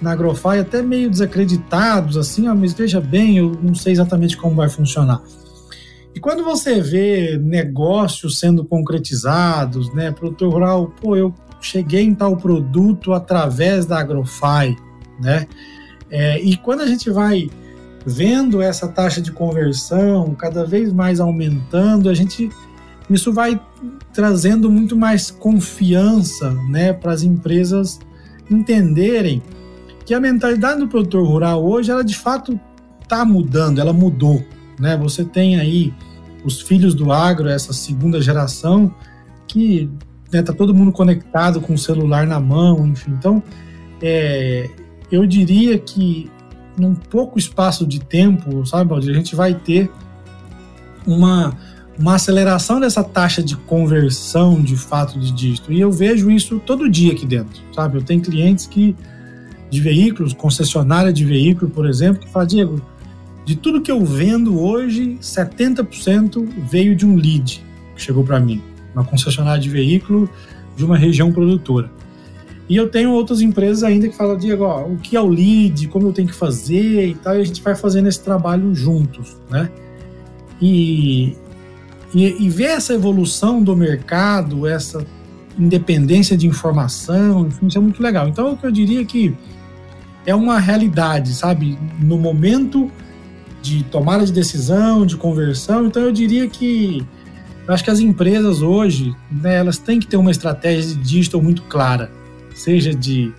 na 0.00 0.12
Agrofy 0.12 0.58
até 0.60 0.82
meio 0.82 1.10
desacreditados, 1.10 2.16
assim, 2.16 2.46
ah, 2.46 2.54
mas 2.54 2.72
veja 2.72 3.00
bem, 3.00 3.38
eu 3.38 3.52
não 3.62 3.74
sei 3.74 3.92
exatamente 3.92 4.36
como 4.36 4.54
vai 4.54 4.68
funcionar. 4.68 5.22
E 6.14 6.20
quando 6.20 6.44
você 6.44 6.80
vê 6.80 7.38
negócios 7.38 8.38
sendo 8.38 8.64
concretizados, 8.64 9.92
né, 9.92 10.10
produtor 10.10 10.52
rural, 10.52 10.92
pô, 11.00 11.16
eu 11.16 11.34
cheguei 11.60 12.02
em 12.02 12.14
tal 12.14 12.36
produto 12.36 13.12
através 13.12 13.86
da 13.86 13.98
Agrofy, 13.98 14.76
né? 15.20 15.46
É, 16.10 16.40
e 16.40 16.56
quando 16.56 16.80
a 16.80 16.86
gente 16.86 17.10
vai 17.10 17.50
vendo 18.06 18.62
essa 18.62 18.88
taxa 18.88 19.20
de 19.20 19.30
conversão 19.30 20.34
cada 20.34 20.64
vez 20.64 20.92
mais 20.92 21.20
aumentando, 21.20 22.08
a 22.08 22.14
gente 22.14 22.50
isso 23.10 23.32
vai 23.32 23.60
trazendo 24.12 24.70
muito 24.70 24.96
mais 24.96 25.30
confiança, 25.30 26.50
né, 26.68 26.92
para 26.92 27.12
as 27.12 27.22
empresas 27.22 27.98
entenderem 28.50 29.42
que 30.08 30.14
a 30.14 30.20
mentalidade 30.20 30.80
do 30.80 30.88
produtor 30.88 31.22
rural 31.22 31.62
hoje, 31.62 31.90
ela 31.90 32.02
de 32.02 32.16
fato 32.16 32.58
está 33.02 33.26
mudando, 33.26 33.78
ela 33.78 33.92
mudou, 33.92 34.42
né? 34.80 34.96
Você 34.96 35.22
tem 35.22 35.60
aí 35.60 35.92
os 36.42 36.62
filhos 36.62 36.94
do 36.94 37.12
agro, 37.12 37.46
essa 37.46 37.74
segunda 37.74 38.18
geração, 38.18 38.90
que 39.46 39.90
né, 40.32 40.40
tá 40.40 40.54
todo 40.54 40.74
mundo 40.74 40.92
conectado 40.92 41.60
com 41.60 41.74
o 41.74 41.78
celular 41.78 42.26
na 42.26 42.40
mão, 42.40 42.86
enfim. 42.86 43.10
Então, 43.18 43.42
é, 44.00 44.70
eu 45.12 45.26
diria 45.26 45.78
que 45.78 46.30
num 46.74 46.94
pouco 46.94 47.38
espaço 47.38 47.86
de 47.86 48.00
tempo, 48.00 48.64
sabe, 48.64 48.94
a 48.94 49.00
gente 49.02 49.36
vai 49.36 49.52
ter 49.52 49.90
uma, 51.06 51.54
uma 51.98 52.14
aceleração 52.14 52.80
dessa 52.80 53.04
taxa 53.04 53.42
de 53.42 53.58
conversão 53.58 54.58
de 54.62 54.74
fato 54.74 55.18
de 55.18 55.30
dígito. 55.32 55.70
E 55.70 55.78
eu 55.78 55.92
vejo 55.92 56.30
isso 56.30 56.58
todo 56.64 56.88
dia 56.88 57.12
aqui 57.12 57.26
dentro, 57.26 57.60
sabe? 57.74 57.98
Eu 57.98 58.02
tenho 58.02 58.22
clientes 58.22 58.66
que 58.66 58.96
de 59.70 59.80
veículos, 59.80 60.32
concessionária 60.32 61.12
de 61.12 61.24
veículo, 61.24 61.70
por 61.70 61.86
exemplo, 61.86 62.22
que 62.22 62.30
fala, 62.30 62.46
Diego, 62.46 62.80
de 63.44 63.56
tudo 63.56 63.80
que 63.80 63.90
eu 63.90 64.04
vendo 64.04 64.60
hoje, 64.60 65.18
70% 65.20 66.48
veio 66.70 66.94
de 66.94 67.06
um 67.06 67.16
lead 67.16 67.64
que 67.94 68.02
chegou 68.02 68.24
para 68.24 68.38
mim, 68.38 68.62
uma 68.94 69.04
concessionária 69.04 69.60
de 69.60 69.68
veículo 69.68 70.28
de 70.76 70.84
uma 70.84 70.96
região 70.96 71.32
produtora. 71.32 71.90
E 72.68 72.76
eu 72.76 72.88
tenho 72.88 73.10
outras 73.10 73.40
empresas 73.40 73.82
ainda 73.82 74.08
que 74.08 74.14
falam, 74.14 74.36
Diego, 74.36 74.64
ó, 74.64 74.84
o 74.84 74.98
que 74.98 75.16
é 75.16 75.20
o 75.20 75.26
lead, 75.26 75.88
como 75.88 76.08
eu 76.08 76.12
tenho 76.12 76.28
que 76.28 76.34
fazer 76.34 77.08
e 77.08 77.14
tal, 77.14 77.36
e 77.36 77.40
a 77.40 77.44
gente 77.44 77.62
vai 77.62 77.74
fazendo 77.74 78.08
esse 78.08 78.22
trabalho 78.22 78.74
juntos, 78.74 79.38
né? 79.50 79.70
E, 80.60 81.34
e, 82.14 82.44
e 82.44 82.50
ver 82.50 82.64
essa 82.64 82.92
evolução 82.92 83.62
do 83.62 83.74
mercado, 83.74 84.66
essa 84.66 85.04
independência 85.56 86.36
de 86.36 86.46
informação, 86.46 87.46
enfim, 87.46 87.66
isso 87.66 87.78
é 87.78 87.80
muito 87.80 88.02
legal. 88.02 88.28
Então, 88.28 88.52
o 88.52 88.56
que 88.56 88.66
eu 88.66 88.70
diria 88.70 89.04
que 89.04 89.34
é 90.26 90.34
uma 90.34 90.58
realidade, 90.58 91.32
sabe? 91.32 91.78
No 91.98 92.18
momento 92.18 92.90
de 93.62 93.82
tomada 93.84 94.24
de 94.24 94.32
decisão, 94.32 95.04
de 95.04 95.16
conversão. 95.16 95.86
Então 95.86 96.02
eu 96.02 96.12
diria 96.12 96.48
que 96.48 97.04
eu 97.66 97.74
acho 97.74 97.84
que 97.84 97.90
as 97.90 98.00
empresas 98.00 98.62
hoje, 98.62 99.14
né, 99.30 99.56
elas 99.56 99.78
têm 99.78 100.00
que 100.00 100.06
ter 100.06 100.16
uma 100.16 100.30
estratégia 100.30 100.94
de 100.94 101.02
digital 101.02 101.42
muito 101.42 101.62
clara, 101.62 102.10
seja 102.54 102.94
de 102.94 103.32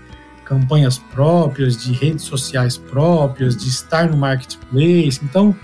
campanhas 0.46 0.98
próprias, 0.98 1.78
de 1.78 1.92
redes 1.94 2.26
sociais 2.26 2.78
próprias, 2.78 3.56
de 3.56 3.68
estar 3.68 4.10
no 4.10 4.18
marketplace. 4.18 5.20
Então, 5.24 5.56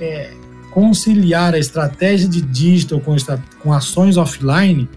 é, 0.00 0.32
conciliar 0.70 1.54
a 1.54 1.58
estratégia 1.58 2.28
de 2.28 2.40
digital 2.40 3.00
com, 3.00 3.14
com 3.60 3.72
ações 3.72 4.16
offline 4.16 4.88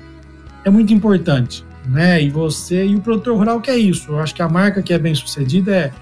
é 0.63 0.69
muito 0.69 0.93
importante, 0.93 1.63
né? 1.85 2.21
E 2.21 2.29
você 2.29 2.85
e 2.85 2.95
o 2.95 3.01
produtor 3.01 3.37
rural 3.37 3.61
que 3.61 3.69
é 3.69 3.77
isso. 3.77 4.11
Eu 4.11 4.19
acho 4.19 4.33
que 4.33 4.41
a 4.41 4.49
marca 4.49 4.81
que 4.81 4.93
é 4.93 4.99
bem 4.99 5.13
sucedida 5.13 5.75
é 5.75 5.93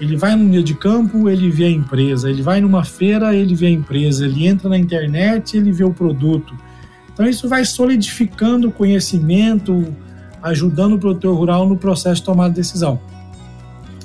ele 0.00 0.16
vai 0.16 0.34
num 0.34 0.50
dia 0.50 0.62
de 0.62 0.74
campo, 0.74 1.28
ele 1.28 1.50
vê 1.50 1.66
a 1.66 1.70
empresa. 1.70 2.30
Ele 2.30 2.40
vai 2.40 2.60
numa 2.60 2.82
feira, 2.84 3.36
ele 3.36 3.54
vê 3.54 3.66
a 3.66 3.70
empresa. 3.70 4.24
Ele 4.24 4.46
entra 4.46 4.68
na 4.68 4.78
internet, 4.78 5.58
ele 5.58 5.70
vê 5.70 5.84
o 5.84 5.92
produto. 5.92 6.56
Então 7.12 7.28
isso 7.28 7.46
vai 7.48 7.66
solidificando 7.66 8.68
o 8.68 8.72
conhecimento, 8.72 9.94
ajudando 10.42 10.94
o 10.94 10.98
produtor 10.98 11.36
rural 11.36 11.68
no 11.68 11.76
processo 11.76 12.16
de 12.16 12.24
tomada 12.24 12.48
de 12.48 12.56
decisão. 12.56 12.98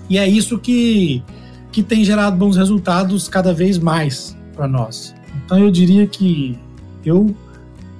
E 0.09 0.17
é 0.17 0.27
isso 0.27 0.59
que, 0.59 1.23
que 1.71 1.81
tem 1.81 2.03
gerado 2.03 2.35
bons 2.35 2.57
resultados 2.57 3.29
cada 3.29 3.53
vez 3.53 3.77
mais 3.77 4.37
para 4.53 4.67
nós. 4.67 5.15
Então 5.45 5.57
eu 5.57 5.71
diria 5.71 6.05
que 6.05 6.59
eu 7.05 7.33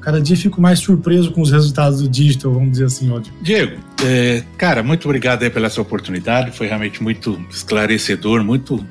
cada 0.05 0.21
dia 0.21 0.37
fico 0.37 0.61
mais 0.61 0.77
surpreso 0.77 1.31
com 1.31 1.41
os 1.41 1.51
resultados 1.51 1.99
do 1.99 2.07
digital, 2.07 2.53
vamos 2.53 2.73
dizer 2.73 2.85
assim, 2.85 3.09
ódio. 3.09 3.33
Diego, 3.41 3.81
é, 4.03 4.43
cara, 4.55 4.83
muito 4.83 5.05
obrigado 5.05 5.41
aí 5.41 5.49
pela 5.49 5.67
sua 5.67 5.81
oportunidade, 5.81 6.55
foi 6.55 6.67
realmente 6.67 7.01
muito 7.01 7.43
esclarecedor, 7.49 8.43
muito, 8.43 8.85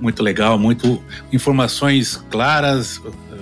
muito 0.00 0.22
legal, 0.22 0.58
muito 0.58 0.98
informações 1.30 2.16
claras, 2.30 3.02
é, 3.06 3.36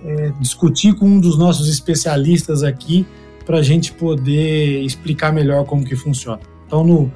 é, 0.04 0.32
discutir 0.40 0.94
com 0.96 1.06
um 1.06 1.20
dos 1.20 1.38
nossos 1.38 1.70
especialistas 1.70 2.64
aqui 2.64 3.06
para 3.46 3.60
a 3.60 3.64
gente 3.64 3.94
poder 3.94 4.82
explicar 4.82 5.32
melhor 5.32 5.66
como 5.66 5.86
que 5.86 5.96
funciona. 5.96 6.40
Então, 6.66 6.84
no 6.84 7.12